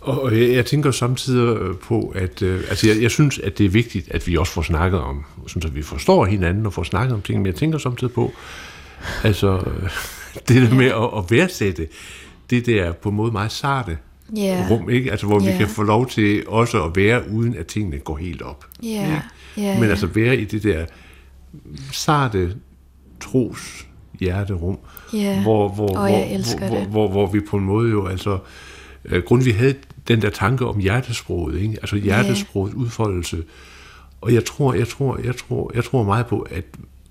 Og 0.00 0.40
jeg, 0.40 0.52
jeg 0.52 0.66
tænker 0.66 0.90
samtidig 0.90 1.78
på, 1.78 2.12
at 2.14 2.42
øh, 2.42 2.60
altså 2.68 2.88
jeg, 2.88 3.02
jeg 3.02 3.10
synes, 3.10 3.38
at 3.38 3.58
det 3.58 3.66
er 3.66 3.70
vigtigt, 3.70 4.10
at 4.10 4.26
vi 4.26 4.36
også 4.36 4.52
får 4.52 4.62
snakket 4.62 5.00
om, 5.00 5.24
sådan 5.46 5.68
at 5.68 5.74
vi 5.74 5.82
forstår 5.82 6.24
hinanden 6.24 6.66
og 6.66 6.72
får 6.72 6.82
snakket 6.82 7.14
om 7.14 7.22
ting, 7.22 7.38
men 7.38 7.46
jeg 7.46 7.54
tænker 7.54 7.78
samtidig 7.78 8.12
på, 8.12 8.32
altså 9.24 9.58
det 10.48 10.62
der 10.62 10.74
med 10.74 10.86
at, 10.86 11.18
at 11.18 11.30
værdsætte 11.30 11.88
det 12.50 12.66
der 12.66 12.92
på 12.92 13.08
en 13.08 13.14
måde 13.16 13.32
meget 13.32 13.52
sarte 13.52 13.98
yeah. 14.38 14.70
rum, 14.70 14.90
ikke? 14.90 15.10
Altså, 15.10 15.26
hvor 15.26 15.40
yeah. 15.40 15.52
vi 15.52 15.58
kan 15.58 15.68
få 15.68 15.82
lov 15.82 16.08
til 16.08 16.44
også 16.48 16.84
at 16.84 16.96
være, 16.96 17.30
uden 17.30 17.56
at 17.56 17.66
tingene 17.66 17.98
går 17.98 18.16
helt 18.16 18.42
op. 18.42 18.64
Yeah. 18.84 19.08
Ikke? 19.08 19.22
Yeah, 19.58 19.80
Men 19.80 19.90
altså 19.90 20.06
være 20.06 20.36
i 20.36 20.44
det 20.44 20.62
der 20.62 20.86
sarte 21.92 22.56
tros 23.20 23.86
hjerterum, 24.20 24.78
yeah. 25.14 25.42
hvor, 25.42 25.68
hvor, 25.68 25.84
oh, 25.84 25.96
hvor, 25.96 26.08
hvor, 26.08 26.68
hvor, 26.68 26.84
hvor, 26.84 27.08
hvor 27.08 27.26
vi 27.26 27.40
på 27.40 27.56
en 27.56 27.64
måde 27.64 27.90
jo, 27.90 28.06
altså, 28.06 28.38
øh, 29.04 29.22
grund 29.22 29.42
vi 29.42 29.50
havde 29.50 29.74
den 30.08 30.22
der 30.22 30.30
tanke 30.30 30.66
om 30.66 30.78
hjertesproget, 30.78 31.60
ikke? 31.60 31.78
altså 31.82 31.96
hjertesproget 31.96 32.72
yeah. 32.72 32.82
udfoldelse, 32.82 33.42
og 34.20 34.34
jeg 34.34 34.44
tror, 34.44 34.74
jeg 34.74 34.88
tror, 34.88 35.20
jeg 35.24 35.36
tror, 35.36 35.70
jeg 35.74 35.84
tror 35.84 36.04
meget 36.04 36.26
på, 36.26 36.46
at 36.50 36.64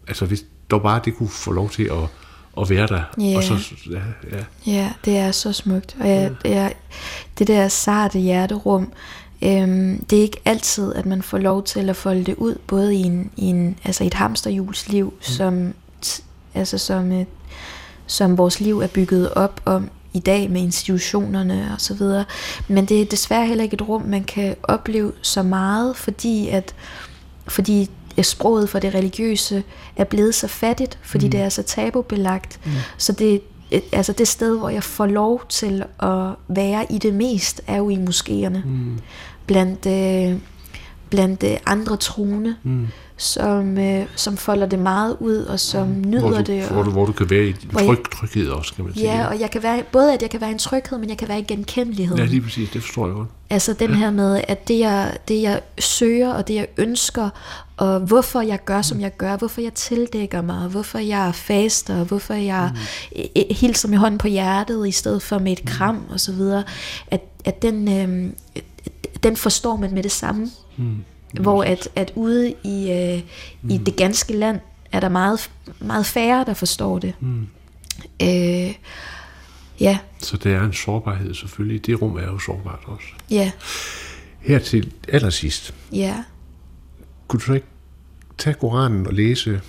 altså, 0.08 0.26
hvis 0.26 0.46
der 0.72 0.80
bare 0.80 1.02
det 1.06 1.16
kunne 1.16 1.30
få 1.30 1.52
lov 1.52 1.70
til 1.70 1.84
at 1.84 2.10
at 2.62 2.70
være 2.70 2.88
der. 2.88 3.02
Yeah. 3.22 3.36
Og 3.36 3.44
så, 3.44 3.54
ja, 3.92 4.00
ja. 4.38 4.44
ja, 4.66 4.92
det 5.06 5.18
er 5.18 5.32
så 5.32 5.54
smukt. 5.54 5.96
Og 6.00 6.10
jeg, 6.10 6.32
jeg, 6.46 6.74
det 7.40 7.48
der 7.48 7.68
sarte 7.68 8.20
hjerterum, 8.20 8.92
øhm, 9.42 10.06
det 10.10 10.18
er 10.18 10.24
ikke 10.24 10.42
altid, 10.46 10.94
at 10.94 11.06
man 11.06 11.22
får 11.22 11.38
lov 11.38 11.64
til 11.64 11.90
at 11.90 11.96
folde 11.96 12.24
det 12.24 12.36
ud, 12.36 12.56
både 12.68 12.96
i, 12.96 13.02
en, 13.02 13.32
i 13.36 13.46
en, 13.46 13.78
altså 13.84 14.04
et 14.04 14.14
hamsterhjulsliv, 14.14 15.06
mm. 15.06 15.22
som, 15.22 15.74
altså 16.54 16.78
som, 16.78 17.12
et, 17.12 17.28
som 18.08 18.38
vores 18.38 18.60
liv 18.60 18.80
er 18.80 18.88
bygget 18.88 19.34
op 19.34 19.62
om 19.66 19.90
i 20.14 20.20
dag 20.20 20.50
med 20.50 20.62
institutionerne 20.62 21.70
og 21.74 21.82
så 21.82 21.94
videre. 21.94 22.26
Men 22.68 22.86
det 22.86 23.02
er 23.02 23.06
desværre 23.06 23.48
heller 23.48 23.64
ikke 23.64 23.74
et 23.74 23.88
rum, 23.88 24.02
man 24.02 24.24
kan 24.24 24.56
opleve 24.64 25.12
så 25.22 25.44
meget, 25.44 25.96
fordi 25.98 26.48
at 26.48 26.76
fordi 27.48 27.90
sproget 28.24 28.70
for 28.70 28.80
det 28.80 28.96
religiøse 28.96 29.64
er 29.96 30.04
blevet 30.04 30.36
så 30.36 30.48
fattigt, 30.48 31.00
fordi 31.02 31.26
mm. 31.26 31.32
det 31.32 31.40
er 31.40 31.50
så 31.50 31.64
tabubelagt. 31.64 32.60
Mm. 32.66 32.72
Så 32.98 33.12
det, 33.12 33.42
altså 33.92 34.14
det 34.14 34.28
sted, 34.28 34.58
hvor 34.58 34.70
jeg 34.70 34.84
får 34.84 35.06
lov 35.06 35.42
til 35.50 35.84
at 36.00 36.28
være 36.48 36.86
i 36.92 36.98
det 36.98 37.14
mest, 37.14 37.62
er 37.68 37.78
jo 37.78 37.90
i 37.90 37.96
moskéerne. 37.96 38.66
Mm. 38.66 39.00
Blandt, 39.48 39.86
øh, 39.86 40.40
blandt 41.10 41.44
øh, 41.44 41.58
andre 41.66 41.98
troende. 41.98 42.56
Mm 42.64 42.88
som, 43.18 43.78
øh, 43.78 44.06
som 44.16 44.38
folder 44.38 44.66
det 44.66 44.80
meget 44.80 45.18
ud, 45.20 45.38
og 45.38 45.60
som 45.60 45.88
mm. 45.88 46.02
nyder 46.02 46.20
hvor 46.20 46.38
du, 46.38 46.44
det. 46.44 46.64
Og, 46.68 46.74
hvor, 46.74 46.84
du, 46.84 46.92
hvor 46.92 47.06
du 47.06 47.12
kan 47.12 47.30
være 47.30 47.48
i 47.48 47.54
tryg, 47.54 48.12
tryghed 48.12 48.50
også, 48.50 48.74
kan 48.74 48.86
man 48.86 48.94
sige. 48.94 49.06
Ja, 49.06 49.28
og 49.28 49.40
jeg 49.40 49.52
kan 49.52 49.64
være, 49.64 49.84
både 49.92 50.14
at 50.14 50.22
jeg 50.22 50.30
kan 50.30 50.42
være 50.42 50.50
i 50.50 50.54
en 50.54 50.60
tryghed, 50.60 50.98
men 50.98 51.10
jeg 51.10 51.18
kan 51.18 51.28
være 51.28 51.40
i 51.40 51.44
genkendelighed. 51.44 52.18
Ja, 52.18 52.26
lige 52.26 52.42
præcis, 52.42 52.70
det 52.70 52.84
forstår 52.84 53.06
jeg 53.06 53.16
godt. 53.16 53.30
Altså 53.50 53.74
den 53.74 53.90
ja. 53.90 53.96
her 53.96 54.12
med, 54.12 54.42
at 54.48 54.68
det 54.68 54.80
jeg, 54.80 55.18
det 55.28 55.42
jeg 55.42 55.62
søger, 55.80 56.34
og 56.34 56.48
det 56.48 56.56
jeg 56.56 56.68
ønsker, 56.78 57.30
og 57.78 58.00
hvorfor 58.00 58.42
jeg 58.42 58.60
gør, 58.66 58.82
som 58.82 59.02
jeg 59.02 59.18
gør, 59.18 59.38
hvorfor 59.38 59.62
jeg 59.62 59.74
tildækker 59.74 60.42
mig, 60.42 60.68
hvorfor 60.68 61.00
jeg 61.00 61.36
faster, 61.36 62.04
hvorfor 62.04 62.34
jeg 62.34 62.72
mm. 62.74 63.32
hilser 63.52 63.88
med 63.88 63.98
hånden 63.98 64.18
på 64.18 64.28
hjertet, 64.28 64.88
i 64.88 64.92
stedet 64.92 65.22
for 65.22 65.40
med 65.40 65.52
et 65.52 65.66
mm. 65.66 65.72
kram, 65.72 66.02
og 66.10 66.20
så 66.20 66.32
videre, 66.32 66.64
at, 67.08 67.22
at 67.46 67.62
den, 67.62 67.88
øh, 67.88 68.32
den 69.24 69.36
forstår 69.36 69.76
man 69.76 69.94
med 69.94 70.04
det 70.04 70.12
samme. 70.12 70.52
Mm 70.78 71.04
hvor 71.34 71.64
at, 71.64 71.90
at 71.96 72.12
ude 72.16 72.54
i, 72.64 72.92
øh, 72.92 73.22
mm. 73.62 73.70
i 73.70 73.78
det 73.78 73.96
ganske 73.96 74.34
land 74.34 74.60
er 74.92 75.00
der 75.00 75.10
meget, 75.10 75.52
meget 75.80 76.06
færre, 76.06 76.46
der 76.46 76.54
forstår 76.54 77.00
det. 77.00 77.14
Mm. 77.20 77.48
Øh, 78.22 78.74
ja. 79.80 79.98
Så 80.20 80.38
det 80.38 80.54
er 80.54 80.64
en 80.64 80.74
sårbarhed 80.74 81.34
selvfølgelig. 81.34 81.86
Det 81.86 82.02
rum 82.02 82.16
er 82.16 82.26
jo 82.26 82.40
sårbart 82.40 82.80
også. 82.86 83.08
Ja. 83.30 83.52
Her 84.40 84.60
til 84.60 84.92
allersidst. 85.08 85.74
Ja. 85.92 86.24
Kunne 87.28 87.40
du 87.40 87.46
så 87.46 87.54
ikke 87.54 87.68
tage 88.38 88.54
Koranen 88.54 89.08
og 89.08 89.14
læse 89.14 89.62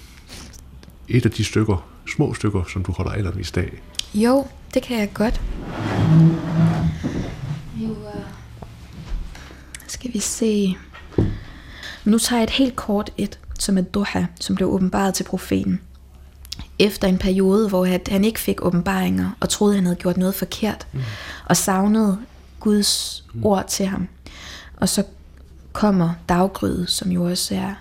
et 1.09 1.25
af 1.25 1.31
de 1.31 1.45
stykker, 1.45 1.89
små 2.09 2.35
stykker, 2.35 2.65
som 2.73 2.85
du 2.85 2.93
holder 2.93 3.13
allermest 3.13 3.59
af? 3.59 3.71
Jo, 4.15 4.47
det 4.75 4.83
kan 4.83 4.99
jeg 4.99 5.15
godt. 5.15 5.41
Jo, 7.77 7.91
uh, 7.91 8.23
skal 9.87 10.13
vi 10.13 10.19
se. 10.19 10.77
Nu 12.06 12.18
tager 12.18 12.40
jeg 12.40 12.44
et 12.44 12.50
helt 12.50 12.76
kort 12.76 13.12
et, 13.18 13.40
som 13.60 13.78
er 13.78 13.82
Duha, 13.82 14.24
som 14.40 14.56
blev 14.56 14.70
åbenbaret 14.70 15.14
til 15.14 15.24
profeten. 15.24 15.82
Efter 16.80 17.08
en 17.08 17.18
periode, 17.18 17.70
hvor 17.70 18.12
han 18.12 18.26
ikke 18.26 18.40
fik 18.40 18.66
åbenbaringer, 18.66 19.30
og 19.40 19.50
troede, 19.50 19.76
han 19.76 19.86
havde 19.86 19.96
gjort 19.96 20.18
noget 20.18 20.36
forkert, 20.36 20.88
mm. 20.94 21.02
og 21.46 21.58
savnede 21.58 22.18
Guds 22.60 23.24
mm. 23.34 23.46
ord 23.46 23.68
til 23.68 23.86
ham. 23.86 24.08
Og 24.78 24.90
så 24.90 25.04
kommer 25.74 26.14
daggryet, 26.30 26.90
som 26.90 27.12
jo 27.12 27.24
også 27.24 27.56
er 27.56 27.74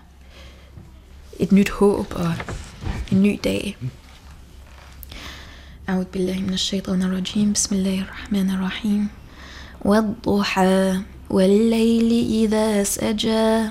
et 1.39 1.53
nyt 1.53 1.71
håb 1.71 2.15
og 2.17 2.33
en 3.13 3.23
ny 3.23 3.41
dag. 3.45 3.77
أعوذ 5.91 6.05
بالله 6.13 6.39
من 6.41 6.53
الشيطان 6.53 7.03
الرجيم 7.03 7.53
بسم 7.53 7.75
الله 7.75 8.01
الرحمن 8.01 8.51
الرحيم 8.51 9.09
والضحى 9.83 11.01
والليل 11.31 12.11
إذا 12.43 12.85
سجى 12.85 13.71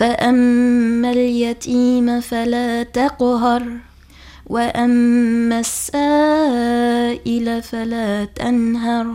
فأما 0.00 1.10
اليتيم 1.12 2.20
فلا 2.20 2.82
تقهر 2.82 3.62
وأما 4.46 5.60
السائل 5.60 7.62
فلا 7.62 8.24
تنهر 8.24 9.06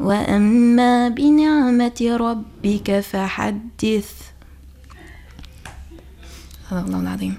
وأما 0.00 1.08
بنعمة 1.08 2.16
ربك 2.20 3.00
فحدث 3.00 4.10
الله 6.72 7.00
العظيم 7.00 7.36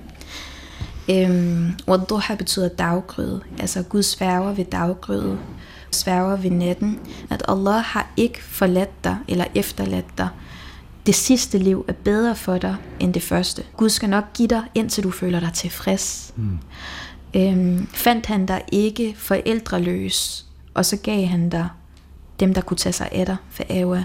Øhm, 1.10 1.78
Wadduha 1.88 2.36
betyder 2.36 2.70
daggryde, 2.70 3.42
altså 3.60 3.84
Gud 3.84 4.04
sværger 4.04 4.54
ved 4.54 4.66
daggryde, 4.66 5.38
sværger 5.92 6.36
ved 6.36 6.52
natten, 6.52 7.00
at 7.30 7.44
Allah 7.48 7.84
har 7.84 8.10
ikke 8.18 8.44
forladt 8.44 9.04
dig 9.04 9.18
eller 9.28 9.46
efterladt 9.56 10.18
dig, 10.18 10.30
det 11.06 11.16
sidste 11.16 11.58
liv 11.58 11.86
er 11.88 11.94
bedre 11.94 12.36
for 12.36 12.58
dig 12.58 12.76
end 13.00 13.14
det 13.14 13.24
første. 13.24 13.64
Gud 13.78 13.90
skal 13.90 14.10
nok 14.10 14.34
give 14.34 14.48
dig, 14.48 14.64
indtil 14.76 15.04
du 15.04 15.12
føler 15.12 15.40
dig 15.40 15.54
tilfreds. 15.54 16.34
Mm. 16.36 16.60
Øhm, 17.36 17.88
fandt 17.94 18.26
han 18.26 18.46
dig 18.46 18.62
ikke 18.72 19.16
forældreløs 19.18 20.46
og 20.76 20.86
så 20.86 20.98
gav 20.98 21.26
han 21.26 21.50
dig 21.50 21.70
dem, 22.40 22.54
der 22.54 22.62
kunne 22.62 22.78
tage 22.78 22.94
sig 22.94 23.10
af 23.12 23.26
dig, 23.26 23.38
for 23.50 23.64
Ava. 23.70 24.04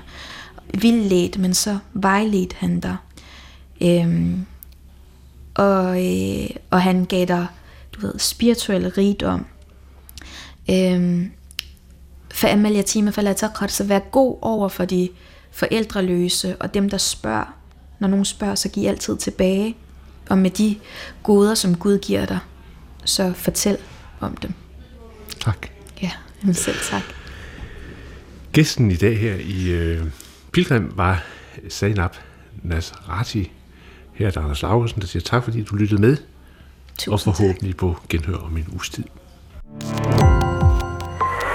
Vildledt, 0.75 1.39
men 1.39 1.55
så 1.55 1.79
vejledt 1.93 2.53
han 2.53 2.81
dig. 2.81 2.97
Øhm, 3.81 4.47
og, 5.55 6.07
øh, 6.07 6.51
og 6.71 6.83
han 6.83 7.05
gav 7.05 7.27
dig, 7.27 7.47
du 7.93 8.01
ved, 8.01 8.19
spirituel 8.19 8.91
rigdom. 8.91 9.47
Øhm, 10.71 11.33
for 12.35 12.49
Amalia 12.49 12.83
Tima 12.83 13.11
Falatakrat, 13.11 13.73
så 13.73 13.85
vær 13.85 13.99
god 13.99 14.39
over 14.43 14.69
for 14.69 14.85
de 14.85 15.09
forældreløse 15.51 16.57
og 16.57 16.75
dem, 16.75 16.91
der 16.91 16.99
spørger. 16.99 17.55
Når 17.99 18.09
nogen 18.09 18.25
spørger, 18.25 18.55
så 18.55 18.69
giv 18.69 18.89
altid 18.89 19.17
tilbage. 19.17 19.77
Og 20.29 20.39
med 20.39 20.51
de 20.51 20.77
goder, 21.23 21.55
som 21.55 21.77
Gud 21.77 21.99
giver 21.99 22.27
dig, 22.27 22.39
så 23.05 23.33
fortæl 23.37 23.77
om 24.21 24.37
dem. 24.37 24.53
Tak. 25.41 25.67
Ja, 26.03 26.11
selv 26.53 26.77
tak. 26.91 27.03
Gæsten 28.53 28.91
i 28.91 28.97
dag 28.97 29.19
her 29.19 29.35
i 29.35 29.71
øh, 29.71 30.07
Pilgrim 30.53 30.93
var 30.97 31.25
Zainab 31.71 32.11
Nasrati. 32.63 33.53
Her 34.13 34.27
er 34.27 34.31
der 34.31 34.41
Anders 34.41 34.63
Laursen, 34.63 35.01
der 35.01 35.07
siger 35.07 35.23
tak, 35.23 35.45
fordi 35.45 35.63
du 35.63 35.77
lyttede 35.77 36.01
med. 36.01 36.17
Tusind 36.99 37.13
og 37.13 37.37
forhåbentlig 37.37 37.73
tak. 37.73 37.79
på 37.79 37.97
genhør 38.09 38.37
om 38.37 38.57
en 38.57 38.67
uges 38.73 38.91
tid. 38.91 39.05